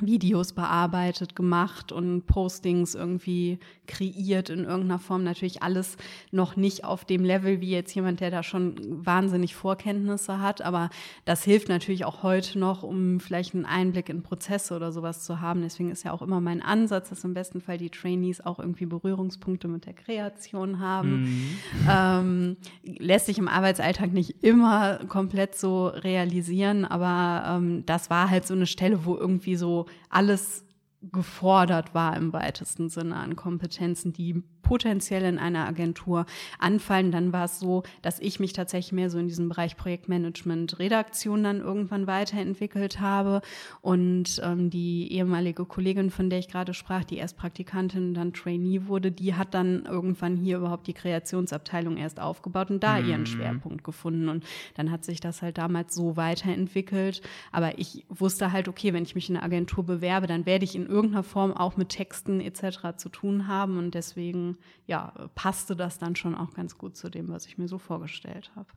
Videos 0.00 0.54
bearbeitet, 0.54 1.36
gemacht 1.36 1.92
und 1.92 2.26
Postings 2.26 2.94
irgendwie 2.94 3.58
kreiert 3.86 4.48
in 4.48 4.64
irgendeiner 4.64 4.98
Form. 4.98 5.22
Natürlich 5.22 5.62
alles 5.62 5.96
noch 6.30 6.56
nicht 6.56 6.84
auf 6.84 7.04
dem 7.04 7.24
Level 7.24 7.60
wie 7.60 7.70
jetzt 7.70 7.94
jemand, 7.94 8.20
der 8.20 8.30
da 8.30 8.42
schon 8.42 8.74
wahnsinnig 9.04 9.54
Vorkenntnisse 9.54 10.40
hat. 10.40 10.62
Aber 10.62 10.88
das 11.26 11.44
hilft 11.44 11.68
natürlich 11.68 12.06
auch 12.06 12.22
heute 12.22 12.58
noch, 12.58 12.82
um 12.82 13.20
vielleicht 13.20 13.54
einen 13.54 13.66
Einblick 13.66 14.08
in 14.08 14.22
Prozesse 14.22 14.74
oder 14.74 14.92
sowas 14.92 15.24
zu 15.24 15.40
haben. 15.40 15.60
Deswegen 15.60 15.90
ist 15.90 16.04
ja 16.04 16.12
auch 16.12 16.22
immer 16.22 16.40
mein 16.40 16.62
Ansatz, 16.62 17.10
dass 17.10 17.22
im 17.24 17.34
besten 17.34 17.60
Fall 17.60 17.76
die 17.76 17.90
Trainees 17.90 18.44
auch 18.44 18.58
irgendwie 18.58 18.86
Berührungspunkte 18.86 19.68
mit 19.68 19.84
der 19.84 19.92
Kreation 19.92 20.78
haben. 20.80 21.22
Mhm. 21.22 21.58
Ähm, 21.88 22.56
lässt 22.82 23.26
sich 23.26 23.38
im 23.38 23.48
Arbeitsalltag 23.48 24.12
nicht 24.12 24.42
immer 24.42 25.00
komplett 25.08 25.54
so 25.54 25.88
realisieren, 25.88 26.86
aber 26.86 27.58
ähm, 27.58 27.84
das 27.84 28.08
war 28.08 28.30
halt 28.30 28.46
so 28.46 28.54
eine 28.54 28.66
Stelle, 28.66 29.04
wo 29.04 29.16
irgendwie 29.16 29.56
so 29.56 29.81
alles 30.08 30.64
gefordert 31.10 31.94
war 31.94 32.16
im 32.16 32.32
weitesten 32.32 32.88
Sinne 32.88 33.16
an 33.16 33.36
Kompetenzen, 33.36 34.12
die 34.12 34.42
potenziell 34.62 35.24
in 35.24 35.38
einer 35.38 35.66
Agentur 35.66 36.26
anfallen. 36.58 37.10
Dann 37.10 37.32
war 37.32 37.44
es 37.44 37.58
so, 37.58 37.82
dass 38.02 38.20
ich 38.20 38.40
mich 38.40 38.52
tatsächlich 38.52 38.92
mehr 38.92 39.10
so 39.10 39.18
in 39.18 39.28
diesem 39.28 39.48
Bereich 39.48 39.76
Projektmanagement, 39.76 40.78
Redaktion 40.78 41.42
dann 41.42 41.60
irgendwann 41.60 42.06
weiterentwickelt 42.06 43.00
habe 43.00 43.42
und 43.80 44.40
ähm, 44.42 44.70
die 44.70 45.12
ehemalige 45.12 45.64
Kollegin, 45.64 46.10
von 46.10 46.30
der 46.30 46.38
ich 46.38 46.48
gerade 46.48 46.74
sprach, 46.74 47.04
die 47.04 47.16
erst 47.16 47.36
Praktikantin, 47.36 48.14
dann 48.14 48.32
Trainee 48.32 48.86
wurde, 48.86 49.12
die 49.12 49.34
hat 49.34 49.54
dann 49.54 49.84
irgendwann 49.84 50.36
hier 50.36 50.58
überhaupt 50.58 50.86
die 50.86 50.94
Kreationsabteilung 50.94 51.96
erst 51.96 52.20
aufgebaut 52.20 52.70
und 52.70 52.82
da 52.82 52.98
mhm. 52.98 53.08
ihren 53.08 53.26
Schwerpunkt 53.26 53.84
gefunden 53.84 54.28
und 54.28 54.44
dann 54.74 54.90
hat 54.90 55.04
sich 55.04 55.20
das 55.20 55.42
halt 55.42 55.58
damals 55.58 55.94
so 55.94 56.16
weiterentwickelt. 56.16 57.22
Aber 57.50 57.78
ich 57.78 58.04
wusste 58.08 58.52
halt, 58.52 58.68
okay, 58.68 58.92
wenn 58.92 59.02
ich 59.02 59.14
mich 59.14 59.28
in 59.28 59.36
eine 59.36 59.44
Agentur 59.44 59.84
bewerbe, 59.84 60.26
dann 60.26 60.46
werde 60.46 60.64
ich 60.64 60.74
in 60.74 60.86
irgendeiner 60.86 61.22
Form 61.22 61.52
auch 61.52 61.76
mit 61.76 61.90
Texten 61.90 62.40
etc. 62.40 62.96
zu 62.96 63.08
tun 63.08 63.48
haben 63.48 63.78
und 63.78 63.94
deswegen 63.94 64.51
ja, 64.86 65.12
passte 65.34 65.76
das 65.76 65.98
dann 65.98 66.16
schon 66.16 66.34
auch 66.34 66.52
ganz 66.54 66.78
gut 66.78 66.96
zu 66.96 67.08
dem, 67.08 67.28
was 67.28 67.46
ich 67.46 67.58
mir 67.58 67.68
so 67.68 67.78
vorgestellt 67.78 68.50
habe. 68.56 68.68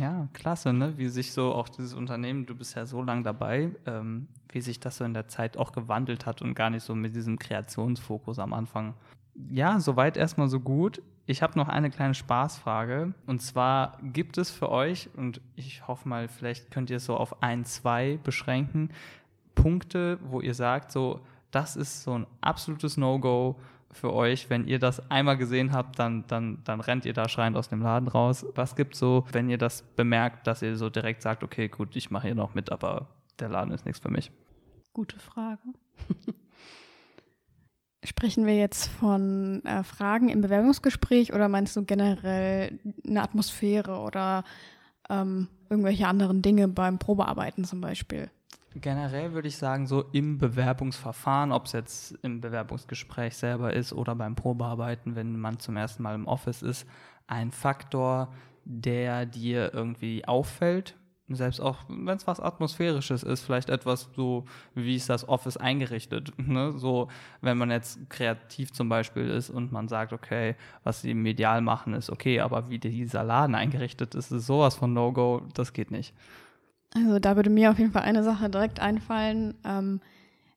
Ja, 0.00 0.28
klasse, 0.32 0.72
ne? 0.72 0.96
wie 0.96 1.08
sich 1.08 1.32
so 1.32 1.52
auch 1.52 1.68
dieses 1.68 1.94
Unternehmen, 1.94 2.46
du 2.46 2.54
bist 2.54 2.74
ja 2.76 2.86
so 2.86 3.02
lange 3.02 3.22
dabei, 3.22 3.70
ähm, 3.86 4.28
wie 4.48 4.60
sich 4.60 4.80
das 4.80 4.96
so 4.96 5.04
in 5.04 5.12
der 5.12 5.28
Zeit 5.28 5.56
auch 5.56 5.72
gewandelt 5.72 6.24
hat 6.24 6.40
und 6.40 6.54
gar 6.54 6.70
nicht 6.70 6.84
so 6.84 6.94
mit 6.94 7.14
diesem 7.14 7.38
Kreationsfokus 7.38 8.38
am 8.38 8.52
Anfang. 8.52 8.94
Ja, 9.50 9.80
soweit 9.80 10.16
erstmal 10.16 10.48
so 10.48 10.60
gut. 10.60 11.02
Ich 11.26 11.42
habe 11.42 11.58
noch 11.58 11.68
eine 11.68 11.90
kleine 11.90 12.14
Spaßfrage. 12.14 13.14
Und 13.26 13.42
zwar 13.42 13.98
gibt 14.02 14.38
es 14.38 14.50
für 14.50 14.70
euch, 14.70 15.08
und 15.16 15.40
ich 15.56 15.86
hoffe 15.86 16.08
mal, 16.08 16.28
vielleicht 16.28 16.70
könnt 16.70 16.90
ihr 16.90 16.96
es 16.96 17.04
so 17.04 17.16
auf 17.16 17.42
ein, 17.42 17.64
zwei 17.64 18.18
beschränken, 18.22 18.90
Punkte, 19.54 20.18
wo 20.24 20.40
ihr 20.40 20.54
sagt, 20.54 20.90
so, 20.90 21.20
das 21.50 21.76
ist 21.76 22.02
so 22.02 22.18
ein 22.18 22.26
absolutes 22.40 22.96
No-Go, 22.96 23.56
für 23.92 24.12
euch, 24.12 24.48
wenn 24.50 24.66
ihr 24.66 24.78
das 24.78 25.10
einmal 25.10 25.36
gesehen 25.36 25.72
habt, 25.72 25.98
dann, 25.98 26.24
dann, 26.26 26.58
dann 26.64 26.80
rennt 26.80 27.04
ihr 27.04 27.12
da 27.12 27.28
schreiend 27.28 27.56
aus 27.56 27.68
dem 27.68 27.82
Laden 27.82 28.08
raus. 28.08 28.46
Was 28.54 28.74
gibt 28.74 28.96
so, 28.96 29.24
wenn 29.32 29.50
ihr 29.50 29.58
das 29.58 29.82
bemerkt, 29.82 30.46
dass 30.46 30.62
ihr 30.62 30.76
so 30.76 30.88
direkt 30.90 31.22
sagt, 31.22 31.42
okay, 31.42 31.68
gut, 31.68 31.94
ich 31.94 32.10
mache 32.10 32.28
hier 32.28 32.34
noch 32.34 32.54
mit, 32.54 32.72
aber 32.72 33.08
der 33.38 33.50
Laden 33.50 33.72
ist 33.72 33.84
nichts 33.84 34.00
für 34.00 34.10
mich? 34.10 34.32
Gute 34.94 35.18
Frage. 35.18 35.60
Sprechen 38.04 38.46
wir 38.46 38.56
jetzt 38.56 38.88
von 38.88 39.64
äh, 39.64 39.84
Fragen 39.84 40.28
im 40.28 40.40
Bewerbungsgespräch 40.40 41.32
oder 41.32 41.48
meinst 41.48 41.76
du 41.76 41.84
generell 41.84 42.80
eine 43.06 43.22
Atmosphäre 43.22 43.98
oder 43.98 44.42
ähm, 45.08 45.48
irgendwelche 45.70 46.08
anderen 46.08 46.42
Dinge 46.42 46.66
beim 46.66 46.98
Probearbeiten 46.98 47.64
zum 47.64 47.80
Beispiel? 47.80 48.30
Generell 48.74 49.32
würde 49.32 49.48
ich 49.48 49.56
sagen, 49.56 49.86
so 49.86 50.02
im 50.12 50.38
Bewerbungsverfahren, 50.38 51.52
ob 51.52 51.66
es 51.66 51.72
jetzt 51.72 52.12
im 52.22 52.40
Bewerbungsgespräch 52.40 53.36
selber 53.36 53.74
ist 53.74 53.92
oder 53.92 54.14
beim 54.14 54.34
Probearbeiten, 54.34 55.14
wenn 55.14 55.38
man 55.38 55.58
zum 55.58 55.76
ersten 55.76 56.02
Mal 56.02 56.14
im 56.14 56.26
Office 56.26 56.62
ist, 56.62 56.86
ein 57.26 57.50
Faktor, 57.50 58.32
der 58.64 59.26
dir 59.26 59.74
irgendwie 59.74 60.24
auffällt, 60.26 60.96
selbst 61.28 61.60
auch 61.60 61.78
wenn 61.88 62.16
es 62.16 62.26
was 62.26 62.40
Atmosphärisches 62.40 63.22
ist, 63.22 63.42
vielleicht 63.42 63.70
etwas 63.70 64.10
so, 64.14 64.44
wie 64.74 64.96
ist 64.96 65.08
das 65.08 65.28
Office 65.28 65.56
eingerichtet. 65.56 66.32
Ne? 66.42 66.72
So, 66.76 67.08
wenn 67.40 67.56
man 67.56 67.70
jetzt 67.70 68.10
kreativ 68.10 68.72
zum 68.72 68.88
Beispiel 68.88 69.28
ist 69.28 69.48
und 69.48 69.72
man 69.72 69.88
sagt, 69.88 70.12
okay, 70.12 70.56
was 70.82 71.00
sie 71.00 71.14
medial 71.14 71.62
machen, 71.62 71.94
ist 71.94 72.10
okay, 72.10 72.40
aber 72.40 72.68
wie 72.68 72.78
dieser 72.78 73.22
Laden 73.22 73.54
eingerichtet 73.54 74.14
ist, 74.14 74.32
ist 74.32 74.46
sowas 74.46 74.74
von 74.74 74.92
No-Go, 74.92 75.42
das 75.54 75.72
geht 75.72 75.90
nicht. 75.90 76.14
Also 76.94 77.18
da 77.18 77.36
würde 77.36 77.50
mir 77.50 77.70
auf 77.70 77.78
jeden 77.78 77.92
Fall 77.92 78.02
eine 78.02 78.22
Sache 78.22 78.50
direkt 78.50 78.80
einfallen. 78.80 79.54
Ähm, 79.64 80.00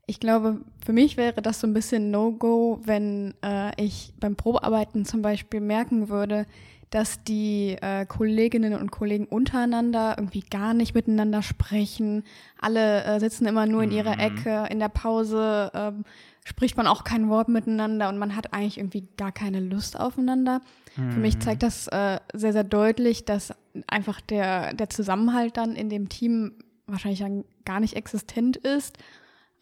ich 0.07 0.19
glaube, 0.19 0.61
für 0.85 0.93
mich 0.93 1.17
wäre 1.17 1.41
das 1.41 1.59
so 1.59 1.67
ein 1.67 1.73
bisschen 1.73 2.11
No-Go, 2.11 2.79
wenn 2.83 3.33
äh, 3.43 3.71
ich 3.81 4.13
beim 4.19 4.35
Probearbeiten 4.35 5.05
zum 5.05 5.21
Beispiel 5.21 5.61
merken 5.61 6.09
würde, 6.09 6.45
dass 6.91 7.23
die 7.23 7.77
äh, 7.81 8.05
Kolleginnen 8.05 8.73
und 8.75 8.91
Kollegen 8.91 9.25
untereinander 9.25 10.15
irgendwie 10.17 10.41
gar 10.41 10.73
nicht 10.73 10.93
miteinander 10.93 11.41
sprechen. 11.41 12.23
Alle 12.59 13.03
äh, 13.03 13.19
sitzen 13.19 13.47
immer 13.47 13.65
nur 13.65 13.83
in 13.83 13.91
ihrer 13.91 14.15
mhm. 14.15 14.19
Ecke. 14.21 14.67
In 14.69 14.79
der 14.79 14.89
Pause 14.89 15.71
ähm, 15.73 16.05
spricht 16.45 16.77
man 16.77 16.87
auch 16.87 17.03
kein 17.03 17.27
Wort 17.27 17.49
miteinander 17.49 18.07
und 18.07 18.17
man 18.19 18.35
hat 18.35 18.53
eigentlich 18.53 18.77
irgendwie 18.77 19.07
gar 19.17 19.31
keine 19.31 19.59
Lust 19.59 19.99
aufeinander. 19.99 20.61
Mhm. 20.95 21.11
Für 21.11 21.19
mich 21.19 21.39
zeigt 21.39 21.63
das 21.63 21.87
äh, 21.87 22.19
sehr, 22.33 22.53
sehr 22.53 22.63
deutlich, 22.63 23.25
dass 23.25 23.53
einfach 23.87 24.21
der, 24.21 24.73
der 24.75 24.89
Zusammenhalt 24.89 25.57
dann 25.57 25.75
in 25.75 25.89
dem 25.89 26.07
Team 26.07 26.53
wahrscheinlich 26.85 27.19
dann 27.19 27.45
gar 27.65 27.79
nicht 27.79 27.95
existent 27.95 28.57
ist 28.57 28.99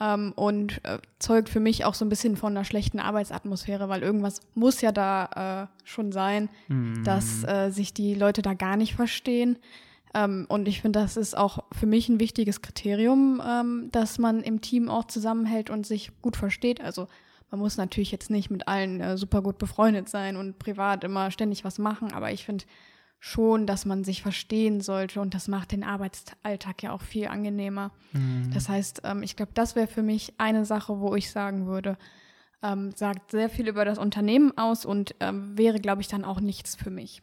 ähm, 0.02 0.34
und 0.36 0.84
äh, 0.84 1.00
zeugt 1.20 1.48
für 1.48 1.62
mich 1.62 1.86
auch 1.86 1.94
so 1.94 2.04
ein 2.04 2.10
bisschen 2.10 2.36
von 2.36 2.52
einer 2.52 2.66
schlechten 2.66 3.00
Arbeitsatmosphäre, 3.00 3.88
weil 3.88 4.04
irgendwas 4.04 4.42
muss 4.54 4.82
ja 4.82 4.92
da 4.92 5.70
äh, 5.72 5.88
schon 5.88 6.12
sein, 6.12 6.50
mhm. 6.68 7.02
dass 7.06 7.46
äh, 7.46 7.70
sich 7.70 7.94
die 7.94 8.14
Leute 8.14 8.42
da 8.42 8.54
gar 8.54 8.76
nicht 8.76 8.94
verstehen. 8.94 9.58
Ähm, 10.14 10.46
und 10.50 10.68
ich 10.68 10.82
finde, 10.82 11.00
das 11.00 11.18
ist 11.18 11.36
auch 11.36 11.64
für 11.72 11.86
mich 11.86 12.10
ein 12.10 12.20
wichtiges 12.20 12.62
Kriterium, 12.62 13.42
ähm, 13.46 13.90
dass 13.92 14.20
man 14.20 14.42
im 14.42 14.62
Team 14.62 14.90
auch 14.90 15.06
zusammenhält 15.06 15.70
und 15.70 15.86
sich 15.86 16.12
gut 16.22 16.36
versteht. 16.36 16.82
Also 16.82 17.08
man 17.50 17.60
muss 17.60 17.78
natürlich 17.78 18.12
jetzt 18.12 18.30
nicht 18.30 18.50
mit 18.50 18.68
allen 18.68 19.02
äh, 19.02 19.18
super 19.18 19.42
gut 19.42 19.58
befreundet 19.58 20.10
sein 20.10 20.38
und 20.38 20.60
privat 20.60 21.04
immer 21.04 21.32
ständig 21.32 21.64
was 21.64 21.80
machen, 21.80 22.12
aber 22.12 22.32
ich 22.32 22.46
finde 22.46 22.66
schon, 23.20 23.66
dass 23.66 23.86
man 23.86 24.04
sich 24.04 24.22
verstehen 24.22 24.82
sollte 24.82 25.22
und 25.22 25.34
das 25.34 25.48
macht 25.48 25.72
den 25.72 25.84
Arbeitsalltag 25.84 26.84
ja 26.84 26.92
auch 26.92 27.02
viel 27.02 27.28
angenehmer. 27.28 27.92
Mhm. 28.12 28.52
Das 28.54 28.68
heißt, 28.70 29.04
ähm, 29.06 29.24
ich 29.24 29.36
glaube, 29.36 29.54
das 29.54 29.76
wäre 29.76 29.88
für 29.88 30.04
mich 30.04 30.34
eine 30.40 30.66
Sache, 30.66 31.00
wo 31.00 31.16
ich 31.16 31.32
sagen 31.32 31.66
würde, 31.66 31.98
ähm, 32.62 32.92
sagt 32.96 33.32
sehr 33.32 33.50
viel 33.50 33.68
über 33.68 33.86
das 33.86 33.98
Unternehmen 33.98 34.58
aus 34.58 34.86
und 34.86 35.16
ähm, 35.20 35.58
wäre, 35.58 35.80
glaube 35.80 36.02
ich, 36.02 36.08
dann 36.08 36.26
auch 36.26 36.42
nichts 36.42 36.76
für 36.76 36.90
mich. 36.90 37.22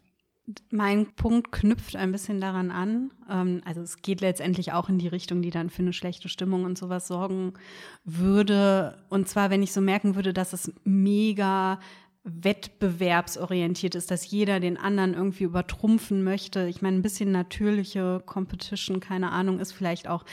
Mein 0.70 1.06
Punkt 1.14 1.52
knüpft 1.52 1.96
ein 1.96 2.12
bisschen 2.12 2.40
daran 2.40 2.70
an. 2.70 3.12
Ähm, 3.28 3.60
also 3.64 3.80
es 3.80 4.02
geht 4.02 4.20
letztendlich 4.20 4.72
auch 4.72 4.88
in 4.88 4.98
die 4.98 5.08
Richtung, 5.08 5.42
die 5.42 5.50
dann 5.50 5.70
für 5.70 5.82
eine 5.82 5.92
schlechte 5.92 6.28
Stimmung 6.28 6.64
und 6.64 6.78
sowas 6.78 7.06
sorgen 7.06 7.54
würde. 8.04 8.98
Und 9.08 9.28
zwar, 9.28 9.50
wenn 9.50 9.62
ich 9.62 9.72
so 9.72 9.80
merken 9.80 10.14
würde, 10.14 10.32
dass 10.32 10.52
es 10.52 10.72
mega 10.84 11.78
wettbewerbsorientiert 12.22 13.94
ist, 13.94 14.10
dass 14.10 14.30
jeder 14.30 14.60
den 14.60 14.76
anderen 14.76 15.14
irgendwie 15.14 15.44
übertrumpfen 15.44 16.22
möchte. 16.22 16.66
Ich 16.66 16.82
meine, 16.82 16.98
ein 16.98 17.02
bisschen 17.02 17.32
natürliche 17.32 18.22
Competition, 18.26 19.00
keine 19.00 19.32
Ahnung, 19.32 19.58
ist 19.58 19.72
vielleicht 19.72 20.06
auch 20.06 20.24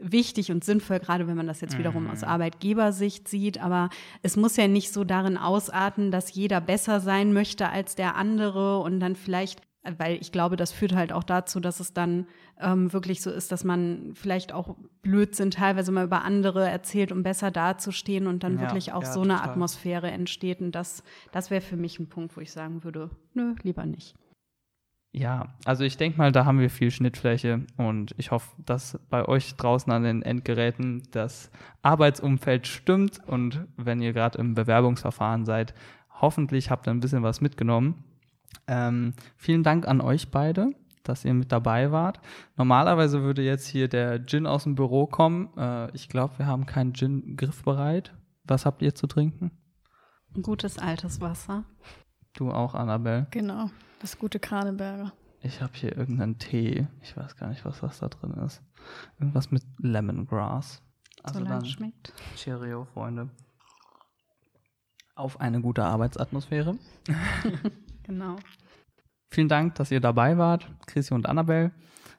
wichtig 0.00 0.50
und 0.50 0.64
sinnvoll, 0.64 0.98
gerade 0.98 1.26
wenn 1.26 1.36
man 1.36 1.46
das 1.46 1.60
jetzt 1.60 1.78
wiederum 1.78 2.08
aus 2.08 2.22
mhm. 2.22 2.28
Arbeitgebersicht 2.28 3.28
sieht. 3.28 3.62
Aber 3.62 3.90
es 4.22 4.36
muss 4.36 4.56
ja 4.56 4.68
nicht 4.68 4.92
so 4.92 5.04
darin 5.04 5.36
ausarten, 5.36 6.10
dass 6.10 6.34
jeder 6.34 6.60
besser 6.60 7.00
sein 7.00 7.32
möchte 7.32 7.68
als 7.68 7.94
der 7.94 8.16
andere 8.16 8.78
und 8.80 9.00
dann 9.00 9.16
vielleicht 9.16 9.62
weil 9.82 10.18
ich 10.20 10.30
glaube, 10.30 10.56
das 10.56 10.72
führt 10.72 10.94
halt 10.94 11.12
auch 11.12 11.24
dazu, 11.24 11.58
dass 11.58 11.80
es 11.80 11.94
dann 11.94 12.26
ähm, 12.60 12.92
wirklich 12.92 13.22
so 13.22 13.30
ist, 13.30 13.50
dass 13.50 13.64
man 13.64 14.12
vielleicht 14.14 14.52
auch 14.52 14.76
Blödsinn 15.00 15.50
teilweise 15.50 15.90
mal 15.90 16.04
über 16.04 16.22
andere 16.22 16.68
erzählt, 16.68 17.12
um 17.12 17.22
besser 17.22 17.50
dazustehen 17.50 18.26
und 18.26 18.44
dann 18.44 18.56
ja, 18.56 18.60
wirklich 18.60 18.92
auch 18.92 19.04
ja, 19.04 19.12
so 19.12 19.22
eine 19.22 19.42
Atmosphäre 19.42 20.10
entsteht. 20.10 20.60
Und 20.60 20.72
das, 20.72 21.02
das 21.32 21.50
wäre 21.50 21.62
für 21.62 21.78
mich 21.78 21.98
ein 21.98 22.08
Punkt, 22.08 22.36
wo 22.36 22.42
ich 22.42 22.52
sagen 22.52 22.84
würde, 22.84 23.08
nö, 23.32 23.54
lieber 23.62 23.86
nicht. 23.86 24.14
Ja, 25.12 25.48
also 25.64 25.82
ich 25.82 25.96
denke 25.96 26.18
mal, 26.18 26.30
da 26.30 26.44
haben 26.44 26.60
wir 26.60 26.70
viel 26.70 26.92
Schnittfläche 26.92 27.66
und 27.76 28.14
ich 28.16 28.30
hoffe, 28.30 28.50
dass 28.64 28.98
bei 29.10 29.26
euch 29.26 29.56
draußen 29.56 29.92
an 29.92 30.04
den 30.04 30.22
Endgeräten 30.22 31.02
das 31.10 31.50
Arbeitsumfeld 31.82 32.68
stimmt 32.68 33.20
und 33.26 33.66
wenn 33.76 34.00
ihr 34.00 34.12
gerade 34.12 34.38
im 34.38 34.54
Bewerbungsverfahren 34.54 35.44
seid, 35.44 35.74
hoffentlich 36.20 36.70
habt 36.70 36.86
ihr 36.86 36.92
ein 36.92 37.00
bisschen 37.00 37.24
was 37.24 37.40
mitgenommen. 37.40 38.04
Ähm, 38.68 39.14
vielen 39.36 39.64
Dank 39.64 39.88
an 39.88 40.00
euch 40.00 40.30
beide, 40.30 40.70
dass 41.02 41.24
ihr 41.24 41.34
mit 41.34 41.50
dabei 41.50 41.90
wart. 41.90 42.20
Normalerweise 42.56 43.22
würde 43.22 43.42
jetzt 43.42 43.66
hier 43.66 43.88
der 43.88 44.24
Gin 44.24 44.46
aus 44.46 44.62
dem 44.62 44.76
Büro 44.76 45.06
kommen. 45.06 45.50
Äh, 45.56 45.90
ich 45.92 46.08
glaube, 46.08 46.38
wir 46.38 46.46
haben 46.46 46.66
keinen 46.66 46.94
Gin 46.94 47.36
griffbereit. 47.36 48.14
Was 48.44 48.64
habt 48.64 48.80
ihr 48.82 48.94
zu 48.94 49.08
trinken? 49.08 49.50
Gutes 50.40 50.78
altes 50.78 51.20
Wasser. 51.20 51.64
Du 52.34 52.50
auch, 52.50 52.74
Annabelle? 52.74 53.26
Genau, 53.30 53.70
das 54.00 54.18
gute 54.18 54.38
Kraneberger. 54.38 55.12
Ich 55.42 55.60
habe 55.62 55.72
hier 55.74 55.96
irgendeinen 55.96 56.38
Tee. 56.38 56.86
Ich 57.02 57.16
weiß 57.16 57.36
gar 57.36 57.48
nicht, 57.48 57.64
was 57.64 57.80
das 57.80 57.98
da 58.00 58.08
drin 58.08 58.34
ist. 58.44 58.62
Irgendwas 59.18 59.50
mit 59.50 59.62
Lemongrass. 59.78 60.82
Also 61.22 61.40
so 61.40 61.44
dann 61.44 61.64
schmeckt. 61.64 62.12
Cheerio, 62.36 62.84
Freunde. 62.84 63.30
Auf 65.14 65.40
eine 65.40 65.60
gute 65.60 65.84
Arbeitsatmosphäre. 65.84 66.78
Genau. 68.04 68.36
Vielen 69.30 69.48
Dank, 69.48 69.76
dass 69.76 69.92
ihr 69.92 70.00
dabei 70.00 70.36
wart, 70.36 70.68
Chrissy 70.86 71.14
und 71.14 71.28
Annabelle. 71.28 71.70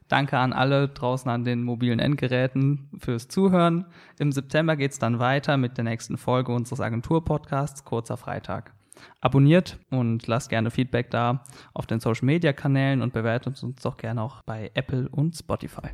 Danke 0.08 0.38
an 0.38 0.54
alle 0.54 0.88
draußen 0.88 1.30
an 1.30 1.44
den 1.44 1.64
mobilen 1.64 2.00
Endgeräten 2.00 2.90
fürs 2.98 3.28
Zuhören. 3.28 3.86
Im 4.18 4.32
September 4.32 4.78
geht 4.78 4.92
es 4.92 5.00
dann 5.00 5.20
weiter 5.20 5.58
mit 5.58 5.76
der 5.78 5.84
nächsten 5.84 6.18
Folge 6.18 6.54
unseres 6.54 6.80
Agentur-Podcasts 6.80 7.84
Kurzer 7.84 8.16
Freitag. 8.16 8.74
Abonniert 9.20 9.78
und 9.90 10.28
lasst 10.28 10.50
gerne 10.50 10.72
Feedback 10.72 11.12
da 11.12 11.44
auf 11.74 11.86
den 11.86 12.00
Social-Media-Kanälen 12.00 13.02
und 13.02 13.14
bewertet 13.14 13.62
uns 13.64 13.82
doch 13.82 13.98
gerne 13.98 14.22
auch 14.22 14.42
bei 14.44 14.72
Apple 14.74 15.10
und 15.10 15.36
Spotify. 15.36 15.90